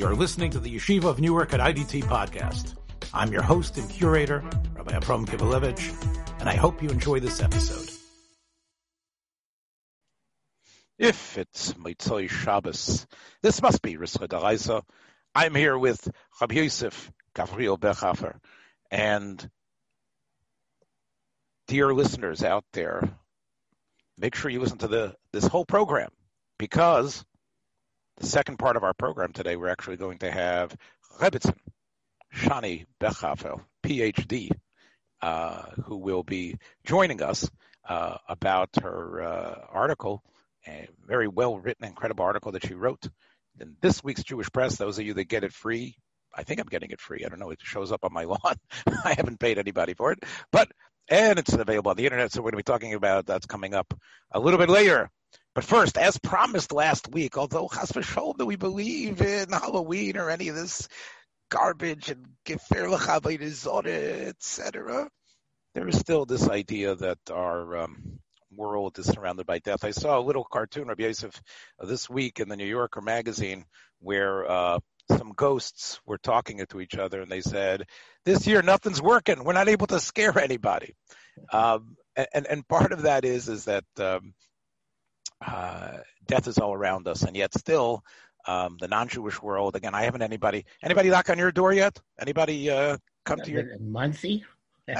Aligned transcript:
You're 0.00 0.16
listening 0.16 0.52
to 0.52 0.58
the 0.58 0.74
Yeshiva 0.74 1.04
of 1.04 1.20
Newark 1.20 1.52
at 1.52 1.60
IDT 1.60 2.04
podcast. 2.04 2.74
I'm 3.12 3.30
your 3.32 3.42
host 3.42 3.76
and 3.76 3.86
curator, 3.90 4.42
Rabbi 4.72 4.96
Abram 4.96 5.26
Kivelevitz, 5.26 6.40
and 6.40 6.48
I 6.48 6.54
hope 6.54 6.82
you 6.82 6.88
enjoy 6.88 7.20
this 7.20 7.42
episode. 7.42 7.86
If 10.98 11.36
it's 11.36 11.74
Motzei 11.74 12.30
Shabbos, 12.30 13.06
this 13.42 13.60
must 13.60 13.82
be 13.82 13.98
Rischa 13.98 14.26
D'Araisa. 14.26 14.80
I'm 15.34 15.54
here 15.54 15.76
with 15.76 16.10
Rabbi 16.40 16.54
Yosef 16.54 17.12
Gabriel 17.34 17.76
Bechhofer, 17.76 18.38
and 18.90 19.50
dear 21.68 21.92
listeners 21.92 22.42
out 22.42 22.64
there, 22.72 23.06
make 24.16 24.34
sure 24.34 24.50
you 24.50 24.60
listen 24.60 24.78
to 24.78 24.88
the 24.88 25.14
this 25.34 25.46
whole 25.46 25.66
program 25.66 26.08
because 26.58 27.22
the 28.20 28.26
second 28.26 28.58
part 28.58 28.76
of 28.76 28.84
our 28.84 28.92
program 28.92 29.32
today, 29.32 29.56
we're 29.56 29.68
actually 29.68 29.96
going 29.96 30.18
to 30.18 30.30
have 30.30 30.76
Rebbitzin, 31.18 31.56
Shani 32.34 32.84
Bechhofer, 33.00 33.60
PhD, 33.82 34.50
uh, 35.22 35.62
who 35.84 35.96
will 35.96 36.22
be 36.22 36.58
joining 36.84 37.22
us 37.22 37.50
uh, 37.88 38.18
about 38.28 38.68
her 38.82 39.22
uh, 39.22 39.66
article, 39.70 40.22
a 40.68 40.86
very 41.06 41.28
well 41.28 41.58
written, 41.58 41.86
incredible 41.86 42.24
article 42.24 42.52
that 42.52 42.66
she 42.66 42.74
wrote 42.74 43.08
in 43.58 43.76
this 43.80 44.04
week's 44.04 44.22
Jewish 44.22 44.52
Press. 44.52 44.76
Those 44.76 44.98
of 44.98 45.06
you 45.06 45.14
that 45.14 45.24
get 45.24 45.42
it 45.42 45.52
free, 45.52 45.96
I 46.34 46.42
think 46.42 46.60
I'm 46.60 46.66
getting 46.66 46.90
it 46.90 47.00
free. 47.00 47.24
I 47.24 47.28
don't 47.30 47.40
know. 47.40 47.50
It 47.50 47.60
shows 47.62 47.90
up 47.90 48.04
on 48.04 48.12
my 48.12 48.24
lawn. 48.24 48.56
I 48.86 49.14
haven't 49.16 49.40
paid 49.40 49.58
anybody 49.58 49.94
for 49.94 50.12
it, 50.12 50.18
but 50.52 50.70
and 51.08 51.38
it's 51.38 51.54
available 51.54 51.90
on 51.90 51.96
the 51.96 52.04
internet. 52.04 52.32
So 52.32 52.40
we're 52.40 52.50
going 52.50 52.62
to 52.62 52.68
be 52.68 52.72
talking 52.72 52.94
about 52.94 53.24
that's 53.24 53.46
coming 53.46 53.72
up 53.72 53.94
a 54.30 54.38
little 54.38 54.58
bit 54.58 54.68
later. 54.68 55.10
But 55.54 55.64
first, 55.64 55.98
as 55.98 56.16
promised 56.18 56.72
last 56.72 57.10
week, 57.10 57.36
although 57.36 57.68
Chas 57.72 57.90
that 57.90 58.46
we 58.46 58.56
believe 58.56 59.20
in 59.20 59.48
Halloween 59.50 60.16
or 60.16 60.30
any 60.30 60.48
of 60.48 60.54
this 60.54 60.88
garbage 61.50 62.08
and 62.08 62.26
Gefer 62.46 62.88
L'Chavayizore, 62.88 64.28
etc., 64.28 65.10
there 65.74 65.88
is 65.88 65.98
still 65.98 66.24
this 66.24 66.48
idea 66.48 66.94
that 66.94 67.18
our 67.30 67.78
um, 67.78 68.20
world 68.54 68.98
is 68.98 69.06
surrounded 69.06 69.46
by 69.46 69.58
death. 69.58 69.84
I 69.84 69.90
saw 69.90 70.18
a 70.18 70.22
little 70.22 70.44
cartoon, 70.44 70.88
Rabbi 70.88 71.04
Yosef, 71.04 71.40
uh, 71.80 71.86
this 71.86 72.08
week 72.08 72.40
in 72.40 72.48
the 72.48 72.56
New 72.56 72.66
Yorker 72.66 73.00
magazine 73.00 73.64
where 74.00 74.50
uh, 74.50 74.78
some 75.16 75.32
ghosts 75.34 76.00
were 76.06 76.18
talking 76.18 76.64
to 76.64 76.80
each 76.80 76.96
other 76.96 77.20
and 77.20 77.30
they 77.30 77.40
said, 77.40 77.86
this 78.24 78.46
year 78.46 78.62
nothing's 78.62 79.02
working. 79.02 79.44
We're 79.44 79.52
not 79.52 79.68
able 79.68 79.86
to 79.88 80.00
scare 80.00 80.38
anybody. 80.38 80.94
Um, 81.50 81.96
and, 82.34 82.46
and 82.46 82.68
part 82.68 82.92
of 82.92 83.02
that 83.02 83.24
is, 83.24 83.48
is 83.48 83.64
that 83.64 83.84
um, 83.98 84.34
uh, 85.46 85.98
death 86.26 86.46
is 86.46 86.58
all 86.58 86.74
around 86.74 87.08
us, 87.08 87.22
and 87.22 87.36
yet 87.36 87.54
still, 87.54 88.02
um, 88.46 88.76
the 88.80 88.88
non-Jewish 88.88 89.42
world. 89.42 89.76
Again, 89.76 89.94
I 89.94 90.02
haven't 90.02 90.22
anybody 90.22 90.64
anybody 90.82 91.10
knock 91.10 91.30
on 91.30 91.38
your 91.38 91.52
door 91.52 91.72
yet. 91.72 91.98
Anybody 92.18 92.70
uh, 92.70 92.96
come 93.24 93.40
to 93.40 93.50
your 93.50 93.78
Monsey? 93.78 94.44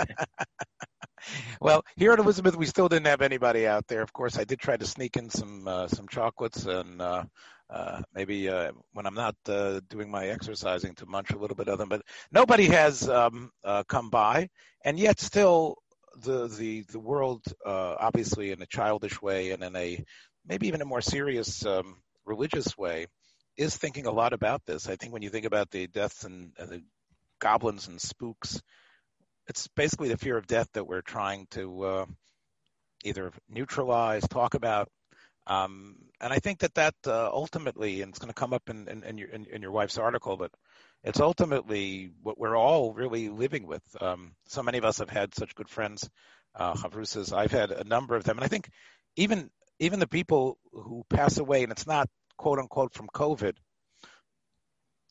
well, 1.61 1.85
here 1.97 2.13
at 2.13 2.19
Elizabeth, 2.19 2.57
we 2.57 2.67
still 2.67 2.89
didn't 2.89 3.07
have 3.07 3.23
anybody 3.23 3.67
out 3.67 3.87
there. 3.87 4.03
Of 4.03 4.13
course, 4.13 4.39
I 4.39 4.45
did 4.45 4.61
try 4.61 4.77
to 4.77 4.87
sneak 4.87 5.17
in 5.17 5.31
some 5.31 5.67
uh, 5.67 5.89
some 5.89 6.09
chocolates 6.09 6.67
and 6.67 7.01
uh, 7.01 7.25
uh, 7.69 8.03
maybe 8.15 8.49
uh, 8.49 8.73
when 8.93 9.07
I'm 9.07 9.15
not 9.15 9.37
uh, 9.49 9.81
doing 9.89 10.11
my 10.11 10.27
exercising 10.27 10.95
to 10.97 11.07
munch 11.07 11.31
a 11.31 11.39
little 11.39 11.57
bit 11.57 11.69
of 11.69 11.79
them. 11.79 11.89
But 11.89 12.03
nobody 12.33 12.67
has 12.67 13.09
um, 13.09 13.51
uh, 13.65 13.85
come 13.85 14.11
by, 14.11 14.49
and 14.85 14.99
yet 14.99 15.21
still 15.21 15.77
the 16.23 16.49
the 16.49 16.83
the 16.91 16.99
world, 16.99 17.45
uh, 17.65 17.97
obviously 17.99 18.51
in 18.51 18.61
a 18.63 18.67
childish 18.67 19.23
way 19.23 19.53
and 19.53 19.63
in 19.63 19.77
a 19.77 20.05
maybe 20.47 20.69
even 20.69 20.83
a 20.83 20.87
more 20.87 21.01
serious 21.01 21.65
um, 21.67 21.97
religious 22.25 22.77
way, 22.77 23.07
is 23.57 23.77
thinking 23.77 24.07
a 24.07 24.13
lot 24.13 24.33
about 24.33 24.65
this. 24.67 24.89
I 24.89 24.97
think 24.97 25.13
when 25.13 25.23
you 25.23 25.31
think 25.31 25.47
about 25.47 25.71
the 25.71 25.87
deaths 25.87 26.25
and, 26.25 26.53
the 26.57 26.83
goblins 27.41 27.89
and 27.89 28.01
spooks, 28.01 28.61
it's 29.49 29.69
basically 29.69 30.09
the 30.09 30.19
fear 30.19 30.37
of 30.37 30.47
death 30.47 30.69
that 30.75 30.87
we're 30.87 31.03
trying 31.03 31.47
to 31.51 31.83
uh, 31.83 32.07
either 33.05 33.33
neutralize, 33.49 34.27
talk 34.29 34.55
about. 34.55 34.89
Um, 35.47 35.97
and 36.21 36.33
I 36.33 36.39
think 36.39 36.61
that 36.61 36.75
that 36.75 36.95
uh, 37.07 37.29
ultimately, 37.33 38.03
and 38.03 38.11
it's 38.11 38.19
going 38.19 38.29
to 38.29 38.35
come 38.35 38.53
up 38.53 38.69
in, 38.69 38.89
in, 38.89 39.03
in, 39.03 39.19
your, 39.19 39.29
in, 39.29 39.63
your 39.63 39.73
wife's 39.73 39.99
article, 39.99 40.37
but 40.37 40.53
it's 41.03 41.19
ultimately 41.19 42.11
what 42.23 42.39
we're 42.39 42.57
all 42.57 42.93
really 42.93 43.29
living 43.29 43.67
with. 43.67 43.83
Um, 44.01 44.33
so 44.47 44.63
many 44.63 44.79
of 44.79 44.85
us 44.85 44.99
have 44.99 45.11
had 45.11 45.35
such 45.35 45.55
good 45.55 45.69
friends, 45.69 46.09
uh, 46.55 46.75
Chavrusas. 46.75 47.33
I've 47.33 47.53
had 47.53 47.71
a 47.73 47.85
number 47.85 48.15
of 48.17 48.25
them, 48.25 48.37
and 48.37 48.45
I 48.45 48.49
think 48.49 48.69
even 49.17 49.51
even 49.81 49.99
the 49.99 50.07
people 50.07 50.59
who 50.73 51.05
pass 51.09 51.39
away, 51.39 51.63
and 51.63 51.73
it's 51.73 51.87
not 51.87 52.09
quote 52.37 52.59
unquote 52.59 52.95
from 52.95 53.09
COVID, 53.09 53.57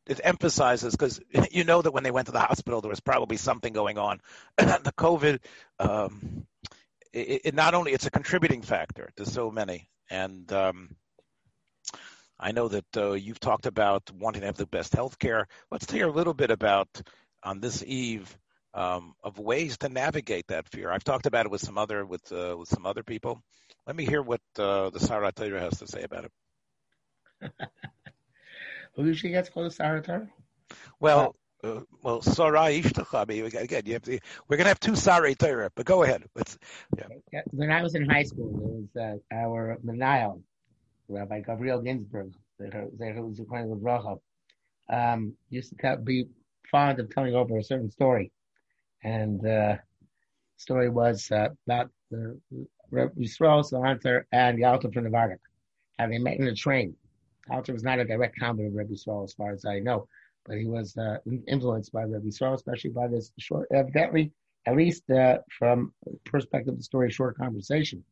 it 0.07 0.22
emphasizes 0.24 0.94
because 0.96 1.19
you 1.52 1.63
know 1.63 1.81
that 1.81 1.91
when 1.91 2.03
they 2.03 2.12
went 2.12 2.28
to 2.28 2.31
the 2.31 2.40
hospital, 2.40 2.79
there 2.79 2.90
was 2.90 3.02
probably 3.02 3.38
something 3.38 3.74
going 3.74 3.97
on. 3.97 4.22
the 4.58 4.94
COVID, 4.97 5.40
um, 5.79 6.46
it, 7.12 7.41
it, 7.46 7.56
not 7.56 7.74
only 7.74 7.91
it's 7.91 8.06
a 8.06 8.12
contributing 8.12 8.62
factor 8.62 9.09
to 9.18 9.25
so 9.25 9.52
many, 9.52 9.90
and 10.09 10.52
um, 10.53 10.96
I 12.40 12.52
know 12.52 12.69
that 12.69 12.97
uh, 12.97 13.12
you've 13.13 13.40
talked 13.40 13.66
about 13.66 14.09
wanting 14.12 14.41
to 14.41 14.47
have 14.47 14.58
the 14.58 14.66
best 14.66 14.94
health 14.94 15.19
care. 15.19 15.47
Let's 15.72 15.91
hear 15.91 16.08
a 16.08 16.12
little 16.12 16.34
bit 16.34 16.52
about 16.52 16.88
on 17.44 17.59
this 17.59 17.84
eve 17.85 18.38
um, 18.74 19.13
of 19.24 19.40
ways 19.40 19.78
to 19.80 19.90
navigate 19.90 20.47
that 20.47 20.68
fear. 20.69 20.91
I've 20.91 21.03
talked 21.03 21.25
about 21.25 21.46
it 21.46 21.52
with 21.52 21.62
some 21.62 21.78
other 21.78 22.06
with 22.06 22.31
uh, 22.31 22.56
with 22.57 22.69
some 22.69 22.85
other 22.85 23.03
people. 23.03 23.41
Let 23.88 23.96
me 23.96 24.06
hear 24.06 24.22
what 24.22 24.41
uh, 24.57 24.90
the 24.90 25.00
Sarah 25.00 25.31
Torah 25.31 25.62
has 25.62 25.80
to 25.80 25.88
say 25.88 26.03
about 26.03 26.25
it. 26.25 27.52
Who 28.96 29.06
usually 29.06 29.31
gets 29.31 29.50
called 29.50 29.74
Sarah 29.74 30.02
Torah? 30.02 30.29
Well, 31.00 31.35
uh, 31.63 31.81
well, 32.03 32.22
Sarai 32.22 32.81
Ishtacha. 32.81 33.62
Again, 33.62 33.84
you 33.85 33.94
have 33.94 34.03
to, 34.03 34.19
we're 34.47 34.58
going 34.58 34.66
to 34.66 34.69
have 34.69 34.79
two 34.79 34.96
Sarai 34.96 35.35
Torah, 35.35 35.72
but 35.75 35.85
go 35.85 36.03
ahead. 36.03 36.24
Yeah. 36.97 37.41
When 37.52 37.72
I 37.72 37.81
was 37.81 37.96
in 37.96 38.09
high 38.09 38.24
school, 38.24 38.88
it 38.96 38.97
was 38.97 39.22
uh, 39.31 39.35
our 39.35 39.78
Menayel, 39.85 40.41
Rabbi 41.08 41.41
Gabriel 41.41 41.81
Ginsburg, 41.81 42.34
who's 42.59 43.40
Rachel, 43.79 44.22
um, 44.90 45.34
used 45.50 45.69
to 45.69 45.75
tell, 45.75 45.97
be 45.97 46.28
fond 46.72 47.00
of 47.00 47.13
telling 47.13 47.35
over 47.35 47.58
a 47.58 47.63
certain 47.63 47.91
story. 47.91 48.31
And 49.03 49.39
uh, 49.39 49.77
the 49.77 49.79
story 50.57 50.89
was 50.89 51.29
uh, 51.31 51.49
about 51.65 51.89
the 52.11 52.39
Yisrael, 52.91 53.63
Salanter, 53.63 54.23
and 54.31 54.57
the 54.57 54.65
Alter 54.65 54.91
from 54.91 55.05
Navarre. 55.05 55.39
How 55.97 56.07
they 56.07 56.17
met 56.17 56.37
in 56.37 56.47
a 56.47 56.55
train. 56.55 56.95
Alter 57.51 57.73
was 57.73 57.83
not 57.83 57.99
a 57.99 58.05
direct 58.05 58.37
convert 58.39 58.67
of 58.67 58.75
Rebbe 58.75 58.93
Yisrael, 58.93 59.23
as 59.23 59.33
far 59.33 59.51
as 59.51 59.65
I 59.65 59.79
know, 59.79 60.07
but 60.45 60.57
he 60.57 60.65
was 60.65 60.95
uh, 60.97 61.17
influenced 61.47 61.91
by 61.91 62.03
Rebbe 62.03 62.27
Yisrael, 62.27 62.53
especially 62.53 62.91
by 62.91 63.07
this 63.07 63.31
short, 63.39 63.67
evidently, 63.73 64.31
at 64.65 64.75
least 64.75 65.09
uh, 65.09 65.39
from 65.57 65.93
perspective 66.25 66.73
of 66.73 66.77
the 66.77 66.83
story, 66.83 67.09
short 67.09 67.37
conversation. 67.37 68.03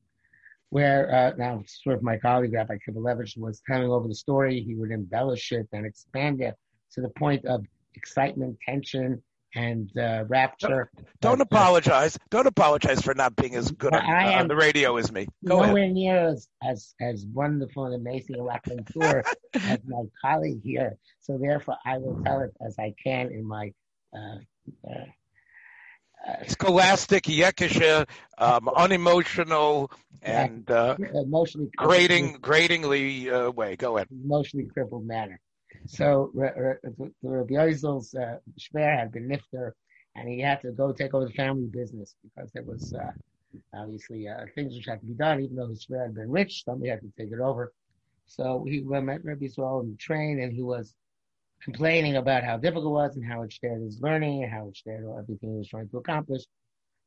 Where 0.70 1.14
uh, 1.14 1.32
now, 1.38 1.64
sort 1.66 1.96
of 1.96 2.04
my 2.04 2.18
colleague 2.18 2.54
Rabbi 2.54 2.78
Kivelevitz 2.86 3.38
was 3.38 3.62
telling 3.66 3.90
over 3.90 4.08
the 4.08 4.16
story, 4.16 4.62
he 4.62 4.76
would 4.76 4.92
embellish 4.92 5.52
it 5.52 5.68
and 5.72 5.86
expand 5.86 6.42
it 6.42 6.56
to 6.92 7.02
the 7.02 7.10
point 7.10 7.46
of 7.46 7.66
excitement, 7.96 8.58
tension, 8.66 9.22
and 9.58 9.98
uh, 9.98 10.24
Rapture. 10.28 10.92
Don't, 10.94 11.08
don't 11.20 11.38
but, 11.40 11.48
apologize. 11.58 12.18
Don't 12.30 12.46
apologize 12.46 13.02
for 13.02 13.16
not 13.16 13.36
being 13.36 13.56
as 13.56 13.72
good 13.72 13.94
on, 13.94 14.02
I 14.02 14.34
am 14.34 14.42
on 14.42 14.48
the 14.48 14.56
radio 14.56 14.98
as 14.98 15.12
me. 15.12 15.28
Go 15.44 15.62
nowhere 15.62 15.84
ahead. 15.84 15.96
near 15.96 16.30
as, 16.30 16.48
as 16.64 16.94
as 17.02 17.26
wonderful 17.26 17.86
and 17.86 17.96
amazing 17.96 18.36
a 18.40 18.44
raconteur 18.44 19.24
as 19.56 19.80
my 19.88 20.04
colleague 20.22 20.62
here. 20.64 20.98
So 21.22 21.40
therefore, 21.40 21.78
I 21.84 21.98
will 21.98 22.24
tell 22.24 22.42
it 22.42 22.54
as 22.66 22.78
I 22.80 22.94
can 23.04 23.32
in 23.32 23.46
my. 23.46 23.74
Uh, 24.16 24.38
uh, 24.88 25.06
uh 26.28 26.46
scholastic, 26.48 27.24
yekisha, 27.24 28.08
um, 28.38 28.70
unemotional, 28.70 29.92
and 30.22 30.70
uh, 30.70 30.96
emotionally 31.14 31.70
grading, 31.76 32.38
gradingly 32.42 33.32
uh, 33.32 33.52
way. 33.52 33.76
Go 33.76 33.98
ahead. 33.98 34.08
Emotionally 34.12 34.68
crippled 34.68 35.06
manner. 35.06 35.40
So 35.88 36.32
Rabbi 36.34 37.54
Yosef's 37.54 38.14
uh, 38.14 38.40
Shver 38.60 39.00
had 39.00 39.14
been 39.14 39.30
nifter, 39.30 39.72
and 40.16 40.28
he 40.28 40.42
had 40.42 40.62
to 40.62 40.72
go 40.72 40.92
take 40.92 41.14
over 41.14 41.26
the 41.26 41.32
family 41.32 41.68
business 41.68 42.14
because 42.22 42.52
there 42.52 42.64
was 42.64 42.94
uh, 42.94 43.12
obviously 43.74 44.28
uh, 44.28 44.46
things 44.54 44.76
which 44.76 44.86
had 44.86 45.00
to 45.00 45.06
be 45.06 45.14
done. 45.14 45.40
Even 45.40 45.56
though 45.56 45.70
his 45.70 45.86
Shver 45.86 46.04
had 46.04 46.14
been 46.14 46.30
rich, 46.30 46.66
somebody 46.66 46.90
had 46.90 47.00
to 47.02 47.12
take 47.18 47.32
it 47.32 47.40
over. 47.40 47.72
So 48.26 48.66
he 48.68 48.82
met 48.82 49.24
Rabbi 49.24 49.46
Yisrael 49.46 49.82
in 49.84 49.92
the 49.92 49.98
train, 49.98 50.42
and 50.42 50.52
he 50.52 50.62
was 50.62 50.94
complaining 51.62 52.18
about 52.18 52.44
how 52.44 52.58
difficult 52.58 52.86
it 52.86 52.90
was 52.90 53.16
and 53.16 53.26
how 53.26 53.44
it 53.44 53.54
shared 53.54 53.82
his 53.82 54.02
learning 54.02 54.44
and 54.44 54.52
how 54.52 54.68
it 54.68 54.76
shared 54.76 55.06
everything 55.18 55.52
he 55.52 55.58
was 55.58 55.70
trying 55.70 55.88
to 55.90 55.98
accomplish. 55.98 56.44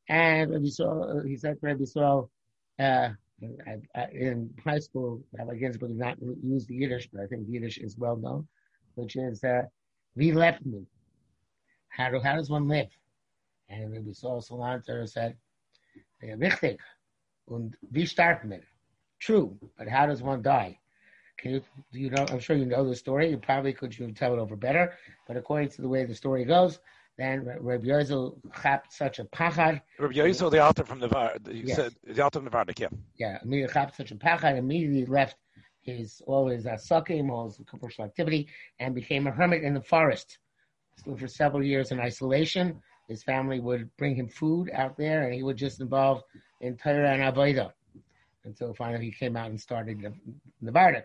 And 0.09 0.49
Rabbi 0.49 0.65
Yisrael, 0.65 1.27
he 1.27 1.37
said 1.37 1.59
to 1.59 1.67
Rabbi 1.67 1.83
Yisrael, 1.83 2.29
uh, 2.79 3.09
in 4.11 4.49
high 4.63 4.79
school, 4.79 5.21
Rabbi 5.33 5.55
Ginsburg 5.57 5.89
did 5.89 5.99
not 5.99 6.17
use 6.43 6.65
the 6.65 6.75
Yiddish, 6.75 7.09
but 7.13 7.21
I 7.21 7.27
think 7.27 7.45
Yiddish 7.47 7.77
is 7.77 7.95
well 7.95 8.15
known 8.15 8.47
which 8.95 9.15
is 9.15 9.43
uh, 9.43 9.63
we 10.15 10.31
left 10.31 10.65
me. 10.65 10.85
How, 11.89 12.09
do, 12.09 12.19
how 12.19 12.35
does 12.35 12.49
one 12.49 12.67
live? 12.67 12.87
And 13.69 14.05
we 14.05 14.13
saw 14.13 14.39
Salanter 14.39 15.07
said, 15.07 15.35
richtig, 16.23 16.77
und 17.47 17.75
wie 17.91 18.05
starten 18.05 18.49
wir? 18.49 18.63
True, 19.19 19.57
but 19.77 19.87
how 19.87 20.05
does 20.05 20.21
one 20.21 20.41
die? 20.41 20.77
Can 21.37 21.51
you, 21.51 21.61
do 21.91 21.99
you 21.99 22.09
know? 22.09 22.25
I'm 22.29 22.39
sure 22.39 22.55
you 22.55 22.65
know 22.65 22.87
the 22.87 22.95
story. 22.95 23.29
You 23.29 23.37
probably 23.37 23.73
could 23.73 23.97
you 23.97 24.11
tell 24.11 24.33
it 24.33 24.39
over 24.39 24.55
better, 24.55 24.93
but 25.27 25.37
according 25.37 25.69
to 25.69 25.81
the 25.81 25.87
way 25.87 26.05
the 26.05 26.15
story 26.15 26.45
goes, 26.45 26.79
then 27.17 27.45
Rabbi 27.59 27.85
Yozel 27.85 28.37
chapped 28.61 28.93
such 28.93 29.19
a 29.19 29.25
pachad. 29.25 29.81
Rabbi 29.99 30.13
Yozel, 30.13 30.51
the 30.51 30.63
author 30.63 30.83
from 30.83 30.99
the 30.99 31.07
you 31.51 31.67
Yes. 31.67 31.75
said 31.75 31.93
the 32.03 32.23
author 32.23 32.39
from 32.39 32.45
the 32.45 32.51
Vardik, 32.51 32.79
yeah. 32.79 32.89
Yeah, 33.17 33.39
immediately 33.43 33.73
chapped 33.73 33.95
such 33.95 34.11
a 34.11 34.15
pachad. 34.15 34.57
Immediately 34.57 35.05
left 35.05 35.35
his 35.81 36.21
all 36.27 36.47
his 36.47 36.67
sucking, 36.77 37.29
all 37.29 37.45
his 37.45 37.59
commercial 37.69 38.05
activity, 38.05 38.47
and 38.79 38.95
became 38.95 39.27
a 39.27 39.31
hermit 39.31 39.63
in 39.63 39.73
the 39.73 39.81
forest. 39.81 40.37
For 41.17 41.27
several 41.27 41.63
years 41.63 41.91
in 41.91 41.99
isolation. 41.99 42.81
His 43.07 43.23
family 43.23 43.59
would 43.59 43.89
bring 43.97 44.15
him 44.15 44.29
food 44.29 44.69
out 44.73 44.95
there, 44.95 45.23
and 45.23 45.33
he 45.33 45.43
would 45.43 45.57
just 45.57 45.81
involve 45.81 46.23
in 46.61 46.77
Torah 46.77 47.11
and 47.11 47.21
Avodah 47.21 47.73
until 48.45 48.73
finally 48.73 49.05
he 49.05 49.11
came 49.11 49.35
out 49.35 49.49
and 49.49 49.59
started 49.59 50.01
the, 50.01 50.13
the 50.61 51.03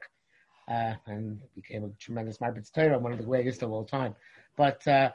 uh, 0.69 0.95
and 1.07 1.41
became 1.55 1.85
a 1.85 1.89
tremendous 1.99 2.39
Marbitz 2.39 2.73
Torah, 2.73 2.99
one 2.99 3.13
of 3.13 3.19
the 3.19 3.25
greatest 3.25 3.63
of 3.63 3.73
all 3.73 3.85
time. 3.85 4.15
But 4.57 4.87
uh, 4.87 5.11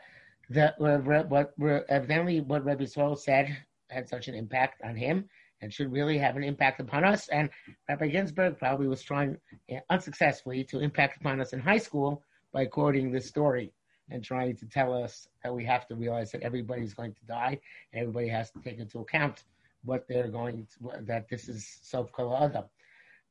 the, 0.49 0.73
what, 0.77 1.29
what, 1.29 1.85
evidently 1.89 2.41
what 2.41 2.65
Rebbe 2.65 2.87
Swell 2.87 3.15
said 3.15 3.57
had 3.89 4.07
such 4.07 4.27
an 4.27 4.35
impact 4.35 4.81
on 4.83 4.95
him 4.95 5.29
and 5.61 5.73
should 5.73 5.91
really 5.91 6.17
have 6.17 6.35
an 6.35 6.43
impact 6.43 6.79
upon 6.79 7.03
us. 7.03 7.27
And 7.29 7.49
Rabbi 7.87 8.07
Ginsburg 8.07 8.57
probably 8.57 8.87
was 8.87 9.01
trying 9.01 9.37
uh, 9.71 9.75
unsuccessfully 9.89 10.63
to 10.65 10.79
impact 10.79 11.17
upon 11.17 11.39
us 11.41 11.53
in 11.53 11.59
high 11.59 11.77
school 11.77 12.23
by 12.51 12.65
quoting 12.65 13.11
this 13.11 13.27
story 13.27 13.71
and 14.09 14.23
trying 14.23 14.55
to 14.57 14.65
tell 14.65 14.93
us 14.93 15.27
that 15.43 15.53
we 15.53 15.63
have 15.65 15.87
to 15.87 15.95
realize 15.95 16.31
that 16.31 16.41
everybody's 16.41 16.93
going 16.93 17.13
to 17.13 17.25
die 17.25 17.59
and 17.93 18.01
everybody 18.01 18.27
has 18.27 18.51
to 18.51 18.59
take 18.59 18.79
into 18.79 18.99
account 18.99 19.43
what 19.83 20.07
they're 20.07 20.27
going 20.27 20.67
to, 20.67 21.03
that 21.03 21.27
this 21.29 21.47
is 21.47 21.79
self 21.81 22.09
adam. 22.19 22.65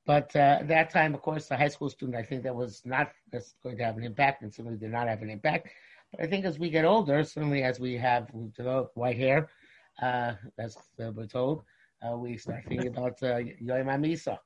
But 0.06 0.35
uh, 0.35 0.59
at 0.61 0.69
that 0.69 0.91
time, 0.91 1.15
of 1.15 1.23
course, 1.23 1.47
the 1.47 1.56
high 1.56 1.69
school 1.69 1.91
student, 1.91 2.17
I 2.17 2.23
think 2.23 2.43
that 2.43 2.55
was 2.55 2.83
not 2.85 3.12
that's 3.31 3.55
going 3.62 3.76
to 3.76 3.85
have 3.85 3.99
an 3.99 4.05
impact 4.05 4.43
and 4.43 4.53
certainly 4.53 4.79
did 4.79 4.91
not 4.91 5.06
have 5.06 5.23
an 5.23 5.31
impact. 5.31 5.69
But 6.11 6.23
I 6.23 6.26
think 6.26 6.44
as 6.44 6.59
we 6.59 6.71
get 6.71 6.85
older, 6.85 7.23
certainly 7.23 7.62
as 7.62 7.79
we 7.79 7.97
have 7.99 8.29
we've 8.33 8.53
developed 8.55 8.97
white 8.97 9.17
hair, 9.17 9.49
uh, 10.03 10.33
as 10.59 10.76
we're 10.99 11.26
told, 11.26 11.62
uh, 12.06 12.17
we 12.17 12.37
start 12.37 12.64
thinking 12.69 12.88
about 12.88 13.23
uh, 13.23 13.38
Yom 13.61 13.87
HaMisa 13.87 14.38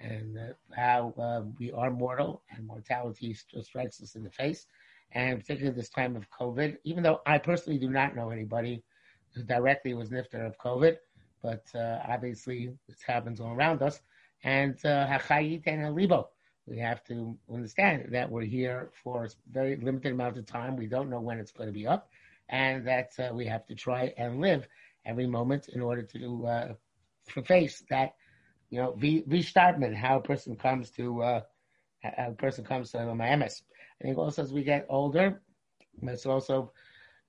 and 0.00 0.38
uh, 0.38 0.52
how 0.74 1.14
uh, 1.18 1.42
we 1.58 1.72
are 1.72 1.90
mortal 1.90 2.42
and 2.50 2.66
mortality 2.66 3.34
st- 3.34 3.64
strikes 3.64 4.02
us 4.02 4.14
in 4.14 4.22
the 4.22 4.30
face. 4.30 4.66
And 5.12 5.40
particularly 5.40 5.74
this 5.74 5.88
time 5.88 6.16
of 6.16 6.28
COVID, 6.30 6.76
even 6.84 7.02
though 7.02 7.20
I 7.26 7.38
personally 7.38 7.78
do 7.78 7.88
not 7.88 8.14
know 8.14 8.30
anybody 8.30 8.84
who 9.34 9.42
directly 9.42 9.94
was 9.94 10.10
nifter 10.10 10.46
of 10.46 10.58
COVID, 10.58 10.96
but 11.42 11.64
uh, 11.74 12.00
obviously 12.06 12.72
this 12.88 13.02
happens 13.02 13.40
all 13.40 13.52
around 13.52 13.82
us. 13.82 14.00
And 14.44 14.74
uh, 14.84 15.06
hachayit 15.06 15.62
and 15.66 15.82
alibo, 15.82 16.26
we 16.66 16.78
have 16.78 17.02
to 17.04 17.36
understand 17.52 18.08
that 18.10 18.30
we're 18.30 18.42
here 18.42 18.90
for 19.02 19.24
a 19.24 19.28
very 19.50 19.76
limited 19.76 20.12
amount 20.12 20.36
of 20.36 20.46
time. 20.46 20.76
We 20.76 20.86
don't 20.86 21.08
know 21.10 21.20
when 21.20 21.38
it's 21.38 21.52
going 21.52 21.68
to 21.68 21.72
be 21.72 21.86
up, 21.86 22.10
and 22.50 22.86
that 22.86 23.10
uh, 23.18 23.30
we 23.32 23.46
have 23.46 23.66
to 23.66 23.74
try 23.74 24.12
and 24.18 24.40
live 24.40 24.68
every 25.06 25.26
moment 25.26 25.68
in 25.70 25.80
order 25.80 26.02
to 26.02 26.46
uh, 26.46 26.74
face 27.28 27.84
that, 27.90 28.14
you 28.70 28.80
know, 28.80 28.92
restartment, 28.92 29.94
how 29.94 30.18
a 30.18 30.22
person 30.22 30.56
comes 30.56 30.90
to 30.90 31.22
uh, 31.22 31.40
how 32.02 32.28
a 32.28 32.32
person 32.32 32.64
comes 32.64 32.92
to 32.92 33.14
my 33.14 33.34
MS. 33.36 33.62
I 34.00 34.04
think 34.04 34.18
also 34.18 34.42
as 34.42 34.52
we 34.52 34.62
get 34.62 34.86
older, 34.88 35.40
it's 36.02 36.26
also 36.26 36.72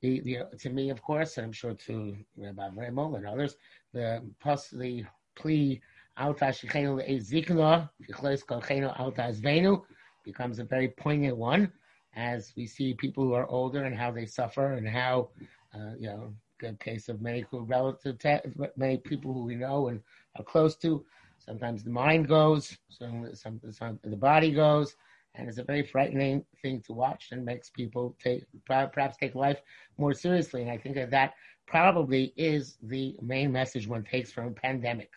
the, 0.02 0.22
the 0.22 0.38
to 0.60 0.70
me, 0.70 0.90
of 0.90 1.02
course, 1.02 1.38
and 1.38 1.46
I'm 1.46 1.52
sure 1.52 1.74
to 1.74 2.18
Rabbi 2.38 2.70
Remel 2.70 3.18
and 3.18 3.28
others, 3.28 3.56
the 3.94 4.24
plus 4.40 4.70
the 4.70 5.06
plea 5.36 5.82
Alta 6.18 6.46
Shechenu 6.46 7.08
Ezikna, 7.10 7.90
Shichles 8.08 8.46
Kolchenu 8.46 8.98
Alta 9.00 9.34
Zvenu 9.34 9.82
becomes 10.26 10.60
a 10.60 10.64
very 10.64 10.90
poignant 10.90 11.38
one 11.38 11.72
as 12.16 12.54
we 12.58 12.68
see 12.68 12.94
people 12.94 13.24
who 13.24 13.34
are 13.34 13.48
older 13.48 13.86
and 13.86 13.96
how 13.96 14.12
they 14.12 14.26
suffer 14.26 14.74
and 14.74 14.88
how, 14.88 15.30
uh, 15.74 15.94
you 15.98 16.08
know, 16.08 16.34
good 16.60 16.80
case 16.80 17.10
of 17.10 17.22
many 17.22 17.46
relative 17.52 18.18
many 18.76 18.98
people 18.98 19.34
who 19.34 19.44
we 19.44 19.56
know 19.56 19.88
and 19.88 20.02
are 20.38 20.44
close 20.44 20.76
to. 20.78 21.04
Sometimes 21.40 21.84
the 21.84 21.90
mind 21.90 22.28
goes, 22.28 22.78
some, 22.90 23.34
some, 23.34 23.60
some 23.72 24.00
the 24.04 24.16
body 24.16 24.52
goes, 24.52 24.96
and 25.36 25.48
it's 25.48 25.58
a 25.58 25.64
very 25.64 25.84
frightening 25.84 26.46
thing 26.62 26.82
to 26.82 26.94
watch 26.94 27.30
and 27.32 27.44
makes 27.46 27.70
people 27.70 28.16
take 28.22 28.46
perhaps 28.66 29.18
take 29.18 29.36
life 29.36 29.60
more 29.98 30.14
seriously. 30.14 30.62
And 30.62 30.70
I 30.70 30.78
think 30.78 30.96
that 30.96 31.12
that 31.12 31.34
probably 31.66 32.34
is 32.36 32.78
the 32.84 33.16
main 33.22 33.52
message 33.52 33.88
one 33.88 34.04
takes 34.04 34.32
from 34.32 34.48
a 34.48 34.52
pandemic. 34.52 35.12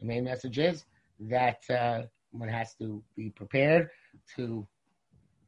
The 0.00 0.06
main 0.06 0.24
message 0.24 0.58
is 0.58 0.84
that 1.20 1.68
uh, 1.70 2.02
one 2.30 2.48
has 2.48 2.74
to 2.74 3.02
be 3.16 3.30
prepared 3.30 3.90
to 4.36 4.66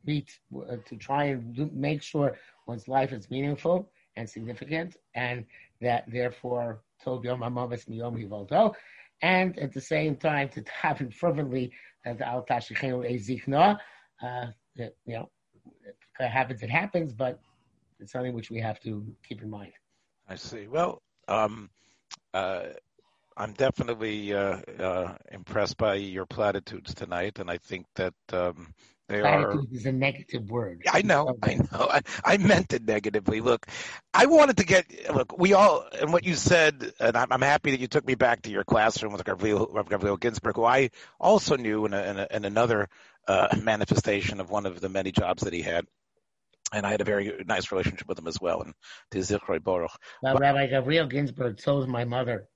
meet, 0.05 0.39
uh, 0.55 0.77
to 0.87 0.97
try 0.97 1.25
and 1.25 1.73
make 1.73 2.03
sure 2.03 2.37
one's 2.67 2.89
life 2.89 3.13
is 3.13 3.31
meaningful 3.31 3.91
and 4.17 4.29
significant, 4.29 4.97
and 5.15 5.45
that 5.81 6.05
therefore, 6.09 6.81
Tov 7.05 7.25
Yom 7.25 7.41
Hamavis 7.41 7.89
Miyom 7.89 8.17
Hivolto, 8.23 8.75
and 9.23 9.59
at 9.59 9.73
the 9.73 9.81
same 9.81 10.17
time 10.17 10.49
to 10.51 10.65
happen 10.71 11.11
fervently 11.11 11.73
at 12.05 12.19
the 12.19 12.27
Al 12.27 12.45
Tashichenu 12.45 13.11
Ezikna. 13.11 13.79
Uh, 14.23 14.47
you 14.77 14.91
know, 15.07 15.29
it 16.19 16.29
happens, 16.29 16.63
it 16.63 16.71
happens, 16.71 17.13
but 17.13 17.41
it's 18.01 18.13
something 18.13 18.33
which 18.33 18.51
we 18.51 18.61
have 18.61 18.81
to 18.81 19.05
keep 19.27 19.43
in 19.43 19.51
mind. 19.51 19.73
I 20.29 20.35
see. 20.35 20.67
Well, 20.67 21.03
um, 21.29 21.71
uh, 22.35 22.69
I'm 23.37 23.53
definitely 23.53 24.33
uh, 24.33 24.61
uh, 24.79 25.15
impressed 25.31 25.77
by 25.77 25.95
your 25.97 26.27
platitudes 26.27 26.95
tonight, 26.95 27.39
and 27.39 27.51
I 27.51 27.59
think 27.59 27.87
that 27.97 28.15
um, 28.33 28.73
they 29.09 29.21
are 29.21 29.53
Platitude 29.53 29.73
are. 29.73 29.77
is 29.77 29.87
a 29.87 29.93
negative 29.93 30.51
word. 30.51 30.83
I 30.91 31.03
know, 31.03 31.37
I 31.43 31.55
know. 31.55 31.67
I, 31.73 32.01
I 32.25 32.37
meant 32.39 32.73
it 32.73 32.85
negatively. 32.85 33.41
Look, 33.41 33.67
I 34.13 34.27
wanted 34.27 34.57
to 34.57 34.65
get 34.65 34.87
look. 35.15 35.39
We 35.39 35.53
all 35.53 35.87
and 36.01 36.13
what 36.13 36.25
you 36.25 36.35
said, 36.35 36.93
and 36.99 37.17
I'm, 37.17 37.31
I'm 37.31 37.43
happy 37.43 37.71
that 37.73 37.81
you 37.81 37.87
took 37.87 38.07
me 38.07 38.15
back 38.15 38.43
to 38.43 38.51
your 38.51 38.65
classroom 38.65 39.13
with 39.13 39.25
Gabriel, 39.25 39.67
Gabriel 39.89 40.17
Ginsburg, 40.17 40.57
who 40.57 40.65
I 40.65 40.91
also 41.21 41.57
knew 41.57 41.87
in, 41.87 41.95
a, 41.95 42.03
in, 42.03 42.19
a, 42.19 42.27
in 42.31 42.45
another 42.47 42.89
uh, 43.29 43.49
manifestation 43.63 44.41
of 44.41 44.51
one 44.51 44.67
of 44.67 44.81
the 44.81 44.89
many 44.89 45.13
jobs 45.13 45.43
that 45.45 45.53
he 45.53 45.63
had. 45.63 45.85
And 46.73 46.85
I 46.85 46.91
had 46.91 47.01
a 47.01 47.05
very 47.05 47.45
nice 47.47 47.71
relationship 47.71 48.09
with 48.09 48.19
him 48.19 48.27
as 48.27 48.41
well. 48.41 48.63
And 48.63 48.75
to 49.13 49.19
Zichroi 49.19 49.63
Baruch. 49.63 49.93
Well, 50.23 50.35
But- 50.35 50.41
Rabbi 50.41 50.67
Gabriel 50.67 51.07
Ginsburg 51.07 51.59
told 51.59 51.89
my 51.89 52.05
mother 52.05 52.49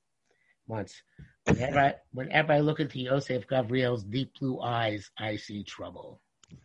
once, 0.71 1.03
whenever 1.45 1.79
I, 1.79 1.95
whenever 2.13 2.53
I 2.53 2.61
look 2.61 2.81
into 2.81 3.01
Yosef 3.01 3.47
Gabriel's 3.49 4.05
deep 4.05 4.33
blue 4.39 4.61
eyes, 4.61 5.11
I 5.19 5.37
see 5.37 5.65
trouble. 5.65 6.21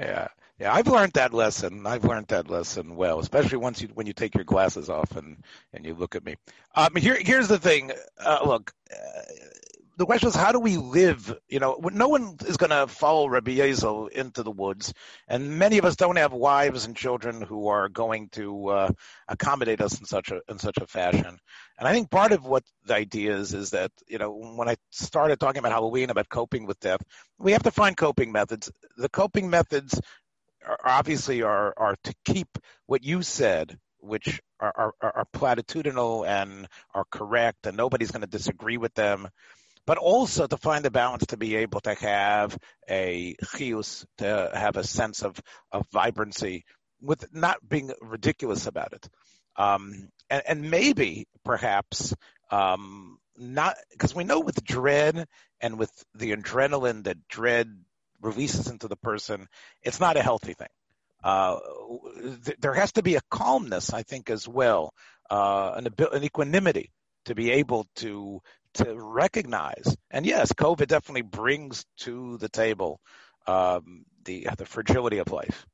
yeah, 0.00 0.28
yeah. 0.58 0.72
I've 0.72 0.86
learned 0.88 1.12
that 1.12 1.34
lesson. 1.34 1.86
I've 1.86 2.04
learned 2.04 2.28
that 2.28 2.50
lesson 2.50 2.96
well, 2.96 3.18
especially 3.18 3.58
once 3.58 3.82
you 3.82 3.88
when 3.94 4.06
you 4.06 4.12
take 4.12 4.34
your 4.34 4.44
glasses 4.44 4.88
off 4.88 5.16
and 5.16 5.44
and 5.72 5.84
you 5.84 5.94
look 5.94 6.16
at 6.16 6.24
me. 6.24 6.36
Um, 6.74 6.96
here 6.96 7.16
here's 7.20 7.48
the 7.48 7.58
thing. 7.58 7.92
Uh, 8.18 8.40
look, 8.44 8.72
uh, 8.92 9.22
the 9.96 10.04
question 10.04 10.28
is 10.28 10.34
how 10.34 10.52
do 10.52 10.60
we 10.60 10.76
live? 10.76 11.34
You 11.48 11.58
know, 11.58 11.80
no 11.92 12.08
one 12.08 12.36
is 12.46 12.56
going 12.56 12.70
to 12.70 12.86
follow 12.86 13.28
Rabbi 13.28 13.52
Yozel 13.52 14.10
into 14.10 14.42
the 14.42 14.50
woods, 14.50 14.92
and 15.26 15.58
many 15.58 15.78
of 15.78 15.84
us 15.84 15.96
don't 15.96 16.16
have 16.16 16.32
wives 16.32 16.84
and 16.84 16.94
children 16.94 17.40
who 17.40 17.68
are 17.68 17.88
going 17.88 18.28
to 18.30 18.68
uh, 18.68 18.90
accommodate 19.26 19.80
us 19.80 19.98
in 19.98 20.04
such 20.04 20.30
a 20.30 20.40
in 20.48 20.58
such 20.58 20.76
a 20.78 20.86
fashion. 20.86 21.38
And 21.78 21.88
I 21.88 21.92
think 21.92 22.10
part 22.10 22.32
of 22.32 22.44
what 22.44 22.64
the 22.84 22.94
idea 22.94 23.36
is 23.36 23.54
is 23.54 23.70
that 23.70 23.90
you 24.06 24.18
know 24.18 24.32
when 24.32 24.68
I 24.68 24.76
started 24.90 25.40
talking 25.40 25.60
about 25.60 25.72
Halloween 25.72 26.10
about 26.10 26.28
coping 26.28 26.66
with 26.66 26.78
death, 26.80 27.02
we 27.38 27.52
have 27.52 27.62
to 27.62 27.70
find 27.70 27.96
coping 27.96 28.32
methods. 28.32 28.70
The 28.98 29.08
coping 29.08 29.48
methods 29.48 29.98
are 30.66 30.78
obviously 30.84 31.42
are 31.42 31.72
are 31.76 31.96
to 32.04 32.14
keep 32.24 32.58
what 32.84 33.02
you 33.02 33.22
said, 33.22 33.78
which 34.00 34.42
are 34.60 34.92
are, 35.00 35.12
are 35.14 35.26
platitudinal 35.32 36.26
and 36.26 36.68
are 36.94 37.06
correct, 37.10 37.66
and 37.66 37.78
nobody's 37.78 38.10
going 38.10 38.20
to 38.22 38.26
disagree 38.26 38.76
with 38.76 38.92
them. 38.94 39.28
But 39.86 39.98
also 39.98 40.46
to 40.46 40.56
find 40.56 40.84
the 40.84 40.90
balance 40.90 41.26
to 41.26 41.36
be 41.36 41.56
able 41.56 41.80
to 41.82 41.94
have 41.94 42.58
a 42.88 43.36
chius, 43.54 44.04
to 44.18 44.50
have 44.52 44.76
a 44.76 44.84
sense 44.84 45.22
of, 45.22 45.40
of 45.70 45.86
vibrancy 45.92 46.64
with 47.00 47.32
not 47.32 47.66
being 47.66 47.92
ridiculous 48.00 48.66
about 48.66 48.92
it. 48.92 49.08
Um, 49.56 50.08
and, 50.28 50.42
and 50.48 50.70
maybe 50.70 51.28
perhaps 51.44 52.14
um, 52.50 53.18
not 53.38 53.76
because 53.92 54.14
we 54.14 54.24
know 54.24 54.40
with 54.40 54.64
dread 54.64 55.26
and 55.60 55.78
with 55.78 55.90
the 56.14 56.32
adrenaline 56.32 57.04
that 57.04 57.28
dread 57.28 57.68
releases 58.20 58.68
into 58.68 58.88
the 58.88 58.96
person, 58.96 59.46
it's 59.82 60.00
not 60.00 60.16
a 60.16 60.22
healthy 60.22 60.54
thing. 60.54 60.68
Uh, 61.22 61.58
th- 62.44 62.58
there 62.60 62.74
has 62.74 62.92
to 62.92 63.02
be 63.02 63.16
a 63.16 63.20
calmness, 63.30 63.92
I 63.92 64.02
think, 64.02 64.30
as 64.30 64.46
well, 64.46 64.92
uh, 65.30 65.72
an, 65.76 65.88
an 66.12 66.24
equanimity 66.24 66.92
to 67.24 67.34
be 67.34 67.52
able 67.52 67.86
to 67.96 68.40
to 68.76 68.94
recognize. 68.94 69.96
And 70.10 70.26
yes, 70.26 70.52
COVID 70.52 70.86
definitely 70.86 71.22
brings 71.22 71.84
to 71.98 72.38
the 72.38 72.48
table 72.48 73.00
um, 73.46 74.04
the 74.24 74.48
the 74.56 74.66
fragility 74.66 75.18
of 75.18 75.32
life. 75.32 75.66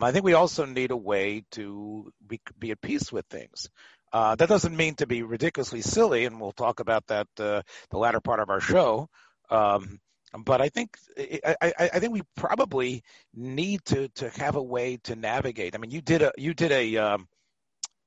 I 0.00 0.12
think 0.12 0.24
we 0.24 0.34
also 0.34 0.64
need 0.64 0.92
a 0.92 0.96
way 0.96 1.44
to 1.52 2.12
be, 2.26 2.40
be 2.58 2.70
at 2.70 2.80
peace 2.80 3.12
with 3.12 3.26
things. 3.26 3.68
Uh, 4.12 4.34
that 4.34 4.48
doesn't 4.48 4.76
mean 4.76 4.94
to 4.96 5.06
be 5.06 5.22
ridiculously 5.22 5.82
silly, 5.82 6.24
and 6.24 6.40
we'll 6.40 6.52
talk 6.52 6.80
about 6.80 7.06
that 7.08 7.28
uh, 7.38 7.62
the 7.90 7.98
latter 7.98 8.20
part 8.20 8.40
of 8.40 8.50
our 8.50 8.60
show. 8.60 9.08
Um, 9.50 10.00
but 10.44 10.60
I 10.60 10.68
think 10.68 10.96
I, 11.18 11.56
I, 11.60 11.72
I, 11.78 11.98
think 11.98 12.12
we 12.12 12.22
probably 12.36 13.02
need 13.34 13.84
to 13.86 14.08
to 14.16 14.30
have 14.30 14.56
a 14.56 14.62
way 14.62 14.98
to 15.04 15.16
navigate. 15.16 15.74
I 15.74 15.78
mean, 15.78 15.90
you 15.90 16.00
did 16.00 16.22
a 16.22 16.32
you 16.36 16.54
did 16.54 16.72
a 16.72 16.96
um, 16.96 17.28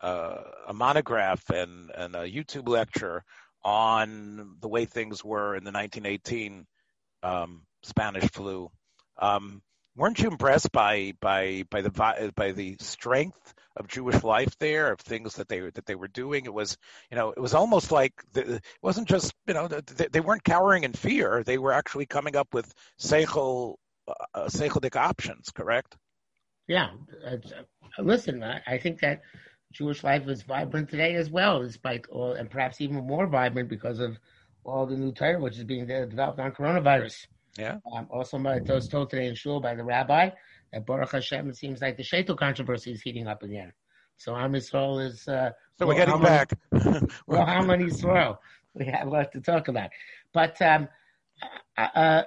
uh, 0.02 0.38
a 0.68 0.74
monograph 0.74 1.50
and 1.50 1.92
and 1.96 2.16
a 2.16 2.30
YouTube 2.30 2.68
lecture 2.68 3.24
on 3.64 4.56
the 4.60 4.68
way 4.68 4.86
things 4.86 5.24
were 5.24 5.56
in 5.56 5.64
the 5.64 5.72
1918 5.72 6.66
um, 7.24 7.62
Spanish 7.84 8.30
flu. 8.32 8.70
Um, 9.18 9.62
weren't 9.96 10.20
you 10.20 10.30
impressed 10.30 10.72
by 10.72 11.14
by 11.22 11.64
by 11.70 11.82
the 11.82 12.32
by 12.36 12.52
the 12.52 12.76
strength 12.80 13.54
of 13.76 13.88
Jewish 13.88 14.24
life 14.24 14.58
there, 14.60 14.92
of 14.92 15.00
things 15.00 15.36
that 15.36 15.48
they 15.48 15.60
that 15.60 15.86
they 15.86 15.96
were 15.96 16.08
doing? 16.08 16.46
It 16.46 16.54
was 16.54 16.78
you 17.12 17.18
know 17.18 17.32
it 17.32 17.40
was 17.40 17.54
almost 17.54 17.92
like 17.92 18.14
the, 18.34 18.56
it 18.56 18.64
wasn't 18.82 19.08
just 19.08 19.34
you 19.48 19.54
know 19.54 19.68
they, 19.68 20.08
they, 20.08 20.20
weren't 20.20 20.44
cowering 20.44 20.84
in 20.84 20.94
fear; 20.94 21.44
they 21.44 21.58
were 21.58 21.74
actually 21.74 22.06
coming 22.06 22.36
up 22.36 22.54
with 22.54 22.74
seichel 23.00 23.76
uh, 24.08 24.14
uh 24.34 24.90
options. 24.96 25.50
Correct? 25.52 25.96
Yeah. 26.68 26.92
Uh, 27.26 27.38
listen, 28.00 28.44
I, 28.44 28.62
I 28.66 28.78
think 28.78 29.00
that 29.02 29.22
Jewish 29.74 30.04
life 30.04 30.28
is 30.28 30.44
vibrant 30.44 30.90
today 30.90 31.16
as 31.16 31.30
well, 31.30 31.62
despite 31.62 32.06
all, 32.10 32.34
and 32.34 32.50
perhaps 32.50 32.80
even 32.80 33.06
more 33.08 33.28
vibrant 33.28 33.70
because 33.70 34.00
of 34.00 34.20
all 34.64 34.86
the 34.86 34.96
new 34.96 35.12
Torah 35.12 35.40
which 35.40 35.58
is 35.58 35.64
being 35.64 35.86
developed 35.86 36.40
on 36.40 36.52
coronavirus. 36.52 37.28
Yeah. 37.58 37.78
Um, 37.94 38.08
also, 38.10 38.38
I 38.38 38.60
was 38.60 38.88
told 38.88 39.10
today 39.10 39.28
in 39.28 39.36
shul 39.36 39.60
by 39.60 39.76
the 39.76 39.84
rabbi 39.84 40.30
that 40.72 40.86
Baruch 40.86 41.12
Hashem, 41.12 41.50
it 41.50 41.58
seems 41.58 41.82
like 41.82 41.98
the 41.98 42.04
Shaitel 42.04 42.38
controversy 42.38 42.92
is 42.92 43.02
heating 43.02 43.28
up 43.28 43.44
again. 43.44 43.74
So 44.18 44.36
Am 44.36 44.54
Yisrael 44.54 45.06
is. 45.06 45.28
Uh, 45.28 45.52
so 45.78 45.88
we're 45.88 45.96
getting 45.96 46.22
back. 46.22 46.52
well, 47.28 47.46
how 47.46 47.64
many 47.64 47.86
Yisrael? 47.86 48.38
We 48.76 48.86
have 48.86 49.06
a 49.06 49.10
lot 49.12 49.32
to 49.34 49.40
talk 49.40 49.68
about, 49.68 49.92
but 50.34 50.60
um, 50.60 50.88
uh, 51.78 51.82
uh 51.94 52.24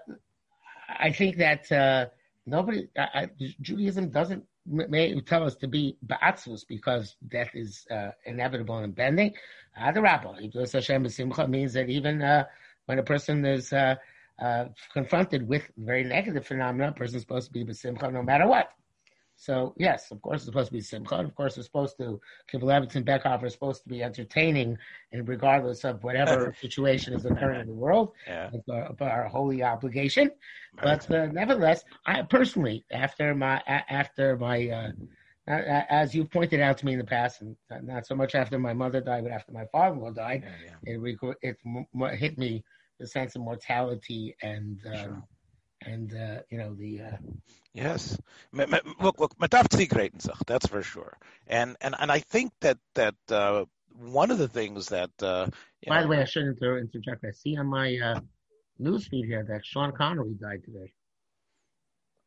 I 0.88 1.11
think 1.11 1.38
that 1.38 1.73
uh, 1.73 2.07
nobody 2.47 2.88
uh, 2.97 3.26
Judaism 3.61 4.11
doesn't 4.11 4.45
may 4.66 5.18
tell 5.20 5.44
us 5.44 5.54
to 5.56 5.68
be 5.68 5.96
ba'atzvus 6.06 6.66
because 6.66 7.16
death 7.28 7.50
is 7.54 7.87
uh, 7.90 8.11
inevitable 8.25 8.76
and 8.76 8.87
impending. 8.87 9.32
Uh, 9.80 9.92
the 9.92 10.02
rabbi, 10.02 10.49
Hashem 10.54 11.02
means 11.49 11.73
that 11.75 11.88
even 11.88 12.23
uh, 12.23 12.44
when 12.87 12.99
a 12.99 13.02
person 13.02 13.44
is 13.44 13.73
uh, 13.73 13.96
uh, 14.40 14.66
confronted 14.92 15.46
with 15.49 15.70
very 15.76 16.04
negative 16.04 16.46
phenomena, 16.46 16.88
a 16.88 16.92
person 16.92 17.16
is 17.16 17.23
supposed 17.23 17.46
to 17.49 17.52
be 17.52 17.64
b'simcha 17.64 18.12
no 18.12 18.23
matter 18.23 18.46
what. 18.46 18.70
So 19.37 19.75
yes, 19.76 20.11
of 20.11 20.23
course 20.23 20.38
it's 20.38 20.47
supposed 20.47 20.69
to 20.69 20.73
be 20.73 20.81
simcha. 20.81 21.14
Of 21.16 21.35
course 21.35 21.57
it's 21.59 21.66
supposed 21.66 21.99
to 21.99 22.21
Kivelevitz 22.50 22.97
and 22.97 23.05
Beckhoff 23.05 23.43
are 23.43 23.50
supposed 23.50 23.83
to 23.83 23.88
be 23.88 24.02
entertaining, 24.02 24.78
and 25.12 25.28
regardless 25.28 25.85
of 25.85 26.02
whatever 26.02 26.55
situation 26.61 27.12
is 27.12 27.26
occurring 27.26 27.61
in 27.61 27.66
the 27.66 27.75
world, 27.75 28.12
yeah. 28.26 28.50
it's 28.52 28.69
our, 28.69 28.95
our 29.00 29.28
holy 29.28 29.62
obligation. 29.62 30.31
But 30.83 31.11
uh, 31.11 31.26
nevertheless, 31.26 31.85
I 32.07 32.23
personally, 32.23 32.87
after 32.90 33.35
my 33.35 33.62
after 33.66 34.37
my 34.38 34.69
uh, 34.71 34.93
as 35.47 36.14
you 36.14 36.25
pointed 36.25 36.61
out 36.61 36.78
to 36.78 36.87
me 36.87 36.95
in 36.95 36.99
the 36.99 37.05
past, 37.05 37.43
and 37.43 37.57
not 37.83 38.07
so 38.07 38.14
much 38.14 38.35
after 38.35 38.59
my 38.59 38.73
mother 38.73 39.00
died, 39.00 39.25
but 39.25 39.33
after 39.33 39.52
my 39.52 39.66
father-in-law 39.66 40.12
died, 40.12 40.45
yeah, 40.45 40.73
yeah. 40.85 40.97
it 41.43 41.57
it 42.02 42.19
hit 42.19 42.38
me 42.38 42.64
the 42.99 43.07
sense 43.07 43.37
of 43.37 43.43
mortality 43.43 44.35
and 44.43 44.81
um, 44.87 44.97
sure. 44.97 45.23
And 45.87 46.14
uh, 46.14 46.40
you 46.50 46.59
know 46.59 46.75
the 46.75 47.00
uh, 47.00 47.16
yes 47.73 48.19
look 49.00 49.21
look 49.21 49.33
that's 50.47 50.66
for 50.66 50.83
sure 50.83 51.16
and 51.47 51.76
and 51.81 51.95
and 51.99 52.11
I 52.11 52.19
think 52.19 52.52
that 52.61 52.78
that 52.95 53.14
uh, 53.31 53.64
one 53.95 54.31
of 54.31 54.38
the 54.38 54.49
things 54.49 54.88
that 54.88 55.11
uh, 55.23 55.47
by 55.87 55.97
know, 55.97 56.02
the 56.02 56.09
way 56.09 56.19
I 56.19 56.25
shouldn't 56.25 56.59
interject 56.62 57.25
I 57.25 57.31
see 57.31 57.57
on 57.57 57.66
my 57.66 57.97
uh, 57.97 58.21
newsfeed 58.81 59.26
here 59.26 59.45
that 59.49 59.64
Sean 59.64 59.93
Connery 59.93 60.35
died 60.35 60.64
today. 60.64 60.93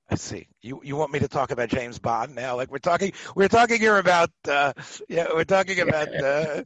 I 0.09 0.15
see. 0.15 0.47
You 0.61 0.81
you 0.83 0.95
want 0.95 1.11
me 1.11 1.19
to 1.19 1.27
talk 1.27 1.51
about 1.51 1.69
James 1.69 1.99
Bond 1.99 2.33
now? 2.33 2.55
Like 2.55 2.71
we're 2.71 2.79
talking 2.79 3.13
we're 3.35 3.47
talking 3.47 3.79
here 3.79 3.97
about 3.97 4.31
uh 4.47 4.73
yeah, 5.07 5.27
we're 5.33 5.43
talking 5.43 5.79
about 5.79 6.07
uh 6.23 6.63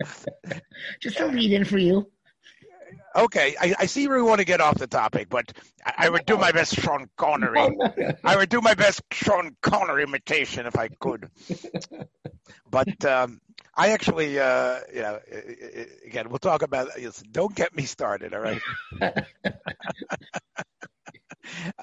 just 1.02 1.20
a 1.20 1.26
lead 1.26 1.52
in 1.52 1.66
for 1.66 1.78
you. 1.78 2.10
Okay, 3.16 3.56
I, 3.60 3.76
I 3.80 3.86
see 3.86 4.08
where 4.08 4.18
we 4.18 4.24
want 4.24 4.40
to 4.40 4.46
get 4.46 4.62
off 4.62 4.78
the 4.78 4.88
topic, 4.88 5.30
but 5.30 5.52
I, 5.86 5.94
I 6.06 6.10
would 6.10 6.26
do 6.26 6.38
my 6.38 6.52
best 6.52 6.76
Sean 6.76 7.10
Connery. 7.18 7.78
I 8.24 8.36
would 8.36 8.50
do 8.50 8.62
my 8.62 8.74
best 8.74 9.02
Sean 9.12 9.56
Connery 9.62 10.04
imitation 10.04 10.66
if 10.66 10.78
I 10.78 10.88
could. 10.88 11.30
but 12.70 13.06
um, 13.06 13.40
I 13.76 13.90
actually, 13.90 14.40
uh, 14.40 14.80
you 14.94 15.02
know, 15.02 15.20
again, 16.06 16.30
we'll 16.30 16.40
talk 16.40 16.62
about. 16.62 16.90
It. 16.98 17.24
Don't 17.32 17.56
get 17.56 17.76
me 17.76 17.84
started, 17.84 18.34
all 18.34 18.42
right? 18.42 18.62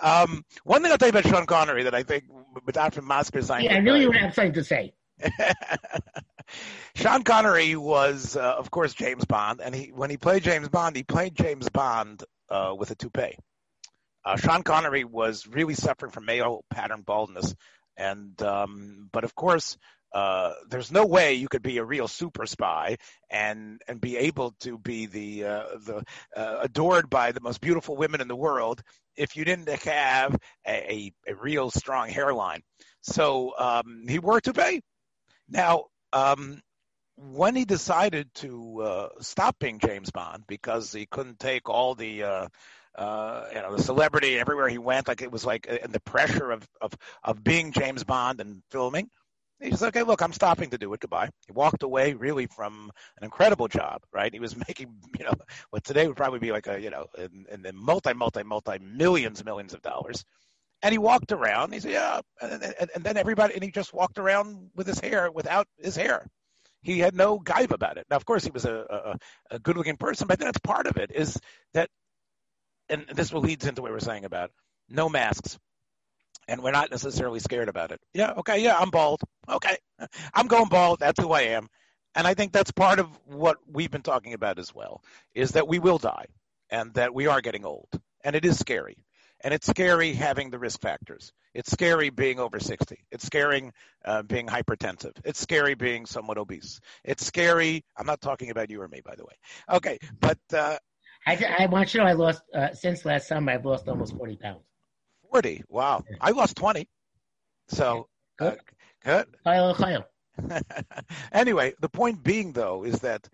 um, 0.02 0.44
one 0.64 0.82
thing 0.82 0.92
I'll 0.92 0.98
tell 0.98 1.08
you 1.08 1.18
about 1.18 1.26
Sean 1.26 1.46
Connery 1.46 1.84
that 1.84 1.94
I 1.94 2.02
think, 2.02 2.24
without 2.64 2.94
from 2.94 3.06
Masker 3.06 3.40
Yeah, 3.40 3.74
I 3.74 3.80
knew 3.80 3.94
you 3.94 4.08
would 4.08 4.16
have 4.16 4.34
something 4.34 4.54
to 4.54 4.64
say. 4.64 4.94
Sean 6.94 7.22
Connery 7.22 7.76
was, 7.76 8.36
uh, 8.36 8.40
of 8.58 8.70
course, 8.70 8.94
James 8.94 9.24
Bond, 9.24 9.60
and 9.60 9.74
he 9.74 9.92
when 9.92 10.10
he 10.10 10.16
played 10.16 10.42
James 10.42 10.68
Bond, 10.68 10.96
he 10.96 11.02
played 11.02 11.34
James 11.34 11.68
Bond 11.68 12.22
uh, 12.48 12.74
with 12.76 12.90
a 12.90 12.94
toupee. 12.94 13.36
Uh, 14.24 14.36
Sean 14.36 14.62
Connery 14.62 15.04
was 15.04 15.46
really 15.46 15.74
suffering 15.74 16.12
from 16.12 16.26
male 16.26 16.64
pattern 16.70 17.02
baldness, 17.02 17.54
and 17.96 18.40
um, 18.42 19.08
but 19.12 19.24
of 19.24 19.34
course, 19.34 19.78
uh, 20.12 20.52
there's 20.68 20.90
no 20.90 21.06
way 21.06 21.34
you 21.34 21.48
could 21.48 21.62
be 21.62 21.78
a 21.78 21.84
real 21.84 22.08
super 22.08 22.46
spy 22.46 22.96
and 23.30 23.80
and 23.86 24.00
be 24.00 24.16
able 24.16 24.54
to 24.60 24.76
be 24.78 25.06
the 25.06 25.44
uh, 25.44 25.64
the 25.84 26.04
uh, 26.36 26.58
adored 26.62 27.08
by 27.08 27.32
the 27.32 27.40
most 27.40 27.60
beautiful 27.60 27.96
women 27.96 28.20
in 28.20 28.28
the 28.28 28.36
world 28.36 28.82
if 29.16 29.36
you 29.36 29.44
didn't 29.44 29.68
have 29.68 30.36
a, 30.66 30.70
a, 31.28 31.32
a 31.32 31.34
real 31.34 31.70
strong 31.70 32.08
hairline. 32.08 32.62
So 33.02 33.52
um, 33.58 34.04
he 34.08 34.18
wore 34.18 34.38
a 34.38 34.40
toupee. 34.40 34.82
Now, 35.50 35.86
um, 36.12 36.62
when 37.16 37.54
he 37.54 37.64
decided 37.64 38.32
to 38.36 38.82
uh, 38.82 39.08
stop 39.20 39.58
being 39.58 39.78
James 39.78 40.10
Bond 40.10 40.44
because 40.46 40.92
he 40.92 41.06
couldn't 41.06 41.38
take 41.38 41.68
all 41.68 41.94
the 41.94 42.22
uh, 42.22 42.48
uh, 42.94 43.44
you 43.54 43.60
know 43.60 43.76
the 43.76 43.82
celebrity 43.82 44.38
everywhere 44.38 44.68
he 44.68 44.78
went, 44.78 45.08
like 45.08 45.22
it 45.22 45.30
was 45.30 45.44
like 45.44 45.66
uh, 45.70 45.78
and 45.82 45.92
the 45.92 46.00
pressure 46.00 46.50
of 46.50 46.66
of 46.80 46.92
of 47.22 47.42
being 47.42 47.72
James 47.72 48.04
Bond 48.04 48.40
and 48.40 48.62
filming. 48.70 49.10
He 49.60 49.76
said, 49.76 49.88
"Okay, 49.88 50.02
look, 50.02 50.22
I'm 50.22 50.32
stopping 50.32 50.70
to 50.70 50.78
do 50.78 50.92
it. 50.94 51.00
Goodbye." 51.00 51.28
He 51.46 51.52
walked 51.52 51.82
away 51.82 52.14
really 52.14 52.46
from 52.46 52.90
an 53.18 53.24
incredible 53.24 53.68
job. 53.68 54.02
Right? 54.12 54.32
He 54.32 54.40
was 54.40 54.56
making, 54.68 54.94
you 55.18 55.24
know, 55.24 55.34
what 55.70 55.84
today 55.84 56.06
would 56.06 56.16
probably 56.16 56.38
be 56.38 56.52
like 56.52 56.66
a, 56.66 56.80
you 56.80 56.90
know, 56.90 57.06
in, 57.18 57.46
in 57.50 57.62
the 57.62 57.72
multi, 57.72 58.14
multi, 58.14 58.42
multi 58.42 58.78
millions, 58.78 59.44
millions 59.44 59.74
of 59.74 59.82
dollars. 59.82 60.24
And 60.82 60.92
he 60.92 60.98
walked 60.98 61.32
around. 61.32 61.72
He 61.72 61.80
said, 61.80 61.92
"Yeah," 61.92 62.20
and, 62.40 62.62
and, 62.62 62.90
and 62.94 63.04
then 63.04 63.16
everybody, 63.16 63.54
and 63.54 63.62
he 63.62 63.70
just 63.70 63.92
walked 63.92 64.18
around 64.18 64.70
with 64.74 64.86
his 64.86 64.98
hair 64.98 65.30
without 65.30 65.66
his 65.78 65.94
hair. 65.96 66.26
He 66.82 66.98
had 66.98 67.14
no 67.14 67.38
gaiva 67.38 67.72
about 67.72 67.98
it. 67.98 68.06
Now, 68.10 68.16
of 68.16 68.24
course, 68.24 68.44
he 68.44 68.50
was 68.50 68.64
a, 68.64 69.16
a, 69.50 69.56
a 69.56 69.58
good-looking 69.58 69.98
person, 69.98 70.26
but 70.26 70.38
that's 70.38 70.58
part 70.58 70.86
of 70.86 70.96
it. 70.96 71.10
Is 71.14 71.38
that, 71.74 71.90
and 72.88 73.04
this 73.14 73.32
will 73.32 73.42
leads 73.42 73.66
into 73.66 73.82
what 73.82 73.92
we're 73.92 74.00
saying 74.00 74.24
about 74.24 74.50
no 74.88 75.08
masks, 75.08 75.58
and 76.48 76.62
we're 76.62 76.70
not 76.70 76.90
necessarily 76.90 77.40
scared 77.40 77.68
about 77.68 77.92
it. 77.92 78.00
Yeah, 78.14 78.32
okay, 78.38 78.62
yeah, 78.62 78.78
I'm 78.78 78.90
bald. 78.90 79.20
Okay, 79.48 79.76
I'm 80.34 80.46
going 80.46 80.68
bald. 80.68 81.00
That's 81.00 81.20
who 81.20 81.30
I 81.32 81.42
am, 81.42 81.68
and 82.14 82.26
I 82.26 82.32
think 82.32 82.52
that's 82.52 82.72
part 82.72 82.98
of 82.98 83.08
what 83.26 83.58
we've 83.70 83.90
been 83.90 84.02
talking 84.02 84.32
about 84.32 84.58
as 84.58 84.74
well. 84.74 85.02
Is 85.34 85.52
that 85.52 85.68
we 85.68 85.78
will 85.78 85.98
die, 85.98 86.26
and 86.70 86.94
that 86.94 87.14
we 87.14 87.26
are 87.26 87.42
getting 87.42 87.66
old, 87.66 87.88
and 88.24 88.34
it 88.34 88.46
is 88.46 88.58
scary. 88.58 88.96
And 89.42 89.54
it's 89.54 89.66
scary 89.66 90.12
having 90.12 90.50
the 90.50 90.58
risk 90.58 90.80
factors. 90.80 91.32
It's 91.54 91.70
scary 91.70 92.10
being 92.10 92.38
over 92.38 92.60
60. 92.60 92.98
It's 93.10 93.24
scary 93.24 93.70
uh, 94.04 94.22
being 94.22 94.46
hypertensive. 94.46 95.16
It's 95.24 95.40
scary 95.40 95.74
being 95.74 96.06
somewhat 96.06 96.38
obese. 96.38 96.80
It's 97.04 97.24
scary. 97.24 97.84
I'm 97.96 98.06
not 98.06 98.20
talking 98.20 98.50
about 98.50 98.70
you 98.70 98.82
or 98.82 98.88
me, 98.88 99.00
by 99.04 99.14
the 99.16 99.24
way. 99.24 99.34
Okay, 99.70 99.98
but 100.20 100.38
uh, 100.52 100.76
I, 101.26 101.56
I 101.60 101.66
want 101.66 101.92
you 101.92 102.00
to 102.00 102.04
know 102.04 102.10
I 102.10 102.14
lost 102.14 102.42
uh, 102.54 102.72
since 102.74 103.04
last 103.04 103.28
summer. 103.28 103.52
I've 103.52 103.64
lost 103.64 103.88
almost 103.88 104.16
40 104.16 104.36
pounds. 104.36 104.62
40. 105.30 105.64
Wow. 105.68 106.04
I 106.20 106.30
lost 106.30 106.56
20. 106.56 106.88
So 107.68 108.08
uh, 108.40 108.44
good. 108.44 108.60
Good. 109.04 109.26
anyway, 111.32 111.74
the 111.80 111.88
point 111.88 112.22
being 112.22 112.52
though 112.52 112.84
is 112.84 113.00
that 113.00 113.28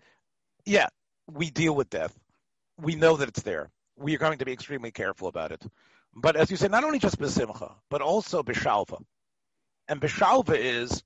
yeah, 0.65 0.87
we 1.31 1.49
deal 1.49 1.75
with 1.75 1.89
death. 1.89 2.17
We 2.79 2.95
know 2.95 3.17
that 3.17 3.29
it's 3.29 3.41
there. 3.41 3.69
We 3.97 4.15
are 4.15 4.19
going 4.19 4.37
to 4.39 4.45
be 4.45 4.51
extremely 4.51 4.91
careful 4.91 5.27
about 5.27 5.51
it. 5.51 5.65
But 6.19 6.35
as 6.35 6.49
you 6.49 6.57
say, 6.57 6.67
not 6.67 6.83
only 6.83 6.97
just 6.97 7.19
besimcha, 7.19 7.75
but 7.91 8.01
also 8.01 8.41
beshalva. 8.41 9.03
And 9.87 10.01
beshalva 10.01 10.57
is, 10.57 11.03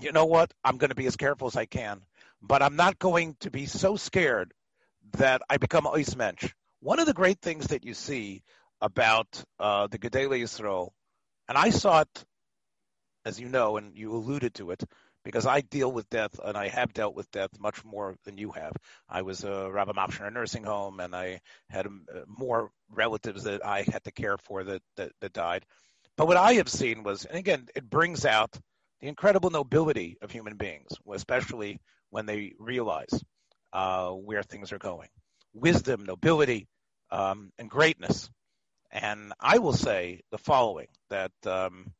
you 0.00 0.12
know 0.12 0.26
what? 0.26 0.54
I'm 0.62 0.78
going 0.78 0.90
to 0.90 0.94
be 0.94 1.06
as 1.06 1.16
careful 1.16 1.48
as 1.48 1.56
I 1.56 1.66
can, 1.66 2.02
but 2.40 2.62
I'm 2.62 2.76
not 2.76 3.00
going 3.00 3.36
to 3.40 3.50
be 3.50 3.66
so 3.66 3.96
scared 3.96 4.54
that 5.14 5.42
I 5.50 5.56
become 5.56 5.84
ois 5.84 6.14
mensch. 6.14 6.54
One 6.78 7.00
of 7.00 7.06
the 7.06 7.12
great 7.12 7.40
things 7.40 7.66
that 7.68 7.84
you 7.84 7.92
see 7.92 8.44
about 8.80 9.42
uh, 9.58 9.88
the 9.88 9.98
Gedele 9.98 10.42
Yisrael, 10.42 10.90
and 11.48 11.58
I 11.58 11.70
saw 11.70 12.02
it, 12.02 12.24
as 13.24 13.40
you 13.40 13.48
know, 13.48 13.78
and 13.78 13.96
you 13.96 14.12
alluded 14.12 14.54
to 14.54 14.70
it, 14.70 14.84
because 15.24 15.46
I 15.46 15.60
deal 15.60 15.90
with 15.90 16.08
death 16.10 16.38
and 16.42 16.56
I 16.56 16.68
have 16.68 16.92
dealt 16.92 17.14
with 17.14 17.30
death 17.30 17.50
much 17.58 17.84
more 17.84 18.16
than 18.24 18.38
you 18.38 18.50
have. 18.52 18.72
I 19.08 19.22
was 19.22 19.44
a 19.44 19.70
Rabbi 19.70 19.92
in 19.92 20.24
a 20.24 20.30
nursing 20.30 20.64
home 20.64 21.00
and 21.00 21.14
I 21.14 21.40
had 21.68 21.86
uh, 21.86 22.20
more 22.26 22.70
relatives 22.90 23.44
that 23.44 23.64
I 23.64 23.82
had 23.82 24.04
to 24.04 24.12
care 24.12 24.38
for 24.38 24.64
that, 24.64 24.82
that, 24.96 25.12
that 25.20 25.32
died. 25.32 25.64
But 26.16 26.26
what 26.26 26.36
I 26.36 26.54
have 26.54 26.68
seen 26.68 27.02
was, 27.02 27.24
and 27.24 27.38
again, 27.38 27.68
it 27.74 27.88
brings 27.88 28.24
out 28.24 28.52
the 29.00 29.08
incredible 29.08 29.50
nobility 29.50 30.16
of 30.22 30.30
human 30.30 30.56
beings, 30.56 30.90
especially 31.12 31.80
when 32.10 32.26
they 32.26 32.54
realize 32.58 33.22
uh, 33.72 34.10
where 34.10 34.42
things 34.42 34.72
are 34.72 34.78
going. 34.78 35.08
Wisdom, 35.52 36.04
nobility, 36.04 36.66
um, 37.10 37.52
and 37.58 37.70
greatness. 37.70 38.30
And 38.90 39.32
I 39.38 39.58
will 39.58 39.72
say 39.72 40.22
the 40.30 40.38
following 40.38 40.88
that 41.10 41.32
um, 41.46 41.92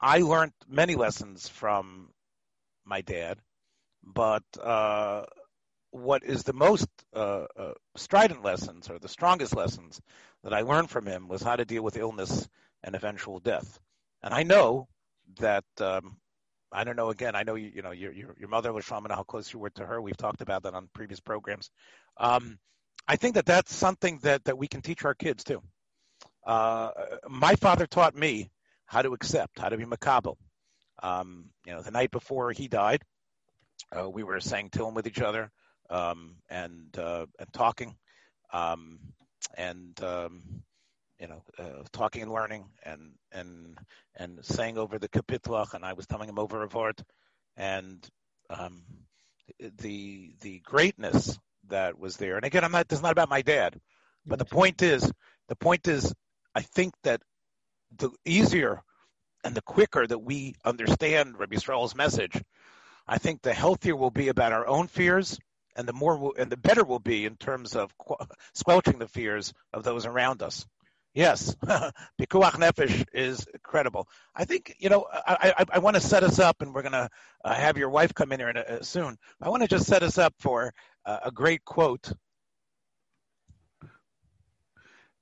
I 0.00 0.18
learned 0.18 0.52
many 0.68 0.94
lessons 0.94 1.48
from 1.48 2.10
my 2.88 3.02
dad, 3.02 3.38
but 4.02 4.42
uh, 4.62 5.24
what 5.90 6.24
is 6.24 6.42
the 6.42 6.52
most 6.52 6.88
uh, 7.14 7.44
uh, 7.56 7.72
strident 7.96 8.42
lessons 8.44 8.90
or 8.90 8.98
the 8.98 9.08
strongest 9.08 9.54
lessons 9.54 10.00
that 10.44 10.54
I 10.54 10.62
learned 10.62 10.90
from 10.90 11.06
him 11.06 11.28
was 11.28 11.42
how 11.42 11.56
to 11.56 11.64
deal 11.64 11.82
with 11.82 11.96
illness 11.96 12.48
and 12.82 12.94
eventual 12.94 13.40
death. 13.40 13.78
And 14.22 14.34
I 14.34 14.42
know 14.42 14.88
that 15.40 15.64
um, 15.80 16.16
I 16.72 16.84
don't 16.84 16.96
know. 16.96 17.10
Again, 17.10 17.34
I 17.34 17.42
know 17.42 17.54
you. 17.54 17.70
You 17.74 17.82
know 17.82 17.92
your 17.92 18.12
your, 18.12 18.36
your 18.38 18.48
mother 18.48 18.72
was 18.72 18.84
shaman. 18.84 19.10
How 19.10 19.22
close 19.22 19.52
you 19.52 19.58
were 19.58 19.70
to 19.70 19.86
her. 19.86 20.00
We've 20.00 20.16
talked 20.16 20.40
about 20.40 20.64
that 20.64 20.74
on 20.74 20.88
previous 20.92 21.20
programs. 21.20 21.70
Um, 22.18 22.58
I 23.06 23.16
think 23.16 23.34
that 23.34 23.46
that's 23.46 23.74
something 23.74 24.18
that 24.22 24.44
that 24.44 24.58
we 24.58 24.68
can 24.68 24.82
teach 24.82 25.04
our 25.04 25.14
kids 25.14 25.44
too. 25.44 25.62
Uh, 26.46 26.90
my 27.28 27.54
father 27.56 27.86
taught 27.86 28.14
me 28.14 28.50
how 28.86 29.02
to 29.02 29.12
accept, 29.12 29.58
how 29.58 29.68
to 29.68 29.76
be 29.76 29.84
makabel. 29.84 30.36
Um, 31.02 31.50
you 31.66 31.72
know, 31.72 31.82
the 31.82 31.90
night 31.90 32.10
before 32.10 32.52
he 32.52 32.68
died, 32.68 33.02
uh, 33.96 34.08
we 34.08 34.22
were 34.22 34.40
saying 34.40 34.70
Tehillim 34.70 34.94
with 34.94 35.06
each 35.06 35.20
other 35.20 35.50
um, 35.90 36.36
and 36.48 36.96
uh, 36.98 37.26
and 37.38 37.52
talking, 37.52 37.96
um, 38.52 38.98
and 39.56 40.00
um, 40.02 40.42
you 41.18 41.28
know, 41.28 41.42
uh, 41.58 41.82
talking 41.92 42.22
and 42.22 42.32
learning, 42.32 42.66
and 42.82 43.12
and 43.32 43.78
and 44.16 44.44
saying 44.44 44.78
over 44.78 44.98
the 44.98 45.08
kapitlach, 45.08 45.74
and 45.74 45.84
I 45.84 45.94
was 45.94 46.06
telling 46.06 46.28
him 46.28 46.38
over 46.38 46.62
a 46.62 46.68
vort, 46.68 47.02
and 47.56 48.06
um, 48.50 48.82
the 49.80 50.34
the 50.40 50.60
greatness 50.60 51.38
that 51.68 51.98
was 51.98 52.16
there. 52.16 52.36
And 52.36 52.44
again, 52.44 52.64
I'm 52.64 52.72
not. 52.72 52.88
This 52.88 52.98
is 52.98 53.02
not 53.02 53.12
about 53.12 53.30
my 53.30 53.42
dad, 53.42 53.80
but 54.26 54.38
the 54.38 54.44
point 54.44 54.82
is, 54.82 55.10
the 55.48 55.56
point 55.56 55.88
is, 55.88 56.12
I 56.54 56.62
think 56.62 56.94
that 57.04 57.22
the 57.96 58.10
easier 58.24 58.82
and 59.48 59.56
the 59.56 59.62
quicker 59.62 60.06
that 60.06 60.18
we 60.18 60.54
understand 60.62 61.38
Rabbi 61.38 61.56
Yisrael's 61.56 61.94
message, 61.94 62.38
I 63.06 63.16
think 63.16 63.40
the 63.40 63.54
healthier 63.54 63.96
we'll 63.96 64.10
be 64.10 64.28
about 64.28 64.52
our 64.52 64.66
own 64.66 64.88
fears, 64.88 65.38
and 65.74 65.88
the 65.88 65.94
more 65.94 66.18
we'll, 66.18 66.34
and 66.36 66.52
the 66.52 66.58
better 66.58 66.84
we'll 66.84 66.98
be 66.98 67.24
in 67.24 67.36
terms 67.36 67.74
of 67.74 67.90
squelching 68.52 68.98
the 68.98 69.08
fears 69.08 69.54
of 69.72 69.84
those 69.84 70.04
around 70.04 70.42
us. 70.42 70.66
Yes, 71.14 71.56
Pikuach 71.64 72.58
Nefesh 72.58 73.06
is 73.14 73.46
credible. 73.62 74.06
I 74.34 74.44
think, 74.44 74.76
you 74.80 74.90
know, 74.90 75.06
I, 75.10 75.54
I, 75.56 75.64
I 75.72 75.78
want 75.78 75.96
to 75.96 76.02
set 76.02 76.24
us 76.24 76.38
up, 76.38 76.60
and 76.60 76.74
we're 76.74 76.82
to 76.82 77.08
uh, 77.42 77.54
have 77.54 77.78
your 77.78 77.88
wife 77.88 78.12
come 78.12 78.32
in 78.32 78.40
here 78.40 78.50
in 78.50 78.58
a, 78.58 78.84
soon. 78.84 79.16
I 79.40 79.48
want 79.48 79.62
to 79.62 79.68
just 79.68 79.86
set 79.86 80.02
us 80.02 80.18
up 80.18 80.34
for 80.40 80.74
uh, 81.06 81.20
a 81.24 81.30
great 81.30 81.64
quote 81.64 82.12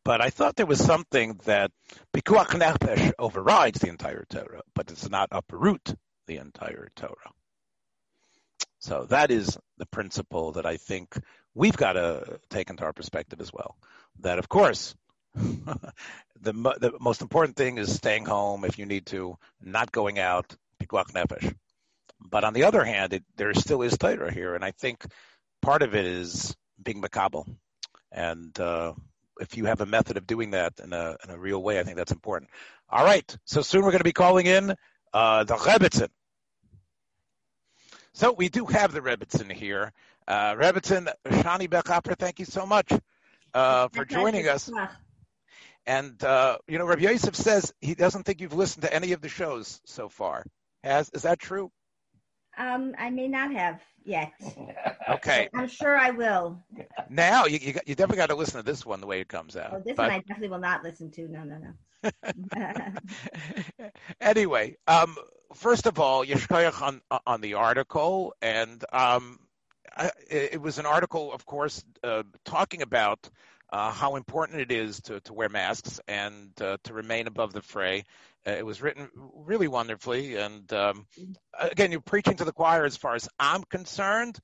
but 0.06 0.20
I 0.20 0.30
thought 0.30 0.54
there 0.54 0.66
was 0.66 0.78
something 0.78 1.40
that 1.46 1.72
Pikuach 2.14 2.50
Nefesh 2.50 3.12
overrides 3.18 3.80
the 3.80 3.88
entire 3.88 4.24
Torah, 4.30 4.62
but 4.72 4.92
it's 4.92 5.10
not 5.10 5.30
uproot 5.32 5.96
the 6.28 6.36
entire 6.36 6.88
Torah. 6.94 7.32
So 8.78 9.06
that 9.06 9.32
is 9.32 9.58
the 9.78 9.86
principle 9.86 10.52
that 10.52 10.64
I 10.64 10.76
think 10.76 11.18
we've 11.56 11.76
got 11.76 11.94
to 11.94 12.38
take 12.50 12.70
into 12.70 12.84
our 12.84 12.92
perspective 12.92 13.40
as 13.40 13.52
well. 13.52 13.76
That, 14.20 14.38
of 14.38 14.48
course, 14.48 14.94
the, 15.34 15.74
the 16.40 16.92
most 17.00 17.20
important 17.20 17.56
thing 17.56 17.78
is 17.78 17.92
staying 17.92 18.26
home 18.26 18.64
if 18.64 18.78
you 18.78 18.86
need 18.86 19.06
to, 19.06 19.36
not 19.60 19.90
going 19.90 20.20
out, 20.20 20.54
Pikuach 20.80 21.10
Nefesh. 21.14 21.52
But 22.20 22.44
on 22.44 22.52
the 22.52 22.62
other 22.62 22.84
hand, 22.84 23.12
it, 23.12 23.24
there 23.36 23.52
still 23.54 23.82
is 23.82 23.98
Torah 23.98 24.32
here, 24.32 24.54
and 24.54 24.64
I 24.64 24.70
think 24.70 25.04
part 25.62 25.82
of 25.82 25.96
it 25.96 26.04
is 26.04 26.54
being 26.80 27.02
makabel. 27.02 27.44
And 28.12 28.56
uh, 28.60 28.92
if 29.40 29.56
you 29.56 29.66
have 29.66 29.80
a 29.80 29.86
method 29.86 30.16
of 30.16 30.26
doing 30.26 30.52
that 30.52 30.74
in 30.82 30.92
a, 30.92 31.16
in 31.24 31.30
a 31.30 31.38
real 31.38 31.62
way, 31.62 31.78
I 31.78 31.82
think 31.82 31.96
that's 31.96 32.12
important. 32.12 32.50
All 32.88 33.04
right. 33.04 33.36
So 33.44 33.62
soon 33.62 33.82
we're 33.82 33.90
going 33.90 33.98
to 33.98 34.04
be 34.04 34.12
calling 34.12 34.46
in 34.46 34.74
uh, 35.12 35.44
the 35.44 35.54
Rebbitzin. 35.54 36.08
So 38.12 38.32
we 38.32 38.48
do 38.48 38.66
have 38.66 38.92
the 38.92 39.00
Rebbitzin 39.00 39.52
here. 39.52 39.92
Uh, 40.26 40.54
Rebbitzin, 40.54 41.12
Shani 41.26 41.68
Bechhofer, 41.68 42.16
thank 42.16 42.38
you 42.38 42.46
so 42.46 42.66
much 42.66 42.90
uh, 43.54 43.88
for 43.88 44.04
joining 44.04 44.48
us. 44.48 44.70
And, 45.86 46.22
uh, 46.24 46.58
you 46.66 46.78
know, 46.78 46.86
Rabbi 46.86 47.02
Yosef 47.02 47.36
says 47.36 47.72
he 47.80 47.94
doesn't 47.94 48.24
think 48.24 48.40
you've 48.40 48.54
listened 48.54 48.82
to 48.82 48.92
any 48.92 49.12
of 49.12 49.20
the 49.20 49.28
shows 49.28 49.80
so 49.84 50.08
far. 50.08 50.44
Has 50.82 51.10
Is 51.10 51.22
that 51.22 51.38
true? 51.38 51.70
Um, 52.58 52.94
I 52.98 53.10
may 53.10 53.28
not 53.28 53.52
have 53.52 53.80
yet. 54.04 54.32
Okay. 55.08 55.48
I'm 55.54 55.68
sure 55.68 55.96
I 55.96 56.10
will. 56.10 56.60
Now 57.08 57.44
you 57.44 57.58
you, 57.58 57.72
got, 57.74 57.86
you 57.86 57.94
definitely 57.94 58.16
got 58.16 58.30
to 58.30 58.34
listen 58.34 58.56
to 58.56 58.64
this 58.64 58.84
one 58.84 59.00
the 59.00 59.06
way 59.06 59.20
it 59.20 59.28
comes 59.28 59.56
out. 59.56 59.70
Oh, 59.72 59.82
this 59.84 59.94
but... 59.94 60.08
one 60.08 60.10
I 60.10 60.18
definitely 60.18 60.48
will 60.48 60.58
not 60.58 60.82
listen 60.82 61.12
to. 61.12 61.28
No, 61.28 61.44
no, 61.44 61.58
no. 61.58 61.72
anyway, 64.20 64.76
um, 64.88 65.14
first 65.54 65.86
of 65.86 66.00
all, 66.00 66.26
Yeshkoyach 66.26 66.82
on 66.82 67.00
on 67.24 67.40
the 67.40 67.54
article, 67.54 68.34
and 68.42 68.84
um, 68.92 69.38
I, 69.96 70.10
it 70.28 70.60
was 70.60 70.78
an 70.78 70.86
article, 70.86 71.32
of 71.32 71.46
course, 71.46 71.84
uh, 72.02 72.24
talking 72.44 72.82
about 72.82 73.30
uh, 73.70 73.90
how 73.90 74.16
important 74.16 74.60
it 74.60 74.72
is 74.72 75.00
to, 75.02 75.20
to 75.20 75.32
wear 75.32 75.48
masks 75.48 76.00
and 76.06 76.50
uh, 76.60 76.76
to 76.84 76.94
remain 76.94 77.26
above 77.26 77.52
the 77.52 77.62
fray. 77.62 78.04
Uh, 78.46 78.52
it 78.52 78.64
was 78.64 78.80
written 78.80 79.08
really 79.34 79.68
wonderfully, 79.68 80.36
and 80.36 80.72
um, 80.72 81.06
again, 81.58 81.90
you're 81.90 82.00
preaching 82.00 82.36
to 82.36 82.44
the 82.44 82.52
choir 82.52 82.84
as 82.84 82.96
far 82.96 83.14
as 83.14 83.28
I'm 83.38 83.64
concerned. 83.64 84.38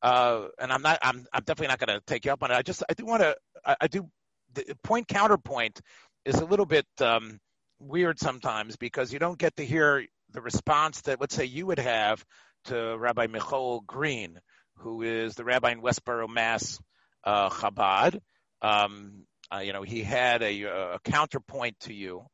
Uh, 0.00 0.46
and 0.60 0.72
I'm 0.72 0.82
not. 0.82 1.00
I'm. 1.02 1.26
I'm 1.32 1.42
definitely 1.42 1.68
not 1.68 1.80
going 1.80 1.98
to 1.98 2.04
take 2.06 2.24
you 2.24 2.32
up 2.32 2.44
on 2.44 2.52
it. 2.52 2.54
I 2.54 2.62
just. 2.62 2.84
I 2.88 2.94
do 2.94 3.04
want 3.04 3.22
to. 3.22 3.36
I, 3.66 3.76
I, 3.80 3.86
do. 3.88 4.08
The 4.54 4.76
point 4.84 5.08
counterpoint 5.08 5.80
is 6.24 6.36
a 6.36 6.44
little 6.44 6.66
bit 6.66 6.86
um, 7.00 7.40
weird 7.80 8.20
sometimes 8.20 8.76
because 8.76 9.12
you 9.12 9.18
don't 9.18 9.38
get 9.38 9.56
to 9.56 9.66
hear 9.66 10.06
the 10.30 10.40
response 10.40 11.00
that, 11.02 11.20
let's 11.20 11.34
say, 11.34 11.46
you 11.46 11.66
would 11.66 11.78
have 11.78 12.24
to 12.66 12.96
Rabbi 12.96 13.26
Michoel 13.26 13.84
Green, 13.84 14.38
who 14.78 15.02
is 15.02 15.34
the 15.34 15.44
rabbi 15.44 15.72
in 15.72 15.82
Westboro, 15.82 16.28
Mass, 16.28 16.78
uh, 17.24 17.48
Chabad. 17.48 18.20
Um, 18.62 19.24
uh, 19.52 19.58
you 19.58 19.72
know, 19.72 19.82
he 19.82 20.02
had 20.02 20.42
a, 20.42 20.62
a 20.64 20.98
counterpoint 21.04 21.78
to 21.80 21.94
you. 21.94 22.24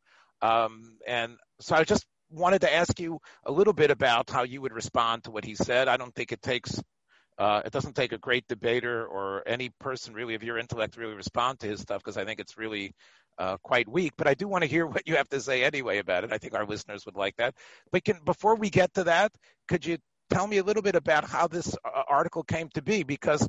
Um, 0.43 0.99
and 1.07 1.37
so 1.61 1.77
I 1.77 1.85
just 1.85 2.05
wanted 2.31 2.63
to 2.63 2.75
ask 2.75 2.99
you 2.99 3.19
a 3.45 3.53
little 3.53 3.73
bit 3.73 3.91
about 3.91 4.31
how 4.31 4.43
you 4.43 4.61
would 4.61 4.73
respond 4.73 5.25
to 5.25 5.31
what 5.31 5.45
he 5.45 5.55
said. 5.55 5.89
I 5.89 5.97
don't 5.97 6.15
think 6.15 6.33
it 6.33 6.43
takes, 6.43 6.81
uh, 7.39 7.63
it 7.65 7.73
doesn't 7.73 7.95
take 7.95 8.13
a 8.13 8.19
great 8.19 8.47
debater 8.49 9.07
or 9.07 9.43
any 9.47 9.71
person 9.81 10.15
really 10.15 10.35
of 10.35 10.43
your 10.43 10.59
intellect 10.59 10.97
really 10.97 11.15
respond 11.15 11.61
to 11.61 11.67
his 11.67 11.81
stuff 11.81 12.03
because 12.03 12.17
I 12.17 12.25
think 12.25 12.41
it's 12.41 12.59
really 12.59 12.95
uh, 13.39 13.57
quite 13.63 13.89
weak. 13.89 14.13
But 14.17 14.27
I 14.27 14.35
do 14.35 14.49
want 14.49 14.63
to 14.63 14.69
hear 14.69 14.87
what 14.89 15.07
you 15.07 15.17
have 15.17 15.29
to 15.31 15.41
say 15.41 15.63
anyway 15.63 15.99
about 15.99 16.25
it. 16.25 16.33
I 16.33 16.39
think 16.39 16.55
our 16.55 16.67
listeners 16.67 17.07
would 17.07 17.17
like 17.17 17.37
that. 17.37 17.55
But 17.93 18.05
can, 18.05 18.19
before 18.25 18.57
we 18.57 18.71
get 18.71 18.93
to 18.95 19.05
that, 19.05 19.33
could 19.69 19.87
you 19.87 19.99
tell 20.31 20.47
me 20.47 20.59
a 20.59 20.65
little 20.65 20.83
bit 20.83 20.97
about 20.97 21.25
how 21.25 21.47
this 21.47 21.77
uh, 21.85 22.03
article 22.09 22.43
came 22.43 22.69
to 22.75 22.83
be? 22.83 23.03
Because 23.03 23.47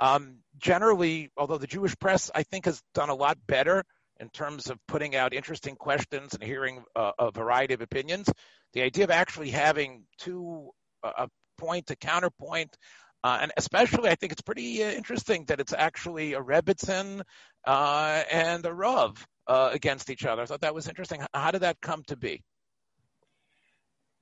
um, 0.00 0.38
generally, 0.58 1.30
although 1.36 1.58
the 1.58 1.66
Jewish 1.66 1.98
press, 1.98 2.30
I 2.34 2.42
think, 2.42 2.66
has 2.66 2.82
done 2.94 3.10
a 3.10 3.14
lot 3.14 3.38
better 3.46 3.84
in 4.20 4.28
terms 4.30 4.68
of 4.70 4.78
putting 4.86 5.14
out 5.14 5.32
interesting 5.32 5.76
questions 5.76 6.34
and 6.34 6.42
hearing 6.42 6.82
uh, 6.96 7.12
a 7.18 7.30
variety 7.30 7.74
of 7.74 7.80
opinions, 7.80 8.28
the 8.72 8.82
idea 8.82 9.04
of 9.04 9.10
actually 9.10 9.50
having 9.50 10.04
two 10.18 10.70
uh, 11.02 11.12
a 11.18 11.28
point, 11.58 11.90
a 11.90 11.96
counterpoint, 11.96 12.76
uh, 13.24 13.38
and 13.42 13.52
especially, 13.56 14.10
I 14.10 14.14
think 14.14 14.32
it's 14.32 14.42
pretty 14.42 14.84
uh, 14.84 14.90
interesting 14.90 15.44
that 15.46 15.60
it's 15.60 15.72
actually 15.72 16.34
a 16.34 16.40
Rebbitzin 16.40 17.22
uh, 17.66 18.22
and 18.30 18.64
a 18.64 18.72
Rav 18.72 19.26
uh, 19.46 19.70
against 19.72 20.10
each 20.10 20.24
other. 20.24 20.42
I 20.42 20.46
thought 20.46 20.60
that 20.60 20.74
was 20.74 20.88
interesting. 20.88 21.22
How 21.34 21.50
did 21.50 21.62
that 21.62 21.80
come 21.80 22.04
to 22.08 22.16
be? 22.16 22.42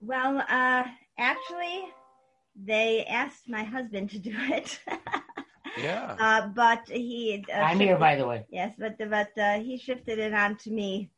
Well, 0.00 0.42
actually, 1.18 1.84
they 2.54 3.04
asked 3.04 3.48
my 3.48 3.64
husband 3.64 4.10
to 4.10 4.18
do 4.18 4.34
it. 4.34 4.80
Yeah. 5.76 6.16
Uh, 6.18 6.48
but 6.48 6.88
he. 6.88 7.44
Uh, 7.52 7.58
I'm 7.58 7.78
here, 7.78 7.98
by 7.98 8.16
the 8.16 8.26
way. 8.26 8.46
Yes, 8.50 8.74
but 8.78 8.96
but 8.98 9.36
uh, 9.38 9.58
he 9.58 9.76
shifted 9.76 10.18
it 10.18 10.32
on 10.32 10.56
to 10.58 10.70
me. 10.70 11.10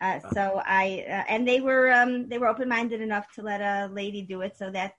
Uh, 0.00 0.20
so 0.32 0.62
I 0.64 1.04
uh, 1.08 1.24
and 1.28 1.46
they 1.46 1.60
were 1.60 1.92
um, 1.92 2.28
they 2.28 2.38
were 2.38 2.46
open 2.46 2.68
minded 2.68 3.00
enough 3.00 3.30
to 3.34 3.42
let 3.42 3.60
a 3.60 3.92
lady 3.92 4.22
do 4.22 4.42
it. 4.42 4.56
So 4.56 4.70
that's 4.70 4.94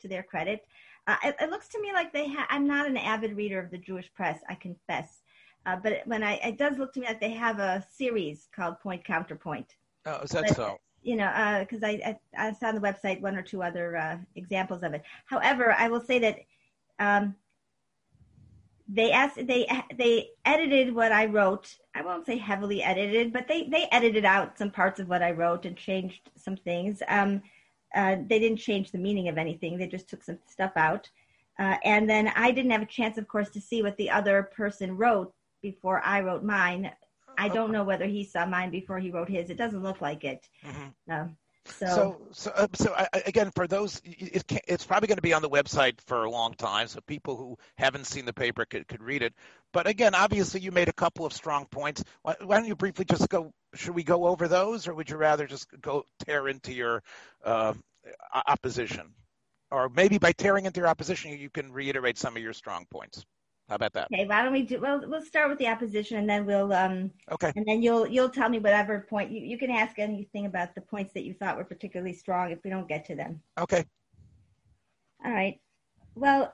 to 0.00 0.08
their 0.08 0.22
credit. 0.22 0.66
Uh, 1.06 1.16
it, 1.24 1.36
it, 1.40 1.50
looks 1.50 1.68
to 1.68 1.80
me 1.80 1.92
like 1.92 2.12
they. 2.12 2.28
Ha- 2.28 2.46
I'm 2.50 2.66
not 2.66 2.86
an 2.86 2.96
avid 2.96 3.36
reader 3.36 3.60
of 3.60 3.70
the 3.70 3.78
Jewish 3.78 4.12
press. 4.12 4.40
I 4.48 4.54
confess. 4.54 5.22
Uh, 5.66 5.76
but 5.76 6.00
when 6.06 6.22
I, 6.22 6.34
it 6.36 6.58
does 6.58 6.78
look 6.78 6.92
to 6.94 7.00
me 7.00 7.06
like 7.06 7.20
they 7.20 7.32
have 7.32 7.58
a 7.58 7.84
series 7.92 8.48
called 8.54 8.80
Point 8.80 9.04
Counterpoint. 9.04 9.76
Oh, 10.06 10.20
is 10.20 10.30
that 10.30 10.48
but, 10.48 10.56
so? 10.56 10.78
you 11.02 11.16
know, 11.16 11.30
because 11.60 11.82
uh, 11.82 11.88
I, 11.88 12.16
I, 12.36 12.48
I 12.48 12.52
saw 12.52 12.68
on 12.68 12.74
the 12.74 12.80
website 12.80 13.20
one 13.20 13.36
or 13.36 13.42
two 13.42 13.62
other 13.62 13.96
uh, 13.96 14.18
examples 14.36 14.82
of 14.82 14.94
it. 14.94 15.02
However, 15.26 15.72
I 15.72 15.88
will 15.88 16.00
say 16.00 16.18
that 16.18 16.38
um, 16.98 17.34
they 18.92 19.12
asked 19.12 19.36
they 19.36 19.66
they 19.96 20.30
edited 20.44 20.94
what 20.94 21.12
I 21.12 21.26
wrote. 21.26 21.76
I 21.94 22.02
won't 22.02 22.26
say 22.26 22.36
heavily 22.36 22.82
edited, 22.82 23.32
but 23.32 23.46
they 23.46 23.68
they 23.68 23.86
edited 23.92 24.24
out 24.24 24.58
some 24.58 24.70
parts 24.70 24.98
of 24.98 25.08
what 25.08 25.22
I 25.22 25.30
wrote 25.30 25.64
and 25.64 25.76
changed 25.76 26.28
some 26.36 26.56
things. 26.56 27.02
Um, 27.08 27.42
uh, 27.94 28.16
they 28.26 28.38
didn't 28.38 28.58
change 28.58 28.90
the 28.90 28.98
meaning 28.98 29.28
of 29.28 29.38
anything. 29.38 29.78
They 29.78 29.86
just 29.86 30.08
took 30.08 30.22
some 30.22 30.38
stuff 30.46 30.72
out. 30.76 31.08
Uh, 31.58 31.76
and 31.84 32.08
then 32.08 32.32
I 32.36 32.50
didn't 32.52 32.70
have 32.70 32.82
a 32.82 32.86
chance, 32.86 33.18
of 33.18 33.28
course, 33.28 33.50
to 33.50 33.60
see 33.60 33.82
what 33.82 33.96
the 33.96 34.10
other 34.10 34.44
person 34.44 34.96
wrote 34.96 35.34
before 35.60 36.00
I 36.04 36.20
wrote 36.20 36.44
mine. 36.44 36.90
I 37.36 37.48
don't 37.48 37.72
know 37.72 37.84
whether 37.84 38.06
he 38.06 38.24
saw 38.24 38.46
mine 38.46 38.70
before 38.70 38.98
he 38.98 39.10
wrote 39.10 39.28
his. 39.28 39.50
It 39.50 39.56
doesn't 39.56 39.82
look 39.82 40.00
like 40.00 40.24
it. 40.24 40.48
Mm-hmm. 40.64 41.28
So, 41.70 41.86
so, 41.86 42.20
so, 42.32 42.50
uh, 42.50 42.66
so 42.74 42.94
I, 42.94 43.08
again, 43.26 43.50
for 43.54 43.66
those, 43.66 44.00
it 44.04 44.44
it's 44.66 44.84
probably 44.84 45.08
going 45.08 45.16
to 45.16 45.22
be 45.22 45.32
on 45.32 45.42
the 45.42 45.50
website 45.50 46.00
for 46.06 46.24
a 46.24 46.30
long 46.30 46.54
time, 46.54 46.88
so 46.88 47.00
people 47.00 47.36
who 47.36 47.58
haven't 47.76 48.06
seen 48.06 48.24
the 48.24 48.32
paper 48.32 48.64
could, 48.64 48.86
could 48.88 49.02
read 49.02 49.22
it. 49.22 49.34
But 49.72 49.86
again, 49.86 50.14
obviously, 50.14 50.60
you 50.60 50.72
made 50.72 50.88
a 50.88 50.92
couple 50.92 51.26
of 51.26 51.32
strong 51.32 51.66
points. 51.66 52.02
Why, 52.22 52.36
why, 52.42 52.56
don't 52.56 52.66
you 52.66 52.76
briefly 52.76 53.04
just 53.04 53.28
go? 53.28 53.52
Should 53.74 53.94
we 53.94 54.02
go 54.02 54.26
over 54.26 54.48
those, 54.48 54.88
or 54.88 54.94
would 54.94 55.10
you 55.10 55.16
rather 55.16 55.46
just 55.46 55.66
go 55.80 56.04
tear 56.26 56.48
into 56.48 56.72
your 56.72 57.02
uh, 57.44 57.74
opposition? 58.34 59.14
Or 59.70 59.88
maybe 59.88 60.18
by 60.18 60.32
tearing 60.32 60.66
into 60.66 60.80
your 60.80 60.88
opposition, 60.88 61.38
you 61.38 61.50
can 61.50 61.72
reiterate 61.72 62.18
some 62.18 62.36
of 62.36 62.42
your 62.42 62.52
strong 62.52 62.86
points. 62.90 63.24
How 63.70 63.76
about 63.76 63.92
that? 63.92 64.08
Okay, 64.12 64.26
why 64.26 64.42
don't 64.42 64.52
we 64.52 64.62
do? 64.62 64.80
Well, 64.80 65.04
we'll 65.06 65.22
start 65.22 65.48
with 65.48 65.58
the 65.58 65.68
opposition, 65.68 66.18
and 66.18 66.28
then 66.28 66.44
we'll 66.44 66.72
um. 66.72 67.12
Okay. 67.30 67.52
And 67.54 67.64
then 67.64 67.80
you'll 67.82 68.04
you'll 68.04 68.28
tell 68.28 68.48
me 68.48 68.58
whatever 68.58 69.06
point 69.08 69.30
you 69.30 69.40
you 69.40 69.56
can 69.56 69.70
ask 69.70 70.00
anything 70.00 70.46
about 70.46 70.74
the 70.74 70.80
points 70.80 71.14
that 71.14 71.22
you 71.22 71.34
thought 71.34 71.56
were 71.56 71.64
particularly 71.64 72.12
strong 72.12 72.50
if 72.50 72.58
we 72.64 72.70
don't 72.70 72.88
get 72.88 73.04
to 73.04 73.14
them. 73.14 73.40
Okay. 73.60 73.84
All 75.24 75.30
right. 75.30 75.60
Well, 76.16 76.52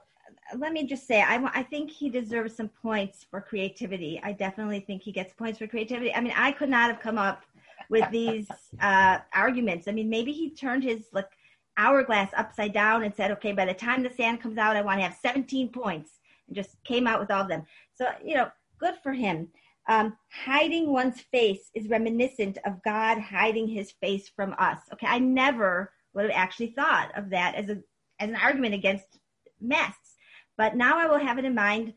let 0.59 0.74
me 0.74 0.87
just 0.87 1.07
say, 1.07 1.22
I 1.22 1.42
I 1.55 1.62
think 1.62 1.90
he 1.90 2.11
deserves 2.11 2.55
some 2.55 2.68
points 2.68 3.24
for 3.31 3.40
creativity. 3.40 4.20
I 4.22 4.33
definitely 4.33 4.81
think 4.81 5.00
he 5.02 5.11
gets 5.11 5.33
points 5.33 5.59
for 5.59 5.66
creativity. 5.66 6.14
I 6.14 6.20
mean, 6.20 6.35
I 6.37 6.52
could 6.52 6.68
not 6.68 6.90
have 6.90 7.00
come 7.00 7.16
up 7.16 7.44
with 7.88 8.11
these 8.11 8.46
uh, 8.83 9.20
arguments. 9.33 9.88
I 9.88 9.92
mean, 9.92 10.11
maybe 10.11 10.33
he 10.33 10.50
turned 10.50 10.85
his 10.85 11.07
like 11.14 11.31
hourglass 11.79 12.31
upside 12.37 12.74
down 12.74 13.05
and 13.05 13.14
said, 13.14 13.31
okay, 13.31 13.52
by 13.52 13.64
the 13.64 13.72
time 13.72 14.02
the 14.02 14.11
sand 14.11 14.42
comes 14.42 14.59
out, 14.59 14.76
I 14.76 14.83
want 14.83 14.98
to 14.98 15.05
have 15.05 15.16
17 15.22 15.70
points 15.70 16.11
just 16.52 16.76
came 16.85 17.06
out 17.06 17.20
with 17.20 17.30
all 17.30 17.42
of 17.42 17.48
them. 17.48 17.64
So, 17.94 18.06
you 18.24 18.35
know, 18.35 18.50
good 18.78 18.94
for 19.02 19.12
him. 19.12 19.48
Um, 19.88 20.16
hiding 20.32 20.92
one's 20.92 21.20
face 21.20 21.70
is 21.74 21.88
reminiscent 21.88 22.59
of 22.64 22.82
God 22.82 23.18
hiding 23.18 23.68
his 23.68 23.92
face 23.92 24.28
from 24.28 24.54
us. 24.59 24.80
Okay, 24.92 25.06
I 25.06 25.18
never 25.18 25.92
would 26.12 26.24
have 26.24 26.32
actually 26.35 26.68
thought 26.68 27.16
of 27.16 27.30
that 27.30 27.54
as 27.54 27.68
a 27.68 27.82
as 28.18 28.30
an 28.30 28.37
argument 28.37 28.74
against 28.74 29.18
masks, 29.61 30.16
but 30.56 30.74
now 30.74 30.98
I 30.98 31.06
will 31.06 31.18
have 31.18 31.38
it 31.38 31.44
in 31.44 31.54
mind. 31.54 31.92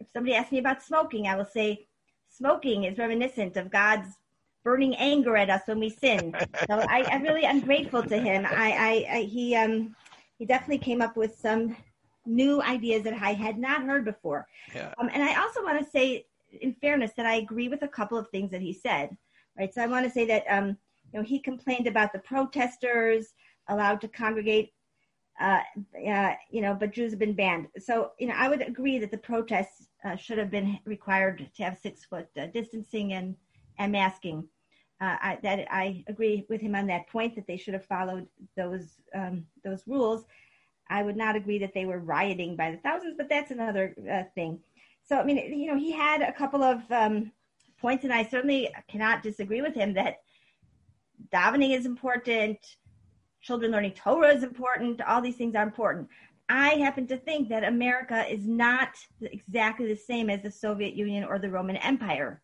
If 0.00 0.08
somebody 0.12 0.34
asks 0.34 0.50
me 0.50 0.58
about 0.58 0.82
smoking, 0.82 1.26
I 1.26 1.36
will 1.36 1.44
say 1.44 1.86
smoking 2.28 2.84
is 2.84 2.98
reminiscent 2.98 3.56
of 3.56 3.70
God's 3.70 4.08
burning 4.64 4.96
anger 4.96 5.36
at 5.36 5.50
us 5.50 5.62
when 5.66 5.78
we 5.78 5.90
sin. 5.90 6.34
So 6.68 6.84
I, 6.88 7.04
I 7.10 7.16
really 7.16 7.44
am 7.44 7.60
grateful 7.60 8.02
to 8.02 8.18
him. 8.18 8.46
I, 8.46 9.06
I, 9.10 9.16
I 9.16 9.20
he 9.22 9.54
um 9.54 9.94
he 10.38 10.46
definitely 10.46 10.78
came 10.78 11.02
up 11.02 11.16
with 11.16 11.36
some 11.38 11.76
new 12.28 12.62
ideas 12.62 13.02
that 13.04 13.14
I 13.14 13.32
had 13.32 13.58
not 13.58 13.82
heard 13.82 14.04
before. 14.04 14.46
Yeah. 14.74 14.92
Um, 14.98 15.10
and 15.12 15.22
I 15.22 15.40
also 15.40 15.62
want 15.62 15.82
to 15.82 15.90
say, 15.90 16.26
in 16.60 16.74
fairness, 16.74 17.12
that 17.16 17.26
I 17.26 17.36
agree 17.36 17.68
with 17.68 17.82
a 17.82 17.88
couple 17.88 18.18
of 18.18 18.28
things 18.28 18.50
that 18.50 18.60
he 18.60 18.72
said. 18.72 19.16
Right. 19.58 19.72
So 19.74 19.82
I 19.82 19.86
want 19.86 20.06
to 20.06 20.12
say 20.12 20.24
that 20.26 20.44
um, 20.48 20.76
you 21.12 21.18
know 21.18 21.22
he 21.22 21.40
complained 21.40 21.86
about 21.86 22.12
the 22.12 22.20
protesters 22.20 23.34
allowed 23.68 24.00
to 24.02 24.08
congregate. 24.08 24.72
Uh, 25.40 25.60
uh, 26.08 26.32
you 26.50 26.60
know, 26.60 26.74
but 26.74 26.92
Jews 26.92 27.12
have 27.12 27.20
been 27.20 27.32
banned. 27.32 27.68
So, 27.78 28.10
you 28.18 28.26
know, 28.26 28.34
I 28.36 28.48
would 28.48 28.60
agree 28.60 28.98
that 28.98 29.12
the 29.12 29.18
protests 29.18 29.86
uh, 30.04 30.16
should 30.16 30.36
have 30.36 30.50
been 30.50 30.80
required 30.84 31.48
to 31.54 31.62
have 31.62 31.78
six 31.78 32.04
foot 32.04 32.26
uh, 32.36 32.46
distancing 32.46 33.12
and, 33.12 33.36
and 33.78 33.92
masking. 33.92 34.48
Uh, 35.00 35.16
I, 35.22 35.38
that 35.44 35.68
I 35.70 36.02
agree 36.08 36.44
with 36.48 36.60
him 36.60 36.74
on 36.74 36.88
that 36.88 37.06
point 37.06 37.36
that 37.36 37.46
they 37.46 37.56
should 37.56 37.74
have 37.74 37.84
followed 37.84 38.26
those 38.56 38.96
um, 39.14 39.46
those 39.64 39.84
rules. 39.86 40.24
I 40.90 41.02
would 41.02 41.16
not 41.16 41.36
agree 41.36 41.58
that 41.58 41.74
they 41.74 41.86
were 41.86 41.98
rioting 41.98 42.56
by 42.56 42.70
the 42.70 42.78
thousands, 42.78 43.14
but 43.16 43.28
that's 43.28 43.50
another 43.50 43.94
uh, 44.10 44.22
thing. 44.34 44.60
So, 45.04 45.18
I 45.18 45.24
mean, 45.24 45.36
you 45.58 45.66
know, 45.66 45.78
he 45.78 45.92
had 45.92 46.22
a 46.22 46.32
couple 46.32 46.62
of 46.62 46.80
um, 46.90 47.32
points, 47.80 48.04
and 48.04 48.12
I 48.12 48.24
certainly 48.24 48.70
cannot 48.88 49.22
disagree 49.22 49.62
with 49.62 49.74
him 49.74 49.94
that 49.94 50.16
davening 51.32 51.76
is 51.76 51.86
important, 51.86 52.58
children 53.40 53.70
learning 53.70 53.92
Torah 53.92 54.34
is 54.34 54.42
important, 54.42 55.00
all 55.02 55.20
these 55.20 55.36
things 55.36 55.54
are 55.54 55.62
important. 55.62 56.08
I 56.48 56.70
happen 56.76 57.06
to 57.08 57.16
think 57.16 57.48
that 57.50 57.64
America 57.64 58.24
is 58.26 58.46
not 58.46 58.90
exactly 59.20 59.86
the 59.86 59.96
same 59.96 60.30
as 60.30 60.42
the 60.42 60.50
Soviet 60.50 60.94
Union 60.94 61.24
or 61.24 61.38
the 61.38 61.50
Roman 61.50 61.76
Empire. 61.76 62.42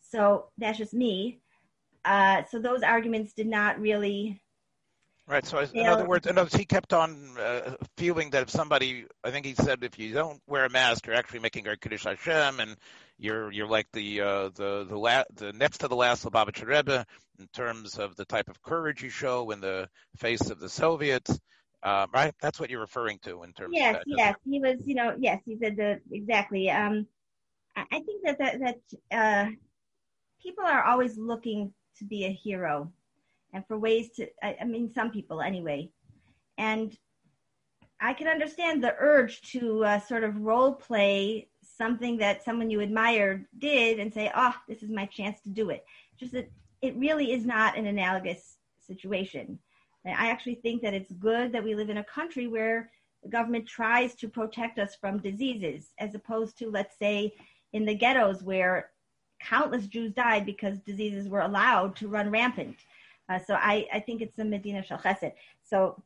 So 0.00 0.48
that's 0.58 0.78
just 0.78 0.94
me. 0.94 1.40
Uh, 2.04 2.42
so 2.50 2.58
those 2.58 2.82
arguments 2.82 3.32
did 3.32 3.46
not 3.46 3.80
really 3.80 4.40
Right. 5.28 5.44
So, 5.44 5.58
in 5.58 5.86
other 5.86 6.06
words, 6.06 6.26
in 6.26 6.38
other 6.38 6.46
words, 6.46 6.56
he 6.56 6.64
kept 6.64 6.94
on 6.94 7.36
uh, 7.38 7.74
feeling 7.98 8.30
that 8.30 8.44
if 8.44 8.50
somebody, 8.50 9.04
I 9.22 9.30
think 9.30 9.44
he 9.44 9.54
said, 9.54 9.84
if 9.84 9.98
you 9.98 10.14
don't 10.14 10.40
wear 10.46 10.64
a 10.64 10.70
mask, 10.70 11.06
you're 11.06 11.16
actually 11.16 11.40
making 11.40 11.68
a 11.68 11.76
kiddush 11.76 12.04
Hashem, 12.04 12.60
and 12.60 12.76
you're 13.18 13.52
you're 13.52 13.68
like 13.68 13.88
the 13.92 14.22
uh, 14.22 14.48
the 14.54 14.86
the, 14.88 14.96
la- 14.96 15.24
the 15.34 15.52
next 15.52 15.78
to 15.78 15.88
the 15.88 15.96
last 15.96 16.24
Lubavitcher 16.24 16.66
Rebbe 16.66 17.04
in 17.38 17.46
terms 17.48 17.98
of 17.98 18.16
the 18.16 18.24
type 18.24 18.48
of 18.48 18.62
courage 18.62 19.02
you 19.02 19.10
show 19.10 19.50
in 19.50 19.60
the 19.60 19.90
face 20.16 20.48
of 20.48 20.60
the 20.60 20.68
Soviets. 20.70 21.38
Uh, 21.82 22.06
right. 22.12 22.34
That's 22.40 22.58
what 22.58 22.70
you're 22.70 22.80
referring 22.80 23.18
to 23.24 23.42
in 23.42 23.52
terms. 23.52 23.74
Yes. 23.76 23.96
Of 23.96 24.04
that, 24.06 24.14
yes. 24.16 24.34
He 24.48 24.60
was. 24.60 24.76
You 24.86 24.94
know. 24.94 25.14
Yes. 25.18 25.42
He 25.44 25.58
said 25.62 25.76
the 25.76 26.00
exactly. 26.10 26.70
Um, 26.70 27.06
I, 27.76 27.82
I 27.92 28.00
think 28.00 28.24
that 28.24 28.38
that 28.38 28.60
that 28.60 28.78
uh, 29.12 29.50
people 30.42 30.64
are 30.64 30.84
always 30.84 31.18
looking 31.18 31.74
to 31.98 32.06
be 32.06 32.24
a 32.24 32.32
hero 32.32 32.90
and 33.52 33.66
for 33.66 33.78
ways 33.78 34.10
to, 34.16 34.28
I, 34.42 34.56
I 34.60 34.64
mean, 34.64 34.92
some 34.92 35.10
people 35.10 35.40
anyway. 35.40 35.90
And 36.56 36.96
I 38.00 38.12
can 38.12 38.28
understand 38.28 38.82
the 38.82 38.94
urge 38.98 39.40
to 39.52 39.84
uh, 39.84 40.00
sort 40.00 40.24
of 40.24 40.40
role 40.40 40.72
play 40.72 41.48
something 41.62 42.16
that 42.18 42.44
someone 42.44 42.70
you 42.70 42.80
admired 42.80 43.46
did 43.58 43.98
and 43.98 44.12
say, 44.12 44.30
oh, 44.34 44.54
this 44.68 44.82
is 44.82 44.90
my 44.90 45.06
chance 45.06 45.40
to 45.42 45.48
do 45.48 45.70
it. 45.70 45.84
Just 46.18 46.32
that 46.32 46.50
it 46.82 46.96
really 46.96 47.32
is 47.32 47.44
not 47.44 47.76
an 47.76 47.86
analogous 47.86 48.58
situation. 48.86 49.58
And 50.04 50.14
I 50.16 50.30
actually 50.30 50.56
think 50.56 50.82
that 50.82 50.94
it's 50.94 51.12
good 51.12 51.52
that 51.52 51.64
we 51.64 51.74
live 51.74 51.90
in 51.90 51.98
a 51.98 52.04
country 52.04 52.46
where 52.46 52.90
the 53.22 53.28
government 53.28 53.66
tries 53.66 54.14
to 54.16 54.28
protect 54.28 54.78
us 54.78 54.94
from 54.94 55.18
diseases, 55.18 55.92
as 55.98 56.14
opposed 56.14 56.56
to, 56.58 56.70
let's 56.70 56.98
say, 56.98 57.34
in 57.72 57.84
the 57.84 57.94
ghettos 57.94 58.42
where 58.42 58.90
countless 59.40 59.86
Jews 59.86 60.12
died 60.12 60.46
because 60.46 60.78
diseases 60.78 61.28
were 61.28 61.40
allowed 61.40 61.96
to 61.96 62.08
run 62.08 62.30
rampant. 62.30 62.76
Uh, 63.28 63.38
so 63.46 63.54
I, 63.54 63.86
I 63.92 64.00
think 64.00 64.22
it's 64.22 64.36
the 64.36 64.44
Medina 64.44 64.82
Shal 64.82 64.98
Chesed. 64.98 65.32
So 65.64 66.02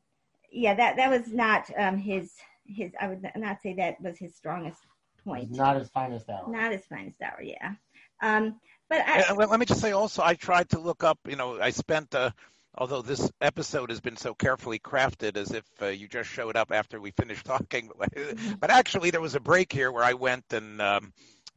yeah, 0.50 0.74
that, 0.74 0.96
that 0.96 1.10
was 1.10 1.32
not 1.32 1.70
um, 1.76 1.96
his, 1.96 2.32
his, 2.66 2.92
I 3.00 3.08
would 3.08 3.22
not 3.36 3.62
say 3.62 3.74
that 3.74 4.00
was 4.00 4.18
his 4.18 4.34
strongest 4.34 4.80
point. 5.24 5.50
Not 5.50 5.76
his 5.76 5.88
finest 5.88 6.28
hour. 6.28 6.48
Not 6.48 6.72
his 6.72 6.84
finest 6.84 7.20
hour, 7.22 7.42
yeah. 7.42 7.72
Um, 8.20 8.56
but 8.88 9.00
I, 9.00 9.24
and 9.28 9.38
let 9.38 9.58
me 9.58 9.66
just 9.66 9.80
say 9.80 9.92
also, 9.92 10.22
I 10.22 10.34
tried 10.34 10.70
to 10.70 10.78
look 10.78 11.02
up, 11.02 11.18
you 11.26 11.36
know, 11.36 11.60
I 11.60 11.70
spent, 11.70 12.14
uh, 12.14 12.30
although 12.74 13.02
this 13.02 13.30
episode 13.40 13.90
has 13.90 14.00
been 14.00 14.16
so 14.16 14.34
carefully 14.34 14.78
crafted 14.78 15.36
as 15.36 15.52
if 15.52 15.64
uh, 15.80 15.86
you 15.86 16.08
just 16.08 16.28
showed 16.28 16.56
up 16.56 16.72
after 16.72 17.00
we 17.00 17.10
finished 17.12 17.46
talking, 17.46 17.88
mm-hmm. 17.88 18.54
but 18.60 18.70
actually 18.70 19.10
there 19.10 19.20
was 19.20 19.34
a 19.34 19.40
break 19.40 19.72
here 19.72 19.90
where 19.90 20.04
I 20.04 20.14
went 20.14 20.44
and 20.52 20.80
um, 20.80 21.12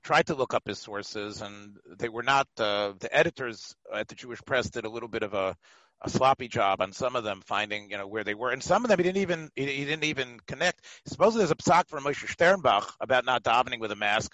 tried 0.06 0.28
to 0.28 0.36
look 0.36 0.54
up 0.54 0.68
his 0.68 0.80
sources, 0.80 1.42
and 1.42 1.78
they 1.98 2.10
were 2.10 2.24
not. 2.24 2.48
Uh, 2.58 2.94
the 3.00 3.14
editors 3.14 3.76
at 3.94 4.08
the 4.08 4.16
Jewish 4.16 4.40
Press 4.46 4.70
did 4.70 4.86
a 4.86 4.90
little 4.90 5.10
bit 5.10 5.24
of 5.24 5.34
a, 5.34 5.58
a, 6.02 6.10
sloppy 6.10 6.48
job 6.48 6.80
on 6.80 6.94
some 6.94 7.16
of 7.16 7.24
them, 7.24 7.42
finding 7.44 7.90
you 7.90 7.98
know 7.98 8.08
where 8.08 8.24
they 8.24 8.36
were, 8.36 8.52
and 8.52 8.64
some 8.64 8.86
of 8.86 8.90
them 8.90 9.00
he 9.00 9.04
didn't 9.04 9.22
even 9.22 9.50
he, 9.56 9.66
he 9.66 9.84
didn't 9.84 10.06
even 10.06 10.40
connect. 10.48 10.86
Supposedly 11.08 11.40
there's 11.40 11.52
a 11.52 11.56
psak 11.56 11.90
from 11.90 12.04
Moshe 12.04 12.28
Sternbuch 12.28 12.88
about 13.02 13.26
not 13.26 13.44
davening 13.44 13.80
with 13.80 13.92
a 13.92 13.96
mask. 13.96 14.32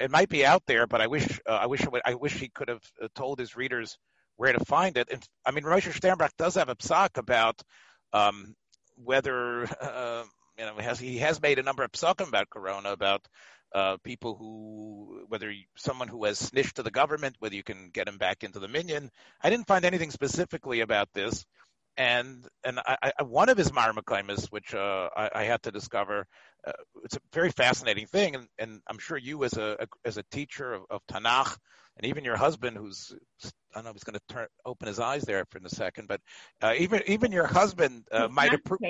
It 0.00 0.10
might 0.10 0.28
be 0.28 0.46
out 0.46 0.62
there, 0.66 0.86
but 0.86 1.00
I 1.00 1.08
wish 1.08 1.40
uh, 1.46 1.52
I 1.52 1.66
wish 1.66 1.84
I 2.06 2.14
wish 2.14 2.34
he 2.34 2.48
could 2.48 2.68
have 2.68 2.82
uh, 3.02 3.08
told 3.14 3.40
his 3.40 3.56
readers 3.56 3.98
where 4.36 4.52
to 4.52 4.64
find 4.64 4.96
it. 4.96 5.08
And 5.10 5.22
I 5.44 5.50
mean, 5.50 5.64
Moshe 5.64 5.92
Sternbuch 5.92 6.30
does 6.38 6.54
have 6.54 6.68
a 6.68 6.76
psak 6.76 7.18
about 7.18 7.60
um, 8.12 8.54
whether 8.94 9.64
uh, 9.80 10.22
you 10.58 10.64
know 10.64 10.76
has, 10.78 11.00
he 11.00 11.18
has 11.18 11.42
made 11.42 11.58
a 11.58 11.64
number 11.64 11.82
of 11.82 11.90
psakim 11.90 12.28
about 12.28 12.48
corona 12.50 12.92
about 12.92 13.26
uh, 13.74 13.96
people 14.04 14.34
who, 14.34 15.24
whether 15.28 15.50
you, 15.50 15.64
someone 15.76 16.08
who 16.08 16.24
has 16.24 16.38
snitched 16.38 16.76
to 16.76 16.82
the 16.82 16.90
government, 16.90 17.36
whether 17.38 17.54
you 17.54 17.62
can 17.62 17.90
get 17.92 18.08
him 18.08 18.18
back 18.18 18.44
into 18.44 18.58
the 18.58 18.68
minion. 18.68 19.10
I 19.42 19.50
didn't 19.50 19.66
find 19.66 19.84
anything 19.84 20.10
specifically 20.10 20.80
about 20.80 21.08
this. 21.14 21.44
And 21.96 22.46
and 22.64 22.78
I, 22.78 23.12
I, 23.18 23.22
one 23.22 23.50
of 23.50 23.58
his 23.58 23.70
marmakaimas, 23.70 24.46
which 24.46 24.74
uh, 24.74 25.10
I, 25.14 25.30
I, 25.34 25.44
had 25.44 25.62
to 25.64 25.70
discover, 25.70 26.26
uh, 26.66 26.72
it's 27.04 27.16
a 27.16 27.20
very 27.34 27.50
fascinating 27.50 28.06
thing, 28.06 28.34
and, 28.34 28.46
and 28.58 28.80
I'm 28.88 28.98
sure 28.98 29.18
you 29.18 29.44
as 29.44 29.58
a, 29.58 29.76
a 29.78 29.86
as 30.02 30.16
a 30.16 30.22
teacher 30.30 30.72
of, 30.72 30.84
of 30.88 31.02
Tanakh, 31.06 31.54
and 31.98 32.06
even 32.06 32.24
your 32.24 32.38
husband, 32.38 32.78
who's 32.78 33.14
I 33.44 33.50
don't 33.74 33.84
know 33.84 33.90
if 33.90 33.96
he's 33.96 34.04
going 34.04 34.18
to 34.18 34.34
turn 34.34 34.46
open 34.64 34.88
his 34.88 34.98
eyes 35.00 35.24
there 35.24 35.44
for 35.50 35.58
a 35.62 35.68
second, 35.68 36.08
but 36.08 36.22
uh, 36.62 36.72
even 36.78 37.02
even 37.08 37.30
your 37.30 37.46
husband 37.46 38.04
uh, 38.10 38.28
might 38.28 38.54
approve. 38.54 38.80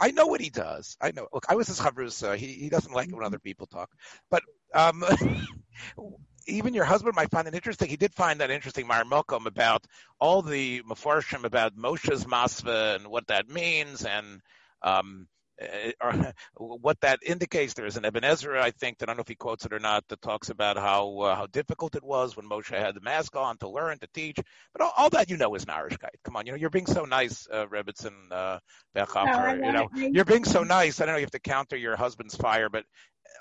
I 0.00 0.10
know 0.10 0.26
what 0.26 0.40
he 0.40 0.50
does. 0.50 0.96
I 1.00 1.12
know. 1.12 1.28
Look, 1.32 1.46
I 1.48 1.54
was 1.54 1.68
his 1.68 1.80
chavrusa. 1.80 2.36
He 2.36 2.48
he 2.48 2.68
doesn't 2.68 2.92
like 2.92 3.08
it 3.08 3.14
when 3.14 3.24
other 3.24 3.38
people 3.38 3.66
talk, 3.66 3.90
but 4.30 4.42
um, 4.74 5.04
even 6.46 6.74
your 6.74 6.84
husband 6.84 7.14
might 7.14 7.30
find 7.30 7.48
it 7.48 7.54
interesting. 7.54 7.88
He 7.88 7.96
did 7.96 8.14
find 8.14 8.40
that 8.40 8.50
interesting, 8.50 8.86
Mar 8.86 9.04
Malcolm, 9.04 9.46
about 9.46 9.84
all 10.20 10.42
the 10.42 10.82
mafarshim 10.82 11.44
about 11.44 11.76
Moshe's 11.76 12.24
masva 12.24 12.96
and 12.96 13.08
what 13.08 13.26
that 13.28 13.48
means, 13.48 14.04
and 14.04 14.40
um, 14.82 15.28
uh, 15.60 16.32
what 16.56 17.00
that 17.00 17.20
indicates. 17.24 17.74
There 17.74 17.86
is 17.86 17.96
an 17.96 18.04
Ibn 18.04 18.24
Ezra, 18.24 18.62
I 18.62 18.70
think, 18.70 18.98
that 18.98 19.08
I 19.08 19.10
don't 19.10 19.18
know 19.18 19.22
if 19.22 19.28
he 19.28 19.34
quotes 19.34 19.64
it 19.64 19.72
or 19.72 19.78
not, 19.78 20.04
that 20.08 20.20
talks 20.22 20.50
about 20.50 20.76
how 20.76 21.18
uh, 21.20 21.34
how 21.34 21.46
difficult 21.46 21.96
it 21.96 22.04
was 22.04 22.36
when 22.36 22.48
Moshe 22.48 22.76
had 22.76 22.94
the 22.94 23.00
mask 23.00 23.36
on 23.36 23.56
to 23.58 23.68
learn 23.68 23.98
to 23.98 24.08
teach. 24.14 24.38
But 24.72 24.82
all, 24.82 24.92
all 24.96 25.10
that 25.10 25.30
you 25.30 25.36
know 25.36 25.54
is 25.54 25.64
Narishkeit. 25.64 26.16
Come 26.24 26.36
on, 26.36 26.46
you 26.46 26.52
know 26.52 26.58
you're 26.58 26.70
being 26.70 26.86
so 26.86 27.04
nice, 27.04 27.46
uh, 27.52 27.66
Rebbitzin 27.66 28.12
uh, 28.30 28.58
Bechhofer. 28.94 29.58
No, 29.58 29.66
you 29.66 29.72
know 29.72 29.88
you're 30.12 30.24
being 30.24 30.44
so 30.44 30.62
nice. 30.62 31.00
I 31.00 31.06
don't 31.06 31.14
know 31.14 31.18
you 31.18 31.24
have 31.24 31.30
to 31.32 31.40
counter 31.40 31.76
your 31.76 31.96
husband's 31.96 32.36
fire, 32.36 32.68
but 32.68 32.84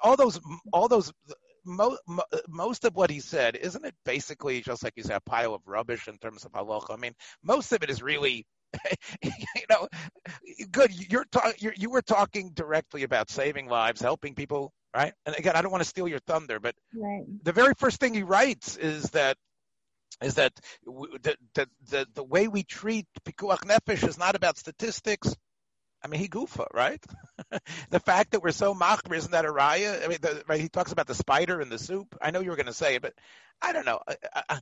all 0.04 0.16
those 0.16 0.40
all 0.72 0.88
those. 0.88 1.12
Mo, 1.68 1.98
mo, 2.08 2.22
most 2.48 2.86
of 2.86 2.96
what 2.96 3.10
he 3.10 3.20
said, 3.20 3.56
isn't 3.56 3.84
it 3.84 3.96
basically 4.06 4.62
just 4.62 4.84
like 4.84 4.94
you 4.96 5.02
said, 5.02 5.16
a 5.16 5.22
pile 5.22 5.56
of 5.56 5.64
rubbish 5.66 6.08
in 6.08 6.16
terms 6.20 6.46
of 6.46 6.52
halacha? 6.52 6.94
I 6.94 6.98
mean, 6.98 7.14
most 7.44 7.72
of 7.72 7.82
it 7.82 7.90
is 7.90 8.04
really 8.04 8.46
you 9.22 9.32
know, 9.70 9.88
good. 10.72 10.92
You're, 11.12 11.26
talking. 11.26 11.54
you're 11.60 11.74
you 11.76 11.90
were 11.90 12.02
talking 12.02 12.52
directly 12.54 13.04
about 13.04 13.30
saving 13.30 13.68
lives, 13.68 14.02
helping 14.02 14.36
people, 14.36 14.74
right? 14.96 15.14
And 15.26 15.36
again, 15.36 15.56
I 15.56 15.62
don't 15.62 15.72
want 15.72 15.84
to 15.84 15.90
steal 15.90 16.08
your 16.08 16.20
thunder, 16.20 16.60
but 16.60 16.76
right. 16.94 17.24
the 17.44 17.52
very 17.52 17.74
first 17.78 18.00
thing 18.00 18.14
he 18.14 18.24
writes 18.24 18.78
is 18.78 19.04
that 19.12 19.38
is 20.22 20.36
that 20.36 20.54
the 20.86 21.36
the 21.54 21.68
the, 21.90 22.08
the 22.14 22.24
way 22.24 22.48
we 22.48 22.64
treat 22.64 23.06
pikuach 23.28 23.60
nefesh 23.60 24.08
is 24.08 24.18
not 24.18 24.36
about 24.36 24.58
statistics. 24.58 25.36
I 26.04 26.08
mean, 26.08 26.20
he 26.20 26.28
goofa, 26.28 26.68
right? 26.72 27.04
the 27.90 28.00
fact 28.00 28.32
that 28.32 28.44
we're 28.44 28.52
so 28.52 28.76
machmir, 28.76 29.18
isn't 29.18 29.32
that 29.32 29.46
a 29.46 29.52
raya? 29.52 30.04
I 30.04 30.08
mean, 30.08 30.20
the, 30.22 30.44
right, 30.48 30.62
he 30.62 30.70
talks 30.70 30.92
about 30.92 31.08
the 31.08 31.16
spider 31.16 31.62
in 31.62 31.70
the 31.70 31.80
soup. 31.80 32.16
I 32.22 32.30
know 32.30 32.42
you 32.42 32.52
were 32.52 32.56
going 32.56 32.68
to 32.68 32.74
say 32.74 32.96
it, 32.96 33.02
but 33.02 33.14
I 33.60 33.74
don't 33.74 33.88
know. 33.88 34.00
I, 34.08 34.44
I, 34.50 34.60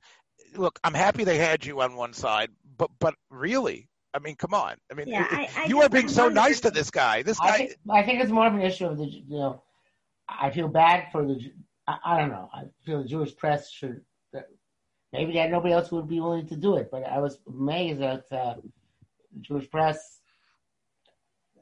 look, 0.56 0.80
I'm 0.84 0.94
happy 0.94 1.24
they 1.24 1.38
had 1.38 1.66
you 1.66 1.82
on 1.82 1.96
one 1.96 2.14
side, 2.14 2.50
but 2.78 2.90
but 3.00 3.16
really, 3.30 3.90
I 4.14 4.20
mean, 4.20 4.36
come 4.36 4.54
on. 4.54 4.76
I 4.92 4.94
mean, 4.94 5.08
yeah, 5.08 5.26
it, 5.26 5.50
I, 5.58 5.64
I 5.64 5.66
you 5.66 5.82
are 5.82 5.90
being 5.90 6.08
so 6.08 6.30
nice 6.30 6.60
to 6.62 6.72
this 6.72 6.92
guy. 6.92 7.24
This 7.24 7.40
guy. 7.40 7.48
I 7.48 7.58
think, 7.58 7.76
I 7.90 8.04
think, 8.04 8.22
it's 8.22 8.32
more 8.32 8.48
of 8.48 8.54
an 8.54 8.62
issue 8.62 8.86
of 8.86 8.98
the, 8.98 9.06
you 9.06 9.38
know, 9.38 9.64
I 10.30 10.50
feel 10.52 10.68
bad 10.68 11.12
for 11.12 11.26
the, 11.26 11.52
I, 11.88 11.98
I 12.06 12.20
don't 12.20 12.30
know. 12.30 12.50
I 12.54 12.64
feel 12.86 13.02
the 13.02 13.08
Jewish 13.08 13.36
press 13.36 13.72
should, 13.72 14.02
maybe 15.12 15.34
that 15.34 15.52
nobody 15.52 15.74
else 15.74 15.92
would 15.92 16.08
be 16.08 16.20
willing 16.20 16.48
to 16.48 16.56
do 16.56 16.76
it, 16.78 16.90
but 16.92 17.04
I 17.08 17.20
was 17.20 17.40
amazed 17.48 18.02
that 18.02 18.26
uh, 18.32 18.56
the 19.34 19.40
Jewish 19.42 19.70
press 19.70 20.20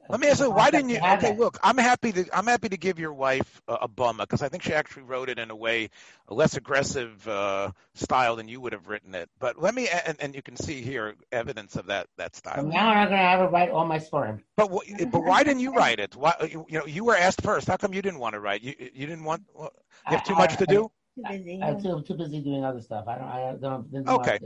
let 0.09 0.19
me 0.19 0.27
ask 0.27 0.41
you, 0.41 0.51
why 0.51 0.71
didn't 0.71 0.89
you? 0.89 0.97
Okay, 0.97 1.35
look, 1.35 1.57
I'm 1.63 1.77
happy 1.77 2.11
to 2.11 2.25
I'm 2.37 2.47
happy 2.47 2.69
to 2.69 2.77
give 2.77 2.99
your 2.99 3.13
wife 3.13 3.61
a, 3.67 3.73
a 3.73 3.87
bummer 3.87 4.23
because 4.23 4.41
I 4.41 4.49
think 4.49 4.63
she 4.63 4.73
actually 4.73 5.03
wrote 5.03 5.29
it 5.29 5.39
in 5.39 5.51
a 5.51 5.55
way 5.55 5.89
a 6.27 6.33
less 6.33 6.57
aggressive 6.57 7.27
uh, 7.27 7.71
style 7.93 8.35
than 8.35 8.47
you 8.47 8.59
would 8.61 8.73
have 8.73 8.87
written 8.87 9.15
it. 9.15 9.29
But 9.39 9.61
let 9.61 9.73
me 9.73 9.87
and, 9.87 10.17
and 10.19 10.35
you 10.35 10.41
can 10.41 10.55
see 10.55 10.81
here 10.81 11.15
evidence 11.31 11.75
of 11.75 11.87
that 11.87 12.07
that 12.17 12.35
style. 12.35 12.63
now 12.65 12.89
I'm 12.89 13.07
going 13.07 13.11
to 13.11 13.17
have 13.17 13.39
her 13.39 13.47
write 13.47 13.69
all 13.69 13.85
my 13.85 13.99
story. 13.99 14.33
But 14.55 14.71
but 15.11 15.23
why 15.23 15.43
didn't 15.43 15.61
you 15.61 15.73
write 15.73 15.99
it? 15.99 16.15
Why 16.15 16.33
you, 16.41 16.65
you 16.67 16.79
know 16.79 16.85
you 16.85 17.05
were 17.05 17.15
asked 17.15 17.41
first? 17.41 17.67
How 17.67 17.77
come 17.77 17.93
you 17.93 18.01
didn't 18.01 18.19
want 18.19 18.33
to 18.33 18.39
write? 18.39 18.61
You 18.61 18.73
you 18.77 19.07
didn't 19.07 19.23
want? 19.23 19.43
You 19.57 19.69
have 20.05 20.23
too 20.23 20.35
much 20.35 20.57
to 20.57 20.65
do. 20.65 20.91
Too 21.15 21.23
busy. 21.27 21.59
I, 21.61 21.69
am 21.69 21.81
too, 21.81 22.01
too 22.07 22.13
busy 22.13 22.39
doing 22.39 22.63
other 22.63 22.81
stuff. 22.81 23.05
I 23.07 23.17
don't. 23.17 23.27
I 23.27 23.55
don't. 23.59 23.91
don't 23.91 24.09
okay. 24.09 24.39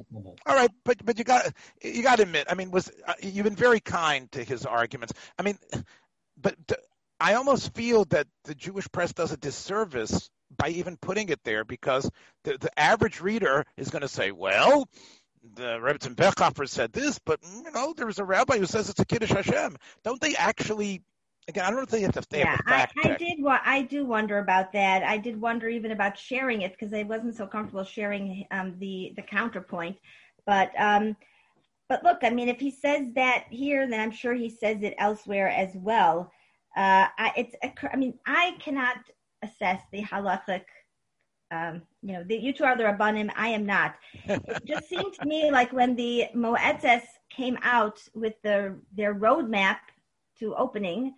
All 0.46 0.56
right, 0.56 0.72
but 0.84 1.04
but 1.06 1.18
you 1.18 1.24
got 1.24 1.54
you 1.84 2.02
got 2.02 2.16
to 2.18 2.24
admit. 2.24 2.48
I 2.50 2.56
mean, 2.56 2.72
was 2.72 2.92
uh, 3.08 3.14
you've 3.22 3.44
been 3.44 3.56
very 3.56 3.80
kind 3.80 4.32
to 4.32 4.44
his 4.44 4.66
arguments. 4.66 5.14
I 5.38 5.44
mean, 5.44 5.60
but 6.42 6.56
I 7.20 7.36
almost 7.36 7.76
feel 7.76 8.06
that 8.06 8.28
the 8.46 8.56
Jewish 8.56 8.88
press 8.92 9.14
does 9.14 9.32
a 9.32 9.38
disservice 9.38 10.30
by 10.58 10.70
even 10.70 10.98
putting 10.98 11.30
it 11.30 11.44
there 11.44 11.66
because 11.66 12.10
the 12.44 12.58
the 12.58 12.80
average 12.80 13.22
reader 13.22 13.66
is 13.78 13.90
going 13.90 14.04
to 14.04 14.08
say, 14.08 14.32
well. 14.32 14.90
The 15.54 15.80
Rebbe 15.80 16.00
Bechhofer 16.00 16.68
said 16.68 16.92
this, 16.92 17.20
but 17.24 17.40
you 17.44 17.70
know 17.70 17.94
there's 17.96 18.18
a 18.18 18.26
rabbi 18.26 18.58
who 18.58 18.66
says 18.66 18.90
it's 18.90 19.00
a 19.00 19.06
kiddush 19.06 19.30
Hashem. 19.30 19.78
Don't 20.04 20.20
they 20.20 20.36
actually 20.36 21.04
again, 21.48 21.66
I 21.66 21.72
don't 21.72 21.90
think 21.90 22.04
have 22.04 22.14
to 22.14 22.22
stay 22.22 22.40
yeah, 22.40 22.58
I, 22.66 22.88
I, 23.04 23.16
did. 23.16 23.40
I 23.46 23.82
do 23.84 24.06
wonder 24.06 24.40
about 24.40 24.72
that. 24.74 25.04
I 25.04 25.18
did 25.18 25.40
wonder 25.40 25.70
even 25.70 25.92
about 25.92 26.18
sharing 26.18 26.62
it 26.62 26.72
because 26.72 26.94
I 26.94 27.04
wasn't 27.04 27.36
so 27.36 27.46
comfortable 27.48 27.84
sharing 27.84 28.46
um, 28.52 28.76
the 28.80 29.14
the 29.16 29.22
counterpoint. 29.22 29.98
But 30.46 30.72
um, 30.80 31.16
but 31.88 32.04
look, 32.04 32.20
I 32.24 32.30
mean, 32.30 32.50
if 32.50 32.60
he 32.60 32.72
says 32.72 33.08
that 33.16 33.46
here, 33.50 33.88
then 33.88 34.00
I'm 34.00 34.12
sure 34.12 34.34
he 34.34 34.50
says 34.50 34.82
it 34.82 34.96
elsewhere 34.98 35.50
as 35.50 35.70
well. 35.76 36.32
Uh, 36.76 37.08
I, 37.18 37.32
it's. 37.38 37.56
I 37.92 37.96
mean, 37.96 38.18
I 38.26 38.56
cannot 38.60 38.98
assess 39.44 39.82
the 39.92 40.02
halachic. 40.02 40.64
Um, 41.52 41.84
you 42.02 42.14
know, 42.14 42.24
the, 42.24 42.36
you 42.36 42.54
two 42.54 42.64
are 42.64 42.76
the 42.76 42.84
rabbanim. 42.84 43.32
I 43.36 43.50
am 43.50 43.66
not. 43.66 43.96
it 44.26 44.42
just 44.66 44.90
seemed 44.90 45.14
to 45.14 45.26
me 45.26 45.52
like 45.52 45.72
when 45.72 45.96
the 45.96 46.26
Moetzes 46.36 47.04
came 47.30 47.58
out 47.62 48.00
with 48.16 48.34
the 48.44 48.76
their 48.96 49.14
roadmap 49.14 49.78
to 50.40 50.56
opening, 50.56 51.14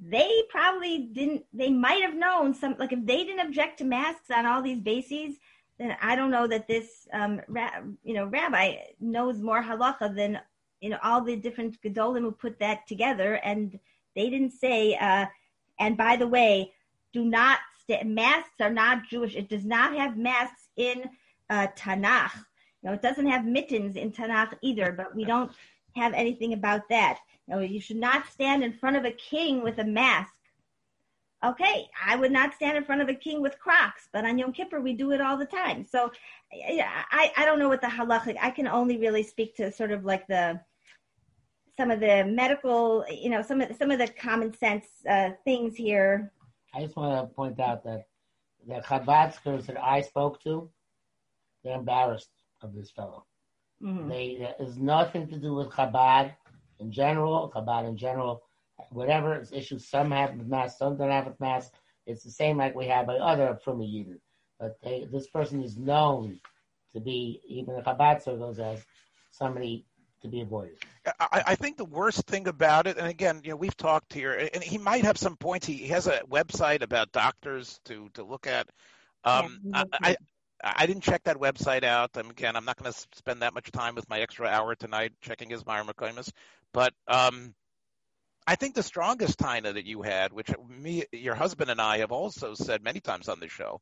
they 0.00 0.42
probably 0.50 0.98
didn't 1.12 1.44
they 1.52 1.70
might 1.70 2.02
have 2.02 2.14
known 2.14 2.54
some 2.54 2.76
like 2.78 2.92
if 2.92 3.04
they 3.04 3.24
didn't 3.24 3.46
object 3.46 3.78
to 3.78 3.84
masks 3.84 4.30
on 4.34 4.46
all 4.46 4.62
these 4.62 4.80
bases 4.80 5.36
then 5.78 5.96
i 6.00 6.14
don't 6.14 6.30
know 6.30 6.46
that 6.46 6.68
this 6.68 7.08
um 7.12 7.40
ra- 7.48 7.82
you 8.04 8.14
know 8.14 8.26
rabbi 8.26 8.76
knows 9.00 9.40
more 9.40 9.62
halacha 9.62 10.14
than 10.14 10.38
you 10.80 10.90
know 10.90 10.98
all 11.02 11.22
the 11.22 11.36
different 11.36 11.80
gedolim 11.82 12.20
who 12.20 12.32
put 12.32 12.58
that 12.58 12.86
together. 12.86 13.34
And 13.34 13.78
they 14.14 14.30
didn't 14.30 14.52
say 14.52 14.94
uh 14.96 15.26
and 15.78 15.96
by 15.96 16.16
the 16.16 16.26
way 16.26 16.72
do 17.12 17.24
not 17.24 17.58
st- 17.80 18.06
masks 18.06 18.60
are 18.60 18.70
not 18.70 19.08
jewish. 19.08 19.34
It 19.34 19.48
does 19.48 19.64
not 19.64 19.94
have 19.96 20.16
masks 20.16 20.68
in 20.76 21.04
uh 21.50 21.68
tanakh. 21.76 22.34
You 22.82 22.90
know 22.90 22.92
it 22.92 23.02
doesn't 23.02 23.26
have 23.26 23.44
mittens 23.44 23.96
in 23.96 24.12
tanakh 24.12 24.54
either 24.62 24.92
but 24.92 25.14
we 25.14 25.24
don't 25.24 25.50
have 25.98 26.14
anything 26.14 26.52
about 26.52 26.88
that 26.88 27.18
no, 27.48 27.60
you 27.60 27.80
should 27.80 27.96
not 27.96 28.28
stand 28.28 28.62
in 28.62 28.74
front 28.74 28.96
of 28.96 29.06
a 29.06 29.10
king 29.10 29.62
with 29.62 29.78
a 29.78 29.84
mask. 29.84 30.32
Okay, 31.44 31.88
I 32.04 32.16
would 32.16 32.32
not 32.32 32.54
stand 32.54 32.76
in 32.76 32.84
front 32.84 33.00
of 33.00 33.08
a 33.08 33.14
king 33.14 33.40
with 33.40 33.58
Crocs, 33.58 34.08
but 34.12 34.24
on 34.24 34.38
Yom 34.38 34.52
Kippur 34.52 34.80
we 34.80 34.92
do 34.92 35.12
it 35.12 35.20
all 35.20 35.38
the 35.38 35.46
time. 35.46 35.84
So, 35.84 36.10
I 36.52 37.32
I 37.36 37.44
don't 37.44 37.58
know 37.58 37.68
what 37.68 37.80
the 37.80 37.86
halachic. 37.86 38.36
I 38.42 38.50
can 38.50 38.66
only 38.66 38.98
really 38.98 39.22
speak 39.22 39.54
to 39.56 39.72
sort 39.72 39.92
of 39.92 40.04
like 40.04 40.26
the 40.26 40.60
some 41.76 41.90
of 41.92 42.00
the 42.00 42.24
medical, 42.24 43.04
you 43.08 43.30
know, 43.30 43.40
some 43.40 43.60
of 43.60 43.74
some 43.76 43.90
of 43.90 43.98
the 43.98 44.08
common 44.08 44.52
sense 44.58 44.86
uh, 45.08 45.30
things 45.44 45.76
here. 45.76 46.32
I 46.74 46.82
just 46.82 46.96
want 46.96 47.30
to 47.30 47.34
point 47.34 47.60
out 47.60 47.84
that 47.84 48.08
the 48.66 48.80
Chabadskers 48.80 49.66
that 49.66 49.82
I 49.82 50.02
spoke 50.02 50.42
to, 50.42 50.68
they're 51.62 51.78
embarrassed 51.78 52.32
of 52.62 52.74
this 52.74 52.90
fellow. 52.90 53.27
Mm-hmm. 53.82 54.08
They, 54.08 54.24
it 54.26 54.56
has 54.58 54.76
nothing 54.76 55.28
to 55.28 55.36
do 55.38 55.54
with 55.54 55.68
Chabad 55.68 56.32
in 56.80 56.90
general, 56.90 57.52
Chabad 57.54 57.88
in 57.88 57.96
general, 57.96 58.42
whatever 58.90 59.34
its 59.34 59.52
issues, 59.52 59.88
some 59.88 60.10
have 60.10 60.34
with 60.34 60.46
mass, 60.46 60.78
some 60.78 60.96
don't 60.96 61.10
have 61.10 61.26
with 61.26 61.40
mass. 61.40 61.70
It's 62.06 62.24
the 62.24 62.30
same 62.30 62.56
like 62.56 62.74
we 62.74 62.86
have 62.86 63.06
by 63.06 63.16
other 63.16 63.58
Fruma 63.64 63.84
Yidden. 63.84 64.18
But 64.58 64.78
they, 64.82 65.06
this 65.10 65.28
person 65.28 65.62
is 65.62 65.76
known 65.76 66.40
to 66.92 67.00
be, 67.00 67.40
even 67.46 67.76
the 67.76 67.82
Chabad 67.82 68.22
circles, 68.22 68.58
as 68.58 68.84
somebody 69.30 69.84
to 70.22 70.28
be 70.28 70.40
avoided. 70.40 70.78
I, 71.20 71.42
I, 71.46 71.54
think 71.54 71.76
the 71.76 71.84
worst 71.84 72.26
thing 72.26 72.48
about 72.48 72.86
it, 72.86 72.98
and 72.98 73.06
again, 73.06 73.40
you 73.44 73.50
know, 73.50 73.56
we've 73.56 73.76
talked 73.76 74.12
here, 74.12 74.48
and 74.52 74.62
he 74.62 74.78
might 74.78 75.04
have 75.04 75.16
some 75.16 75.36
points. 75.36 75.66
He, 75.66 75.74
he 75.74 75.88
has 75.88 76.06
a 76.06 76.20
website 76.28 76.82
about 76.82 77.12
doctors 77.12 77.78
to 77.84 78.08
to 78.14 78.24
look 78.24 78.46
at. 78.46 78.68
Um, 79.24 79.60
yeah, 79.64 79.84
I, 79.92 79.98
I, 80.10 80.16
I 80.62 80.86
didn't 80.86 81.02
check 81.02 81.24
that 81.24 81.36
website 81.36 81.84
out. 81.84 82.16
And 82.16 82.30
again, 82.30 82.56
I'm 82.56 82.64
not 82.64 82.76
going 82.76 82.92
to 82.92 82.98
spend 83.14 83.42
that 83.42 83.54
much 83.54 83.70
time 83.70 83.94
with 83.94 84.08
my 84.08 84.20
extra 84.20 84.48
hour 84.48 84.74
tonight 84.74 85.12
checking 85.20 85.50
his 85.50 85.64
Myra 85.64 85.84
McComas. 85.84 86.30
But 86.72 86.92
um, 87.06 87.54
I 88.46 88.56
think 88.56 88.74
the 88.74 88.82
strongest 88.82 89.38
Taina 89.38 89.74
that 89.74 89.86
you 89.86 90.02
had, 90.02 90.32
which 90.32 90.50
me, 90.68 91.04
your 91.12 91.34
husband 91.34 91.70
and 91.70 91.80
I 91.80 91.98
have 91.98 92.12
also 92.12 92.54
said 92.54 92.82
many 92.82 93.00
times 93.00 93.28
on 93.28 93.40
the 93.40 93.48
show, 93.48 93.80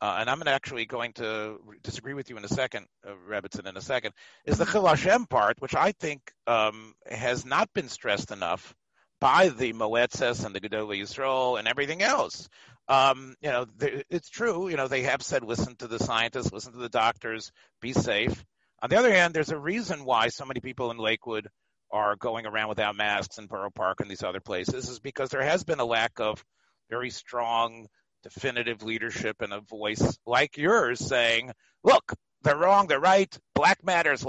uh, 0.00 0.16
and 0.20 0.28
I'm 0.28 0.42
actually 0.46 0.84
going 0.84 1.12
to 1.14 1.58
disagree 1.82 2.14
with 2.14 2.28
you 2.28 2.36
in 2.36 2.44
a 2.44 2.48
second, 2.48 2.86
uh, 3.06 3.40
in 3.64 3.76
a 3.76 3.80
second, 3.80 4.12
is 4.44 4.58
the 4.58 4.66
Chil 4.66 4.86
Hashem 4.86 5.26
part, 5.26 5.60
which 5.60 5.74
I 5.74 5.92
think 5.92 6.32
um, 6.46 6.94
has 7.10 7.46
not 7.46 7.72
been 7.72 7.88
stressed 7.88 8.30
enough 8.30 8.74
by 9.20 9.48
the 9.48 9.72
Moetzes 9.72 10.44
and 10.44 10.54
the 10.54 10.60
Gedolei 10.60 11.00
Yisrael 11.00 11.58
and 11.58 11.68
everything 11.68 12.02
else. 12.02 12.48
Um, 12.88 13.34
you 13.40 13.50
know, 13.50 13.66
it's 14.10 14.28
true. 14.28 14.68
You 14.68 14.76
know, 14.76 14.88
they 14.88 15.02
have 15.02 15.22
said, 15.22 15.42
listen 15.42 15.76
to 15.76 15.88
the 15.88 15.98
scientists, 15.98 16.52
listen 16.52 16.72
to 16.72 16.78
the 16.78 16.88
doctors, 16.88 17.50
be 17.80 17.92
safe. 17.92 18.44
On 18.82 18.90
the 18.90 18.98
other 18.98 19.12
hand, 19.12 19.34
there's 19.34 19.50
a 19.50 19.58
reason 19.58 20.04
why 20.04 20.28
so 20.28 20.44
many 20.44 20.60
people 20.60 20.90
in 20.90 20.98
Lakewood 20.98 21.48
are 21.90 22.16
going 22.16 22.46
around 22.46 22.68
without 22.68 22.96
masks 22.96 23.38
in 23.38 23.46
Borough 23.46 23.70
Park 23.70 24.00
and 24.00 24.10
these 24.10 24.22
other 24.22 24.40
places 24.40 24.88
is 24.88 24.98
because 25.00 25.30
there 25.30 25.42
has 25.42 25.64
been 25.64 25.80
a 25.80 25.84
lack 25.84 26.20
of 26.20 26.44
very 26.90 27.10
strong, 27.10 27.86
definitive 28.22 28.82
leadership 28.82 29.40
and 29.40 29.52
a 29.52 29.60
voice 29.60 30.18
like 30.26 30.56
yours 30.56 30.98
saying, 31.00 31.52
look, 31.82 32.12
they're 32.42 32.56
wrong, 32.56 32.86
they're 32.86 33.00
right, 33.00 33.36
black 33.54 33.84
matters. 33.84 34.24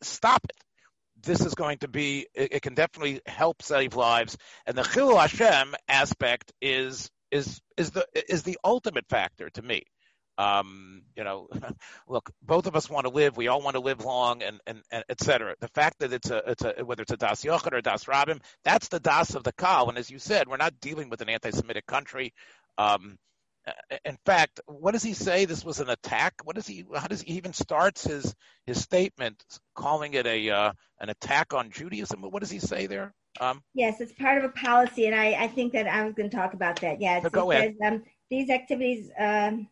Stop 0.00 0.44
it. 0.44 0.56
This 1.22 1.40
is 1.40 1.54
going 1.54 1.78
to 1.78 1.88
be, 1.88 2.26
it, 2.34 2.54
it 2.54 2.62
can 2.62 2.74
definitely 2.74 3.20
help 3.26 3.62
save 3.62 3.94
lives. 3.94 4.36
And 4.66 4.76
the 4.76 4.82
Chilul 4.82 5.20
Hashem 5.20 5.74
aspect 5.88 6.52
is, 6.60 7.10
is, 7.30 7.60
is 7.76 7.90
the, 7.90 8.06
is 8.28 8.42
the 8.42 8.58
ultimate 8.64 9.06
factor 9.08 9.50
to 9.50 9.62
me. 9.62 9.84
Um, 10.38 11.02
you 11.16 11.24
know, 11.24 11.48
look, 12.08 12.30
both 12.42 12.66
of 12.66 12.74
us 12.74 12.88
want 12.88 13.06
to 13.06 13.12
live. 13.12 13.36
We 13.36 13.48
all 13.48 13.62
want 13.62 13.74
to 13.74 13.80
live 13.80 14.04
long, 14.04 14.42
and 14.42 14.60
and, 14.66 14.82
and 14.90 15.04
et 15.08 15.20
cetera. 15.20 15.54
The 15.60 15.68
fact 15.68 15.98
that 16.00 16.12
it's 16.12 16.30
a 16.30 16.42
it's 16.50 16.64
a 16.64 16.84
whether 16.84 17.02
it's 17.02 17.12
a 17.12 17.16
das 17.16 17.44
yochid 17.44 17.74
or 17.74 17.80
das 17.82 18.04
rabim, 18.04 18.40
that's 18.64 18.88
the 18.88 18.98
das 18.98 19.34
of 19.34 19.44
the 19.44 19.52
kal. 19.52 19.88
And 19.88 19.98
as 19.98 20.10
you 20.10 20.18
said, 20.18 20.48
we're 20.48 20.56
not 20.56 20.80
dealing 20.80 21.10
with 21.10 21.20
an 21.20 21.28
anti-Semitic 21.28 21.86
country. 21.86 22.32
Um, 22.78 23.18
in 24.04 24.16
fact, 24.24 24.60
what 24.66 24.92
does 24.92 25.02
he 25.02 25.12
say? 25.12 25.44
This 25.44 25.64
was 25.64 25.80
an 25.80 25.90
attack. 25.90 26.34
What 26.44 26.56
does 26.56 26.66
he? 26.66 26.84
How 26.94 27.06
does 27.06 27.22
he 27.22 27.34
even 27.34 27.52
starts 27.52 28.04
his 28.04 28.34
his 28.66 28.80
statement, 28.80 29.44
calling 29.74 30.14
it 30.14 30.26
a 30.26 30.50
uh, 30.50 30.72
an 31.00 31.10
attack 31.10 31.54
on 31.54 31.70
Judaism? 31.70 32.22
What 32.22 32.40
does 32.40 32.50
he 32.50 32.58
say 32.58 32.86
there? 32.86 33.14
Um, 33.40 33.62
yes, 33.74 34.00
it's 34.00 34.12
part 34.12 34.38
of 34.38 34.44
a 34.44 34.50
policy, 34.50 35.06
and 35.06 35.14
I, 35.14 35.44
I 35.44 35.48
think 35.48 35.72
that 35.72 35.86
I 35.86 36.04
was 36.04 36.14
going 36.14 36.28
to 36.28 36.36
talk 36.36 36.54
about 36.54 36.80
that. 36.80 37.00
Yeah, 37.00 37.22
so 37.22 37.30
go 37.30 37.50
ahead. 37.50 37.76
Um, 37.84 38.02
these 38.30 38.50
activities. 38.50 39.10
Um, 39.18 39.68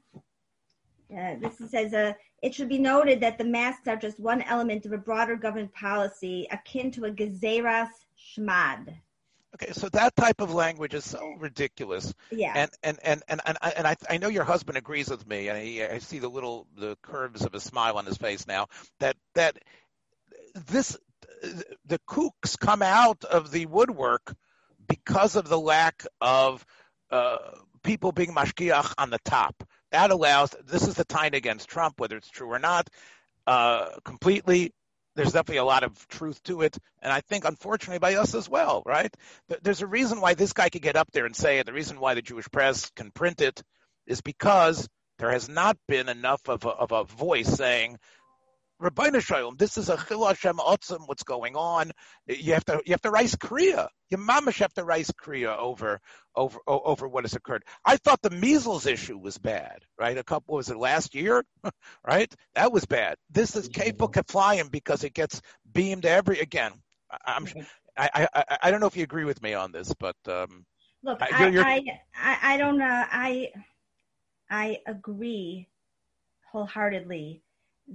uh, 1.12 1.34
this 1.40 1.70
says 1.70 1.92
uh, 1.92 2.12
it 2.40 2.54
should 2.54 2.68
be 2.68 2.78
noted 2.78 3.20
that 3.20 3.36
the 3.36 3.44
masks 3.44 3.88
are 3.88 3.96
just 3.96 4.20
one 4.20 4.42
element 4.42 4.86
of 4.86 4.92
a 4.92 4.98
broader 4.98 5.34
government 5.34 5.72
policy 5.74 6.46
akin 6.52 6.90
to 6.92 7.06
a 7.06 7.10
gezeras 7.10 7.88
shmad. 8.16 8.94
Okay, 9.54 9.72
so 9.72 9.88
that 9.88 10.14
type 10.14 10.40
of 10.40 10.54
language 10.54 10.94
is 10.94 11.04
so 11.04 11.34
ridiculous. 11.38 12.14
Yeah. 12.30 12.52
And 12.54 12.70
and 12.82 12.98
and 13.02 13.22
and 13.28 13.40
and, 13.44 13.58
I, 13.60 13.70
and 13.70 13.86
I, 13.86 13.96
I 14.08 14.18
know 14.18 14.28
your 14.28 14.44
husband 14.44 14.78
agrees 14.78 15.10
with 15.10 15.26
me, 15.26 15.48
and 15.48 15.58
he, 15.58 15.82
I 15.82 15.98
see 15.98 16.20
the 16.20 16.28
little 16.28 16.66
the 16.76 16.96
curves 17.02 17.44
of 17.44 17.54
a 17.54 17.60
smile 17.60 17.98
on 17.98 18.06
his 18.06 18.16
face 18.16 18.46
now. 18.46 18.68
That 19.00 19.16
that 19.34 19.58
this 20.54 20.96
the 21.84 21.98
kooks 22.06 22.58
come 22.58 22.82
out 22.82 23.24
of 23.24 23.50
the 23.50 23.66
woodwork 23.66 24.34
because 24.88 25.36
of 25.36 25.48
the 25.48 25.58
lack 25.58 26.06
of 26.20 26.64
uh, 27.10 27.38
people 27.82 28.12
being 28.12 28.32
mashgiach 28.34 28.94
on 28.98 29.10
the 29.10 29.20
top. 29.24 29.64
That 29.90 30.10
allows 30.10 30.54
this 30.64 30.86
is 30.86 30.94
the 30.94 31.04
time 31.04 31.34
against 31.34 31.68
Trump, 31.68 31.98
whether 31.98 32.16
it's 32.16 32.30
true 32.30 32.48
or 32.48 32.58
not. 32.58 32.88
Uh, 33.46 33.88
completely 34.04 34.72
there's 35.16 35.32
definitely 35.32 35.58
a 35.58 35.64
lot 35.64 35.82
of 35.82 36.08
truth 36.08 36.42
to 36.44 36.62
it. 36.62 36.76
And 37.02 37.12
I 37.12 37.20
think, 37.20 37.44
unfortunately, 37.44 37.98
by 37.98 38.14
us 38.14 38.34
as 38.34 38.48
well, 38.48 38.82
right? 38.86 39.14
There's 39.62 39.82
a 39.82 39.86
reason 39.86 40.20
why 40.20 40.34
this 40.34 40.52
guy 40.52 40.68
could 40.68 40.82
get 40.82 40.96
up 40.96 41.10
there 41.12 41.26
and 41.26 41.34
say 41.34 41.58
it. 41.58 41.66
The 41.66 41.72
reason 41.72 42.00
why 42.00 42.14
the 42.14 42.22
Jewish 42.22 42.50
press 42.50 42.90
can 42.96 43.10
print 43.10 43.40
it 43.40 43.62
is 44.06 44.20
because 44.20 44.88
there 45.18 45.30
has 45.30 45.48
not 45.48 45.76
been 45.86 46.08
enough 46.08 46.48
of 46.48 46.64
a, 46.64 46.70
of 46.70 46.92
a 46.92 47.04
voice 47.04 47.48
saying, 47.48 47.98
Rabbeinu 48.80 49.20
Shalom, 49.20 49.56
this 49.56 49.76
is 49.76 49.90
a 49.90 49.98
Chil 50.08 50.24
Hashem 50.24 50.56
Otzim, 50.56 51.06
what's 51.06 51.22
going 51.22 51.54
on. 51.54 51.90
You 52.26 52.54
have 52.54 52.64
to, 52.64 52.80
you 52.86 52.92
have 52.92 53.02
to 53.02 53.10
rise 53.10 53.34
Kriya. 53.36 53.88
Your 54.08 54.20
mamash 54.20 54.60
have 54.60 54.72
to 54.74 54.84
rise 54.84 55.10
Kriya 55.10 55.54
over, 55.58 56.00
over, 56.34 56.58
over 56.66 57.06
what 57.06 57.24
has 57.24 57.34
occurred. 57.34 57.62
I 57.84 57.98
thought 57.98 58.22
the 58.22 58.30
measles 58.30 58.86
issue 58.86 59.18
was 59.18 59.36
bad, 59.36 59.80
right? 59.98 60.16
A 60.16 60.24
couple, 60.24 60.54
was 60.54 60.70
it 60.70 60.78
last 60.78 61.14
year? 61.14 61.44
right? 62.06 62.32
That 62.54 62.72
was 62.72 62.86
bad. 62.86 63.16
This 63.28 63.54
is 63.54 63.68
Kefil 63.68 64.10
Keflayim 64.10 64.70
because 64.70 65.04
it 65.04 65.12
gets 65.12 65.42
beamed 65.70 66.06
every, 66.06 66.40
again, 66.40 66.72
I'm, 67.26 67.46
I, 67.98 68.28
I, 68.34 68.58
I 68.62 68.70
don't 68.70 68.80
know 68.80 68.86
if 68.86 68.96
you 68.96 69.04
agree 69.04 69.24
with 69.24 69.42
me 69.42 69.52
on 69.52 69.72
this, 69.72 69.92
but, 69.98 70.16
um, 70.26 70.64
Look, 71.02 71.18
I, 71.20 71.82
I, 72.14 72.38
I 72.54 72.56
don't 72.56 72.78
know. 72.78 73.04
I, 73.10 73.52
I 74.50 74.80
agree 74.86 75.68
wholeheartedly 76.50 77.42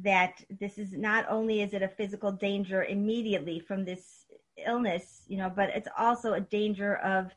that 0.04 0.44
this 0.60 0.78
is 0.78 0.94
not 0.94 1.26
only 1.30 1.62
is 1.62 1.74
it 1.74 1.82
a 1.82 1.88
physical 1.88 2.32
danger 2.32 2.84
immediately 2.84 3.60
from 3.60 3.86
this 3.86 4.26
illness, 4.66 5.24
you 5.28 5.38
know, 5.38 5.50
but 5.50 5.70
it's 5.70 5.88
also 5.98 6.34
a 6.34 6.42
danger 6.42 6.98
of 6.98 7.32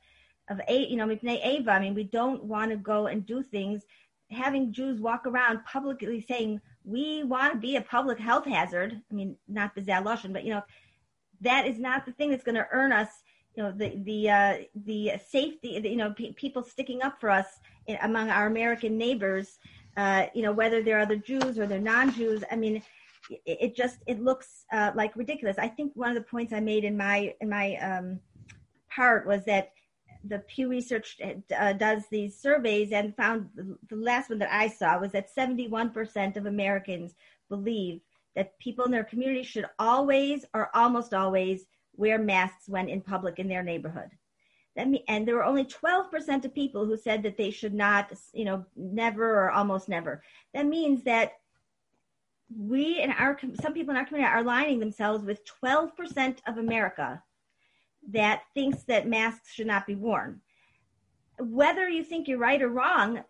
of 0.51 0.61
a 0.69 0.87
you 0.87 0.97
know 0.97 1.11
ava. 1.23 1.71
I 1.71 1.81
mean, 1.81 1.95
we 1.95 2.05
don't 2.05 2.45
want 2.45 2.71
to 2.71 2.77
go 2.77 3.07
and 3.07 3.25
do 3.25 3.43
things. 3.43 3.83
Having 4.31 4.73
Jews 4.73 5.01
walk 5.01 5.27
around 5.27 5.65
publicly 5.65 6.21
saying 6.21 6.61
we 6.85 7.23
want 7.25 7.53
to 7.53 7.59
be 7.59 7.77
a 7.77 7.83
public 7.83 8.19
health 8.19 8.47
hazard. 8.47 9.01
I 9.11 9.15
mean, 9.15 9.37
not 9.47 9.75
the 9.75 9.83
Zaloshin, 9.83 10.33
but 10.33 10.45
you 10.45 10.51
know, 10.51 10.63
that 11.41 11.67
is 11.67 11.79
not 11.79 12.07
the 12.07 12.13
thing 12.13 12.31
that's 12.31 12.45
going 12.45 12.55
to 12.55 12.67
earn 12.73 12.93
us. 12.93 13.09
You 13.55 13.65
know, 13.65 13.73
the 13.73 13.93
the 14.05 14.31
uh, 14.31 14.57
the 14.75 15.13
safety. 15.29 15.81
You 15.83 15.97
know, 15.97 16.15
people 16.37 16.63
sticking 16.63 17.03
up 17.03 17.21
for 17.21 17.31
us 17.31 17.47
in, 17.87 17.99
among 18.03 18.31
our 18.31 18.47
American 18.47 18.97
neighbors 18.97 19.59
uh, 19.99 20.27
you 20.33 20.43
know, 20.43 20.53
whether 20.53 20.81
they're 20.81 21.01
other 21.01 21.17
Jews 21.17 21.59
or 21.59 21.67
they're 21.67 21.81
non-Jews. 21.81 22.45
I 22.53 22.57
mean, 22.57 22.77
it, 23.29 23.41
it 23.47 23.77
just 23.77 23.99
it 24.07 24.23
looks 24.23 24.65
uh, 24.73 24.93
like 24.95 25.15
ridiculous. 25.17 25.59
I 25.59 25.67
think 25.67 25.93
one 25.95 26.09
of 26.09 26.15
the 26.15 26.31
points 26.31 26.53
I 26.53 26.61
made 26.61 26.85
in 26.85 26.97
my 26.97 27.35
in 27.41 27.51
my 27.51 27.77
um, 27.77 28.21
part 28.89 29.27
was 29.27 29.45
that 29.47 29.73
the 30.25 30.39
Pew 30.41 30.69
Research 30.69 31.19
uh, 31.57 31.73
does 31.73 32.05
these 32.11 32.39
surveys 32.39 32.93
and 32.93 33.17
found 33.17 33.49
the 33.57 33.97
last 33.97 34.31
one 34.31 34.39
that 34.39 34.53
I 34.53 34.69
saw 34.69 34.99
was 34.99 35.13
that 35.13 35.35
71% 35.35 36.37
of 36.37 36.47
Americans 36.47 37.15
believe 37.49 38.01
that 38.35 38.59
people 38.59 38.85
in 38.85 38.91
their 38.91 39.05
community 39.05 39.43
should 39.43 39.67
always 39.79 40.45
or 40.55 40.75
almost 40.75 41.15
always 41.15 41.67
wear 41.97 42.19
masks 42.19 42.69
when 42.69 42.89
in 42.89 43.01
public 43.01 43.39
in 43.39 43.49
their 43.49 43.63
neighborhood. 43.63 44.11
Mean, 44.87 45.03
and 45.09 45.27
there 45.27 45.35
were 45.35 45.45
only 45.45 45.65
12% 45.65 46.45
of 46.45 46.55
people 46.55 46.87
who 46.87 46.97
said 46.97 47.23
that 47.25 47.37
they 47.37 47.51
should 47.51 47.75
not, 47.75 48.13
you 48.33 48.45
know, 48.45 48.65
never 48.77 49.45
or 49.45 49.51
almost 49.51 49.89
never. 49.89 50.23
That 50.55 50.67
means 50.67 51.03
that 51.05 51.33
we 52.57 53.01
and 53.01 53.13
our 53.19 53.39
some 53.61 53.75
people 53.75 53.91
in 53.91 53.97
our 53.97 54.07
community 54.07 54.33
are 54.33 54.41
aligning 54.41 54.79
themselves 54.79 55.25
with 55.25 55.41
12% 55.63 56.39
of 56.47 56.59
America 56.59 57.23
that 58.11 58.43
thinks 58.55 58.85
that 58.85 59.09
masks 59.09 59.53
should 59.53 59.67
not 59.67 59.87
be 59.87 59.95
worn. 59.95 60.41
Whether 61.39 61.89
you 61.89 62.03
think 62.03 62.27
you're 62.27 62.39
right 62.39 62.63
or 62.63 62.69
wrong, 62.69 63.23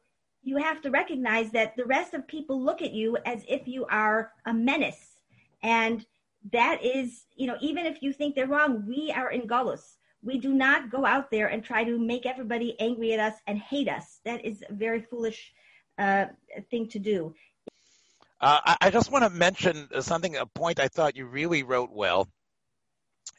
you 0.43 0.57
have 0.59 0.81
to 0.83 0.91
recognize 0.91 1.51
that 1.51 1.77
the 1.77 1.85
rest 1.85 2.15
of 2.15 2.29
people 2.29 2.63
look 2.63 2.81
at 2.81 2.93
you 2.93 3.17
as 3.27 3.45
if 3.49 3.67
you 3.67 3.87
are 3.87 4.33
a 4.47 4.55
menace. 4.55 5.19
And 5.63 6.07
that 6.53 6.83
is, 6.85 7.25
you 7.35 7.47
know, 7.47 7.57
even 7.61 7.87
if 7.87 8.03
you 8.03 8.13
think 8.13 8.35
they're 8.35 8.47
wrong, 8.47 8.85
we 8.87 9.13
are 9.15 9.31
in 9.31 9.49
Gullus 9.49 9.97
we 10.23 10.39
do 10.39 10.53
not 10.53 10.91
go 10.91 11.07
out 11.07 11.31
there 11.31 11.47
and 11.47 11.65
try 11.65 11.85
to 11.85 11.99
make 11.99 12.27
everybody 12.27 12.79
angry 12.81 13.13
at 13.13 13.21
us 13.21 13.39
and 13.47 13.59
hate 13.59 13.89
us. 13.89 14.21
That 14.25 14.45
is 14.45 14.65
a 14.69 14.73
very 14.73 15.03
foolish 15.03 15.53
uh, 15.99 16.27
thing 16.71 16.89
to 16.89 16.99
do. 16.99 17.35
Uh, 18.41 18.75
I 18.81 18.91
just 18.91 19.11
want 19.11 19.25
to 19.25 19.31
mention 19.31 19.89
something, 20.01 20.37
a 20.37 20.47
point 20.47 20.79
I 20.79 20.89
thought 20.89 21.17
you 21.17 21.27
really 21.27 21.65
wrote 21.65 21.91
well, 21.93 22.29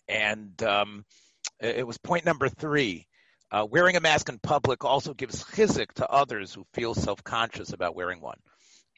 and 0.10 0.62
um, 0.62 1.06
it 1.62 1.88
was 1.88 1.98
point 1.98 2.26
number 2.26 2.50
three. 2.50 3.08
Uh, 3.52 3.65
wearing 3.70 3.96
a 3.96 4.02
mask 4.02 4.30
in 4.30 4.38
public 4.39 4.86
also 4.86 5.13
gives 5.13 5.44
chizuk 5.44 5.92
to 5.94 6.08
others 6.10 6.54
who 6.54 6.65
feel 6.74 6.94
self-conscious 6.94 7.74
about 7.74 7.96
wearing 7.96 8.22
one 8.22 8.38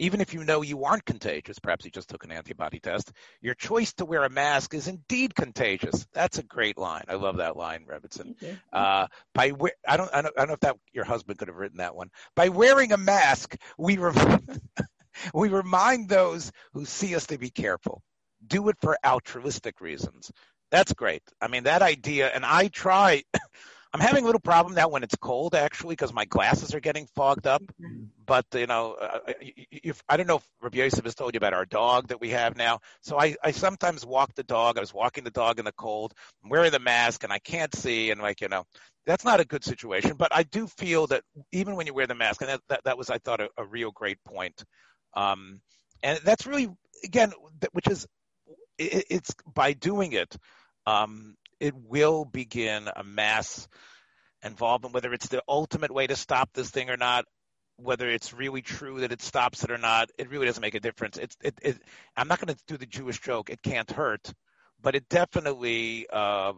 even 0.01 0.19
if 0.19 0.33
you 0.33 0.43
know 0.43 0.63
you 0.63 0.83
aren't 0.83 1.05
contagious, 1.05 1.59
perhaps 1.59 1.85
you 1.85 1.91
just 1.91 2.09
took 2.09 2.23
an 2.23 2.31
antibody 2.31 2.79
test, 2.79 3.11
your 3.39 3.53
choice 3.53 3.93
to 3.93 4.03
wear 4.03 4.23
a 4.23 4.29
mask 4.29 4.73
is 4.73 4.87
indeed 4.87 5.35
contagious. 5.35 6.07
That's 6.11 6.39
a 6.39 6.43
great 6.43 6.75
line. 6.75 7.03
I 7.07 7.13
love 7.13 7.37
that 7.37 7.55
line, 7.55 7.85
Rebbetzin. 7.85 8.33
Uh, 8.73 9.05
by 9.35 9.51
I 9.87 9.97
don't, 9.97 10.09
I 10.11 10.23
don't, 10.23 10.33
I 10.35 10.39
don't 10.39 10.47
know 10.47 10.53
if 10.55 10.59
that 10.61 10.77
your 10.91 11.05
husband 11.05 11.37
could 11.37 11.49
have 11.49 11.57
written 11.57 11.77
that 11.77 11.95
one. 11.95 12.09
By 12.35 12.49
wearing 12.49 12.93
a 12.93 12.97
mask, 12.97 13.55
we 13.77 13.99
we 15.35 15.49
remind 15.49 16.09
those 16.09 16.51
who 16.73 16.83
see 16.83 17.15
us 17.15 17.27
to 17.27 17.37
be 17.37 17.51
careful. 17.51 18.01
Do 18.47 18.69
it 18.69 18.77
for 18.81 18.97
altruistic 19.05 19.81
reasons. 19.81 20.31
That's 20.71 20.93
great. 20.93 21.21
I 21.39 21.47
mean, 21.47 21.65
that 21.65 21.83
idea, 21.83 22.29
and 22.29 22.43
I 22.43 22.69
try. 22.69 23.23
I'm 23.93 23.99
having 23.99 24.23
a 24.23 24.25
little 24.25 24.39
problem 24.39 24.73
now 24.73 24.87
when 24.87 25.03
it's 25.03 25.15
cold, 25.15 25.53
actually, 25.53 25.93
because 25.93 26.13
my 26.13 26.23
glasses 26.25 26.73
are 26.73 26.79
getting 26.79 27.07
fogged 27.07 27.45
up. 27.45 27.61
Mm-hmm. 27.61 28.05
But 28.25 28.45
you 28.53 28.67
know, 28.67 28.93
uh, 28.93 29.19
if, 29.37 30.01
I 30.07 30.15
don't 30.15 30.27
know 30.27 30.37
if 30.37 30.47
Rabbi 30.61 30.77
Yosef 30.77 31.03
has 31.03 31.15
told 31.15 31.33
you 31.33 31.37
about 31.37 31.53
our 31.53 31.65
dog 31.65 32.07
that 32.07 32.21
we 32.21 32.29
have 32.29 32.55
now. 32.55 32.79
So 33.01 33.19
I, 33.19 33.35
I 33.43 33.51
sometimes 33.51 34.05
walk 34.05 34.33
the 34.35 34.43
dog. 34.43 34.77
I 34.77 34.81
was 34.81 34.93
walking 34.93 35.25
the 35.25 35.31
dog 35.31 35.59
in 35.59 35.65
the 35.65 35.73
cold, 35.73 36.13
I'm 36.43 36.49
wearing 36.49 36.71
the 36.71 36.79
mask, 36.79 37.23
and 37.25 37.33
I 37.33 37.39
can't 37.39 37.75
see, 37.75 38.11
and 38.11 38.21
like 38.21 38.39
you 38.39 38.47
know, 38.47 38.63
that's 39.05 39.25
not 39.25 39.41
a 39.41 39.45
good 39.45 39.65
situation. 39.65 40.13
But 40.15 40.33
I 40.33 40.43
do 40.43 40.67
feel 40.67 41.07
that 41.07 41.23
even 41.51 41.75
when 41.75 41.85
you 41.85 41.93
wear 41.93 42.07
the 42.07 42.15
mask, 42.15 42.41
and 42.41 42.49
that 42.49 42.61
that, 42.69 42.83
that 42.85 42.97
was, 42.97 43.09
I 43.09 43.17
thought, 43.17 43.41
a, 43.41 43.49
a 43.57 43.65
real 43.65 43.91
great 43.91 44.23
point. 44.23 44.63
Um, 45.13 45.59
and 46.01 46.17
that's 46.23 46.47
really, 46.47 46.69
again, 47.03 47.33
which 47.73 47.87
is, 47.89 48.07
it, 48.77 49.05
it's 49.09 49.35
by 49.53 49.73
doing 49.73 50.13
it. 50.13 50.33
Um, 50.87 51.35
it 51.61 51.75
will 51.75 52.25
begin 52.25 52.89
a 52.93 53.03
mass 53.03 53.67
involvement, 54.43 54.95
whether 54.95 55.13
it's 55.13 55.27
the 55.27 55.43
ultimate 55.47 55.91
way 55.91 56.07
to 56.07 56.15
stop 56.15 56.49
this 56.53 56.71
thing 56.71 56.89
or 56.89 56.97
not, 56.97 57.25
whether 57.77 58.09
it's 58.09 58.33
really 58.33 58.63
true 58.63 59.01
that 59.01 59.11
it 59.11 59.21
stops 59.21 59.63
it 59.63 59.69
or 59.69 59.77
not, 59.77 60.09
it 60.17 60.29
really 60.29 60.47
doesn't 60.47 60.61
make 60.61 60.73
a 60.73 60.79
difference. 60.79 61.17
It's, 61.17 61.37
it, 61.43 61.53
it, 61.61 61.77
I'm 62.17 62.27
not 62.27 62.39
going 62.39 62.53
to 62.53 62.59
do 62.67 62.77
the 62.77 62.87
Jewish 62.87 63.21
joke. 63.21 63.51
It 63.51 63.61
can't 63.61 63.89
hurt, 63.91 64.33
but 64.81 64.95
it 64.95 65.07
definitely 65.07 66.07
uh, 66.11 66.53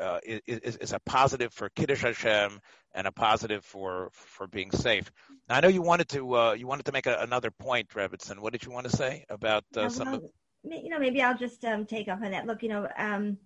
uh, 0.00 0.18
is, 0.24 0.76
is, 0.76 0.92
a 0.92 1.00
positive 1.00 1.52
for 1.52 1.68
Kiddush 1.70 2.02
Hashem 2.02 2.60
and 2.94 3.06
a 3.08 3.12
positive 3.12 3.64
for 3.64 4.10
for 4.12 4.46
being 4.46 4.70
safe. 4.70 5.10
Now, 5.48 5.56
I 5.56 5.60
know 5.60 5.68
you 5.68 5.82
wanted 5.82 6.08
to 6.10 6.36
uh, 6.36 6.52
you 6.52 6.66
wanted 6.66 6.86
to 6.86 6.92
make 6.92 7.06
a, 7.06 7.18
another 7.20 7.50
point, 7.50 7.88
Rebbetzin. 7.90 8.38
What 8.38 8.52
did 8.52 8.64
you 8.64 8.70
want 8.70 8.88
to 8.88 8.96
say 8.96 9.24
about 9.28 9.64
uh, 9.76 9.88
some? 9.88 10.12
Well, 10.12 10.16
of... 10.16 10.30
You 10.64 10.88
know, 10.88 10.98
maybe 10.98 11.20
I'll 11.20 11.36
just 11.36 11.64
um, 11.64 11.84
take 11.84 12.08
off 12.08 12.22
on 12.22 12.30
that. 12.30 12.46
Look, 12.46 12.62
you 12.62 12.70
know, 12.70 12.88
um, 12.96 13.36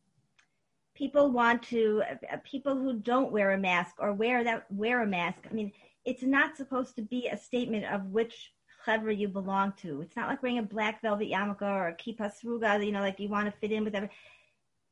people 0.98 1.30
want 1.30 1.62
to 1.62 2.02
uh, 2.10 2.36
people 2.42 2.74
who 2.76 2.94
don't 2.94 3.30
wear 3.30 3.52
a 3.52 3.58
mask 3.58 3.94
or 4.00 4.12
wear 4.12 4.42
that 4.42 4.66
wear 4.70 5.02
a 5.02 5.06
mask. 5.06 5.38
I 5.48 5.54
mean, 5.54 5.70
it's 6.04 6.24
not 6.24 6.56
supposed 6.56 6.96
to 6.96 7.02
be 7.02 7.28
a 7.28 7.36
statement 7.36 7.84
of 7.86 8.06
which 8.06 8.52
chevra 8.84 9.16
you 9.16 9.28
belong 9.28 9.72
to. 9.82 10.02
It's 10.02 10.16
not 10.16 10.28
like 10.28 10.42
wearing 10.42 10.58
a 10.58 10.62
black 10.62 11.00
velvet 11.00 11.30
yarmulke 11.30 11.62
or 11.62 11.88
a 11.88 11.96
kippah 11.96 12.32
sruga, 12.32 12.84
you 12.84 12.92
know, 12.92 13.00
like 13.00 13.20
you 13.20 13.28
want 13.28 13.46
to 13.46 13.58
fit 13.60 13.72
in 13.72 13.84
with 13.84 13.94
everything. 13.94 14.16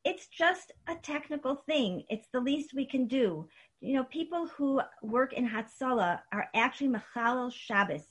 It's 0.04 0.28
just 0.28 0.70
a 0.86 0.94
technical 0.94 1.56
thing. 1.56 2.04
It's 2.08 2.28
the 2.32 2.40
least 2.40 2.74
we 2.74 2.86
can 2.86 3.08
do. 3.08 3.48
You 3.80 3.94
know, 3.94 4.04
people 4.04 4.46
who 4.56 4.80
work 5.02 5.32
in 5.32 5.48
Hatzalah 5.48 6.20
are 6.32 6.46
actually 6.54 6.90
Mechalel 6.90 7.52
Shabbos 7.52 8.06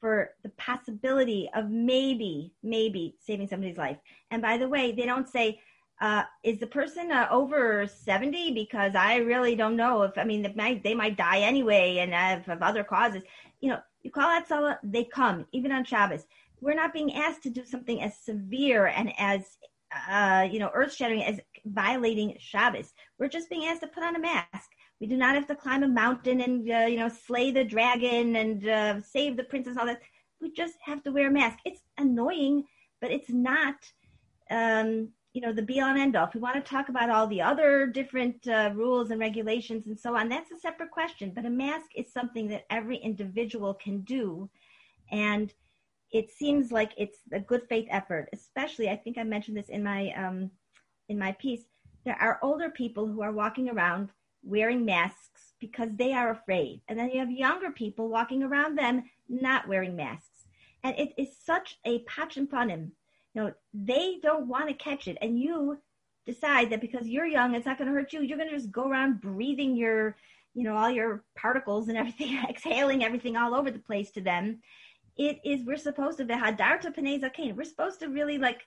for 0.00 0.30
the 0.42 0.50
possibility 0.50 1.48
of 1.54 1.70
maybe, 1.70 2.52
maybe 2.62 3.16
saving 3.20 3.48
somebody's 3.48 3.78
life. 3.78 3.98
And 4.30 4.42
by 4.42 4.58
the 4.58 4.68
way, 4.68 4.92
they 4.92 5.06
don't 5.06 5.28
say, 5.28 5.60
uh, 6.00 6.22
is 6.42 6.58
the 6.58 6.66
person 6.66 7.12
uh, 7.12 7.28
over 7.30 7.86
70? 7.86 8.52
Because 8.54 8.94
I 8.94 9.16
really 9.16 9.54
don't 9.54 9.76
know 9.76 10.02
if, 10.02 10.16
I 10.16 10.24
mean, 10.24 10.42
they 10.42 10.52
might, 10.54 10.82
they 10.82 10.94
might 10.94 11.16
die 11.16 11.40
anyway 11.40 11.98
and 11.98 12.12
have, 12.14 12.46
have 12.46 12.62
other 12.62 12.84
causes. 12.84 13.22
You 13.60 13.70
know, 13.70 13.78
you 14.02 14.10
call 14.10 14.24
out 14.24 14.48
Salah, 14.48 14.78
they 14.82 15.04
come, 15.04 15.46
even 15.52 15.72
on 15.72 15.84
Shabbos. 15.84 16.26
We're 16.60 16.74
not 16.74 16.94
being 16.94 17.14
asked 17.14 17.42
to 17.44 17.50
do 17.50 17.64
something 17.64 18.02
as 18.02 18.16
severe 18.18 18.86
and 18.86 19.12
as, 19.18 19.58
uh, 20.08 20.46
you 20.50 20.58
know, 20.58 20.70
earth 20.72 20.94
shattering 20.94 21.24
as 21.24 21.40
violating 21.66 22.36
Shabbos. 22.38 22.92
We're 23.18 23.28
just 23.28 23.50
being 23.50 23.66
asked 23.66 23.82
to 23.82 23.88
put 23.88 24.02
on 24.02 24.16
a 24.16 24.20
mask. 24.20 24.70
We 25.00 25.06
do 25.06 25.16
not 25.16 25.34
have 25.34 25.46
to 25.48 25.54
climb 25.54 25.82
a 25.82 25.88
mountain 25.88 26.40
and, 26.40 26.70
uh, 26.70 26.86
you 26.86 26.96
know, 26.98 27.08
slay 27.08 27.50
the 27.50 27.64
dragon 27.64 28.36
and 28.36 28.68
uh, 28.68 29.00
save 29.02 29.36
the 29.36 29.44
princess, 29.44 29.76
all 29.78 29.86
that. 29.86 30.00
We 30.40 30.50
just 30.52 30.76
have 30.82 31.02
to 31.04 31.12
wear 31.12 31.28
a 31.28 31.30
mask. 31.30 31.58
It's 31.66 31.82
annoying, 31.98 32.64
but 33.02 33.10
it's 33.10 33.30
not, 33.30 33.76
um, 34.50 35.10
you 35.32 35.40
know, 35.40 35.52
the 35.52 35.62
be 35.62 35.78
and 35.78 35.98
end 35.98 36.16
all. 36.16 36.26
If 36.26 36.34
we 36.34 36.40
want 36.40 36.56
to 36.56 36.70
talk 36.70 36.88
about 36.88 37.10
all 37.10 37.26
the 37.26 37.42
other 37.42 37.86
different 37.86 38.46
uh, 38.48 38.72
rules 38.74 39.10
and 39.10 39.20
regulations 39.20 39.86
and 39.86 39.98
so 39.98 40.16
on, 40.16 40.28
that's 40.28 40.50
a 40.50 40.58
separate 40.58 40.90
question. 40.90 41.32
But 41.34 41.46
a 41.46 41.50
mask 41.50 41.86
is 41.94 42.12
something 42.12 42.48
that 42.48 42.66
every 42.70 42.96
individual 42.96 43.74
can 43.74 44.00
do. 44.00 44.50
And 45.12 45.52
it 46.10 46.30
seems 46.30 46.72
like 46.72 46.92
it's 46.96 47.18
a 47.32 47.38
good 47.38 47.62
faith 47.68 47.86
effort, 47.90 48.28
especially, 48.32 48.88
I 48.88 48.96
think 48.96 49.18
I 49.18 49.22
mentioned 49.22 49.56
this 49.56 49.68
in 49.68 49.84
my, 49.84 50.12
um, 50.14 50.50
in 51.08 51.18
my 51.18 51.32
piece. 51.32 51.62
There 52.04 52.20
are 52.20 52.40
older 52.42 52.70
people 52.70 53.06
who 53.06 53.22
are 53.22 53.32
walking 53.32 53.68
around 53.68 54.10
wearing 54.42 54.84
masks 54.84 55.52
because 55.60 55.90
they 55.94 56.12
are 56.12 56.30
afraid. 56.30 56.80
And 56.88 56.98
then 56.98 57.10
you 57.10 57.20
have 57.20 57.30
younger 57.30 57.70
people 57.70 58.08
walking 58.08 58.42
around 58.42 58.76
them 58.76 59.04
not 59.28 59.68
wearing 59.68 59.94
masks. 59.94 60.46
And 60.82 60.98
it 60.98 61.12
is 61.16 61.28
such 61.44 61.78
a 61.84 62.00
patch 62.00 62.36
and 62.36 62.50
him 62.50 62.92
you 63.34 63.42
know, 63.42 63.52
they 63.72 64.18
don't 64.22 64.48
want 64.48 64.68
to 64.68 64.74
catch 64.74 65.08
it. 65.08 65.18
And 65.20 65.38
you 65.38 65.78
decide 66.26 66.70
that 66.70 66.80
because 66.80 67.08
you're 67.08 67.26
young, 67.26 67.54
it's 67.54 67.66
not 67.66 67.78
going 67.78 67.88
to 67.88 67.94
hurt 67.94 68.12
you. 68.12 68.22
You're 68.22 68.38
going 68.38 68.50
to 68.50 68.56
just 68.56 68.72
go 68.72 68.88
around 68.88 69.20
breathing 69.20 69.76
your, 69.76 70.16
you 70.54 70.64
know, 70.64 70.76
all 70.76 70.90
your 70.90 71.24
particles 71.36 71.88
and 71.88 71.96
everything, 71.96 72.38
exhaling 72.48 73.04
everything 73.04 73.36
all 73.36 73.54
over 73.54 73.70
the 73.70 73.78
place 73.78 74.10
to 74.12 74.20
them. 74.20 74.60
It 75.16 75.40
is, 75.44 75.64
we're 75.64 75.76
supposed 75.76 76.18
to, 76.18 76.24
be 76.24 76.34
hadarta 76.34 76.94
peneza 76.94 77.56
We're 77.56 77.64
supposed 77.64 78.00
to 78.00 78.08
really 78.08 78.38
like 78.38 78.62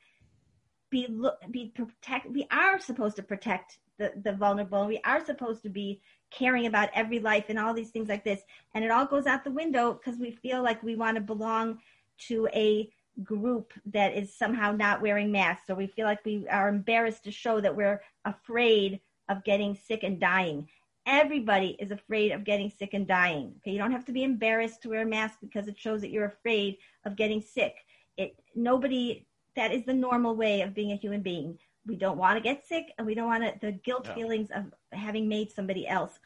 be, 0.89 1.07
look 1.09 1.35
be 1.49 1.73
protect, 1.75 2.29
we 2.29 2.47
are 2.51 2.79
supposed 2.79 3.15
to 3.15 3.23
protect 3.23 3.79
the, 3.97 4.13
the 4.23 4.33
vulnerable. 4.33 4.85
We 4.85 4.99
are 5.03 5.23
supposed 5.23 5.63
to 5.63 5.69
be 5.69 6.01
caring 6.31 6.65
about 6.65 6.89
every 6.93 7.19
life 7.19 7.45
and 7.49 7.59
all 7.59 7.73
these 7.73 7.89
things 7.89 8.09
like 8.09 8.23
this. 8.23 8.41
And 8.73 8.83
it 8.83 8.91
all 8.91 9.05
goes 9.05 9.25
out 9.25 9.43
the 9.43 9.51
window 9.51 9.93
because 9.93 10.19
we 10.19 10.31
feel 10.31 10.63
like 10.63 10.81
we 10.83 10.95
want 10.95 11.15
to 11.15 11.21
belong 11.21 11.79
to 12.27 12.47
a 12.53 12.89
group 13.21 13.73
that 13.85 14.15
is 14.15 14.33
somehow 14.33 14.71
not 14.71 15.01
wearing 15.01 15.31
masks 15.31 15.69
or 15.69 15.75
we 15.75 15.87
feel 15.87 16.05
like 16.05 16.23
we 16.25 16.47
are 16.49 16.67
embarrassed 16.67 17.23
to 17.25 17.31
show 17.31 17.61
that 17.61 17.75
we're 17.75 18.01
afraid 18.25 18.99
of 19.29 19.43
getting 19.43 19.75
sick 19.75 20.03
and 20.03 20.19
dying. 20.19 20.67
Everybody 21.05 21.75
is 21.79 21.91
afraid 21.91 22.31
of 22.31 22.43
getting 22.43 22.71
sick 22.71 22.93
and 22.93 23.05
dying. 23.05 23.53
Okay, 23.57 23.71
you 23.71 23.77
don't 23.77 23.91
have 23.91 24.05
to 24.05 24.13
be 24.13 24.23
embarrassed 24.23 24.81
to 24.81 24.89
wear 24.89 25.01
a 25.01 25.05
mask 25.05 25.37
because 25.41 25.67
it 25.67 25.77
shows 25.77 26.01
that 26.01 26.11
you're 26.11 26.25
afraid 26.25 26.77
of 27.05 27.15
getting 27.15 27.41
sick. 27.41 27.75
It 28.17 28.35
nobody 28.55 29.25
that 29.55 29.71
is 29.71 29.83
the 29.85 29.93
normal 29.93 30.35
way 30.35 30.61
of 30.61 30.73
being 30.73 30.91
a 30.91 30.95
human 30.95 31.21
being. 31.21 31.59
We 31.85 31.97
don't 31.97 32.17
want 32.17 32.37
to 32.37 32.41
get 32.41 32.65
sick, 32.65 32.93
and 32.97 33.05
we 33.05 33.13
don't 33.13 33.27
want 33.27 33.43
to, 33.43 33.53
the 33.59 33.73
guilt 33.73 34.07
no. 34.07 34.15
feelings 34.15 34.49
of 34.51 34.73
having 34.93 35.27
made 35.27 35.51
somebody 35.51 35.85
else. 35.85 36.17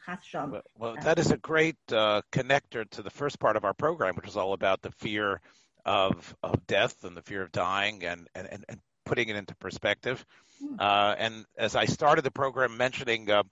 Well, 0.52 0.62
well 0.76 0.96
that 1.02 1.18
is 1.18 1.32
a 1.32 1.36
great 1.36 1.76
uh, 1.90 2.22
connector 2.30 2.88
to 2.90 3.02
the 3.02 3.10
first 3.10 3.40
part 3.40 3.56
of 3.56 3.64
our 3.64 3.74
program, 3.74 4.14
which 4.14 4.28
is 4.28 4.36
all 4.36 4.52
about 4.52 4.82
the 4.82 4.92
fear 4.92 5.40
of 5.84 6.34
of 6.42 6.66
death 6.66 7.04
and 7.04 7.16
the 7.16 7.22
fear 7.22 7.42
of 7.42 7.52
dying 7.52 8.04
and 8.04 8.28
and, 8.34 8.64
and, 8.68 8.80
putting 9.04 9.30
it 9.30 9.36
into 9.36 9.54
perspective. 9.56 10.22
Hmm. 10.62 10.74
Uh, 10.78 11.14
and 11.16 11.46
as 11.56 11.74
I 11.74 11.86
started 11.86 12.26
the 12.26 12.30
program 12.30 12.76
mentioning, 12.76 13.30
uh, 13.30 13.42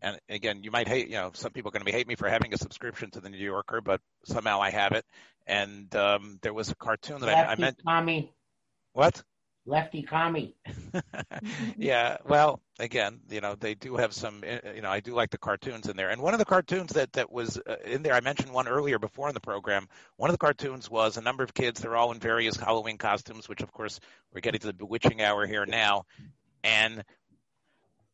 and 0.00 0.18
again, 0.30 0.62
you 0.62 0.70
might 0.70 0.88
hate, 0.88 1.08
you 1.08 1.16
know, 1.16 1.30
some 1.34 1.52
people 1.52 1.68
are 1.68 1.72
going 1.72 1.82
to 1.82 1.84
be 1.84 1.92
hate 1.92 2.08
me 2.08 2.14
for 2.14 2.30
having 2.30 2.54
a 2.54 2.56
subscription 2.56 3.10
to 3.10 3.20
the 3.20 3.28
New 3.28 3.36
Yorker, 3.36 3.82
but 3.82 4.00
somehow 4.24 4.62
I 4.62 4.70
have 4.70 4.92
it. 4.92 5.04
And 5.46 5.94
um, 5.94 6.38
there 6.40 6.54
was 6.54 6.70
a 6.70 6.74
cartoon 6.74 7.20
that 7.20 7.28
I, 7.28 7.52
I 7.52 7.56
meant. 7.56 7.78
Tommy. 7.86 8.32
What? 8.94 9.22
Lefty 9.66 10.02
commie. 10.02 10.54
yeah, 11.76 12.16
well, 12.26 12.60
again, 12.78 13.20
you 13.30 13.40
know, 13.40 13.54
they 13.54 13.74
do 13.74 13.96
have 13.96 14.12
some. 14.12 14.42
Eh, 14.44 14.58
you 14.76 14.82
know, 14.82 14.90
I 14.90 15.00
do 15.00 15.14
like 15.14 15.30
the 15.30 15.38
cartoons 15.38 15.88
in 15.88 15.96
there, 15.96 16.10
and 16.10 16.20
one 16.20 16.34
of 16.34 16.38
the 16.38 16.44
cartoons 16.44 16.92
that 16.92 17.12
that 17.12 17.30
was 17.30 17.58
uh, 17.58 17.76
in 17.84 18.02
there, 18.02 18.14
I 18.14 18.20
mentioned 18.20 18.52
one 18.52 18.68
earlier 18.68 18.98
before 18.98 19.28
in 19.28 19.34
the 19.34 19.40
program. 19.40 19.88
One 20.16 20.30
of 20.30 20.34
the 20.34 20.38
cartoons 20.38 20.90
was 20.90 21.16
a 21.16 21.22
number 21.22 21.44
of 21.44 21.54
kids. 21.54 21.80
They're 21.80 21.96
all 21.96 22.12
in 22.12 22.18
various 22.18 22.56
Halloween 22.56 22.98
costumes, 22.98 23.48
which 23.48 23.62
of 23.62 23.72
course 23.72 24.00
we're 24.32 24.40
getting 24.40 24.60
to 24.60 24.68
the 24.68 24.72
bewitching 24.72 25.22
hour 25.22 25.46
here 25.46 25.66
now, 25.66 26.04
and. 26.64 27.04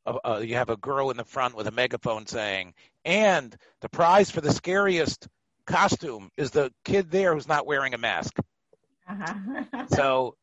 Uh, 0.06 0.16
uh, 0.24 0.38
you 0.38 0.54
have 0.54 0.70
a 0.70 0.76
girl 0.76 1.10
in 1.10 1.18
the 1.18 1.24
front 1.24 1.54
with 1.54 1.66
a 1.66 1.72
megaphone 1.72 2.24
saying, 2.24 2.72
"And 3.04 3.54
the 3.80 3.90
prize 3.90 4.30
for 4.30 4.40
the 4.40 4.52
scariest 4.52 5.26
costume 5.66 6.30
is 6.36 6.50
the 6.50 6.72
kid 6.84 7.10
there 7.10 7.34
who's 7.34 7.48
not 7.48 7.66
wearing 7.66 7.92
a 7.92 7.98
mask." 7.98 8.38
Uh-huh. 9.06 9.86
so 9.94 10.36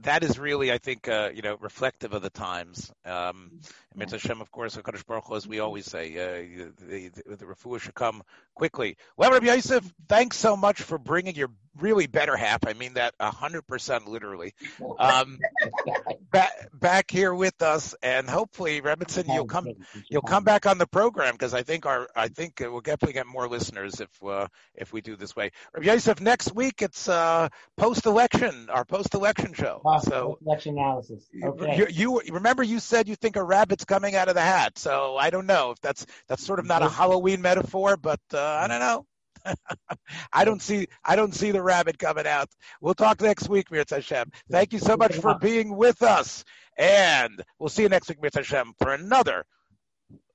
that 0.00 0.24
is 0.24 0.38
really, 0.38 0.72
I 0.72 0.78
think, 0.78 1.08
uh, 1.08 1.30
you 1.34 1.42
know, 1.42 1.56
reflective 1.60 2.12
of 2.12 2.22
the 2.22 2.30
times. 2.30 2.92
Um, 3.04 3.52
yeah. 3.96 4.06
Hashem, 4.10 4.40
of 4.40 4.50
course, 4.50 4.76
Hakadosh 4.76 5.06
Baruch 5.06 5.24
Hu, 5.26 5.36
as 5.36 5.46
we 5.46 5.60
always 5.60 5.86
say, 5.86 6.12
uh, 6.16 6.72
the, 6.88 7.10
the, 7.26 7.36
the 7.36 7.78
should 7.78 7.94
come 7.94 8.22
quickly. 8.54 8.96
Well, 9.16 9.30
Rabbi 9.30 9.46
Yosef, 9.46 9.84
thanks 10.08 10.36
so 10.36 10.56
much 10.56 10.82
for 10.82 10.98
bringing 10.98 11.36
your 11.36 11.50
really 11.78 12.06
better 12.06 12.36
half. 12.36 12.66
I 12.66 12.72
mean 12.72 12.94
that 12.94 13.14
a 13.20 13.30
hundred 13.30 13.66
percent 13.66 14.08
literally. 14.08 14.54
Um, 14.98 15.38
back, 16.32 16.52
back 16.72 17.10
here 17.10 17.34
with 17.34 17.60
us, 17.62 17.94
and 18.02 18.28
hopefully, 18.28 18.80
Rebbetzin, 18.80 19.32
you'll 19.32 19.46
come, 19.46 19.68
you'll 20.08 20.22
come 20.22 20.44
back 20.44 20.66
on 20.66 20.78
the 20.78 20.86
program 20.86 21.34
because 21.34 21.54
I 21.54 21.62
think 21.62 21.86
our, 21.86 22.08
I 22.14 22.28
think 22.28 22.60
we'll 22.60 22.80
definitely 22.80 23.14
get 23.14 23.26
more 23.26 23.48
listeners 23.48 24.00
if, 24.00 24.08
uh, 24.22 24.48
if 24.74 24.92
we 24.92 25.00
do 25.00 25.16
this 25.16 25.34
way. 25.34 25.50
Rabbi 25.74 25.86
Yosef, 25.86 26.20
next 26.20 26.54
week 26.54 26.82
it's 26.82 27.08
uh, 27.08 27.48
post-election, 27.76 28.68
our 28.70 28.84
post-election 28.84 29.54
show. 29.54 29.80
Oh, 29.84 29.98
so 29.98 30.38
election 30.44 30.78
analysis. 30.78 31.28
Okay. 31.42 31.88
You, 31.94 32.20
you 32.24 32.32
remember 32.32 32.62
you 32.62 32.80
said 32.80 33.08
you 33.08 33.16
think 33.16 33.36
a 33.36 33.42
rabbit's 33.42 33.84
coming 33.84 34.14
out 34.14 34.28
of 34.28 34.34
the 34.34 34.40
hat, 34.40 34.78
so 34.78 35.16
I 35.16 35.30
don't 35.30 35.46
know 35.46 35.70
if 35.72 35.80
that's 35.80 36.06
that's 36.28 36.44
sort 36.44 36.58
of 36.58 36.66
not 36.66 36.82
a 36.82 36.88
Halloween 36.88 37.42
metaphor, 37.42 37.96
but 37.96 38.20
uh, 38.32 38.40
I 38.40 38.68
don't 38.68 38.80
know. 38.80 39.06
I 40.32 40.44
don't 40.44 40.62
see 40.62 40.88
I 41.04 41.16
don't 41.16 41.34
see 41.34 41.50
the 41.50 41.62
rabbit 41.62 41.98
coming 41.98 42.26
out. 42.26 42.48
We'll 42.80 42.94
talk 42.94 43.20
next 43.20 43.48
week, 43.48 43.70
Mirza 43.70 43.96
Hashem. 43.96 44.30
Thank 44.50 44.72
you 44.72 44.78
so 44.78 44.96
much 44.96 45.16
for 45.16 45.36
being 45.38 45.76
with 45.76 46.02
us. 46.02 46.44
And 46.78 47.42
we'll 47.58 47.68
see 47.68 47.82
you 47.82 47.88
next 47.88 48.08
week, 48.08 48.22
Mirza 48.22 48.38
Hashem, 48.38 48.74
for 48.78 48.92
another 48.92 49.44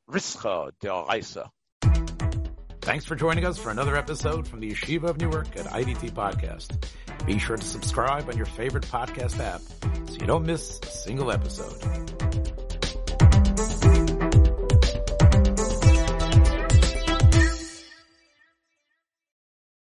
Rischa 0.09 0.71
D'Araisa. 0.81 1.49
Thanks 2.81 3.03
for 3.03 3.15
joining 3.15 3.43
us 3.43 3.57
for 3.57 3.69
another 3.69 3.97
episode 3.97 4.47
from 4.47 4.61
the 4.61 4.71
Yeshiva 4.71 5.09
of 5.09 5.17
Newark 5.17 5.57
at 5.57 5.65
IDT 5.65 6.11
Podcast. 6.11 6.87
Be 7.25 7.37
sure 7.37 7.57
to 7.57 7.65
subscribe 7.65 8.29
on 8.29 8.37
your 8.37 8.45
favorite 8.45 8.85
podcast 8.85 9.41
app 9.41 9.59
so 10.09 10.13
you 10.13 10.25
don't 10.25 10.45
miss 10.45 10.79
a 10.79 10.85
single 10.85 11.29
episode. 11.29 11.75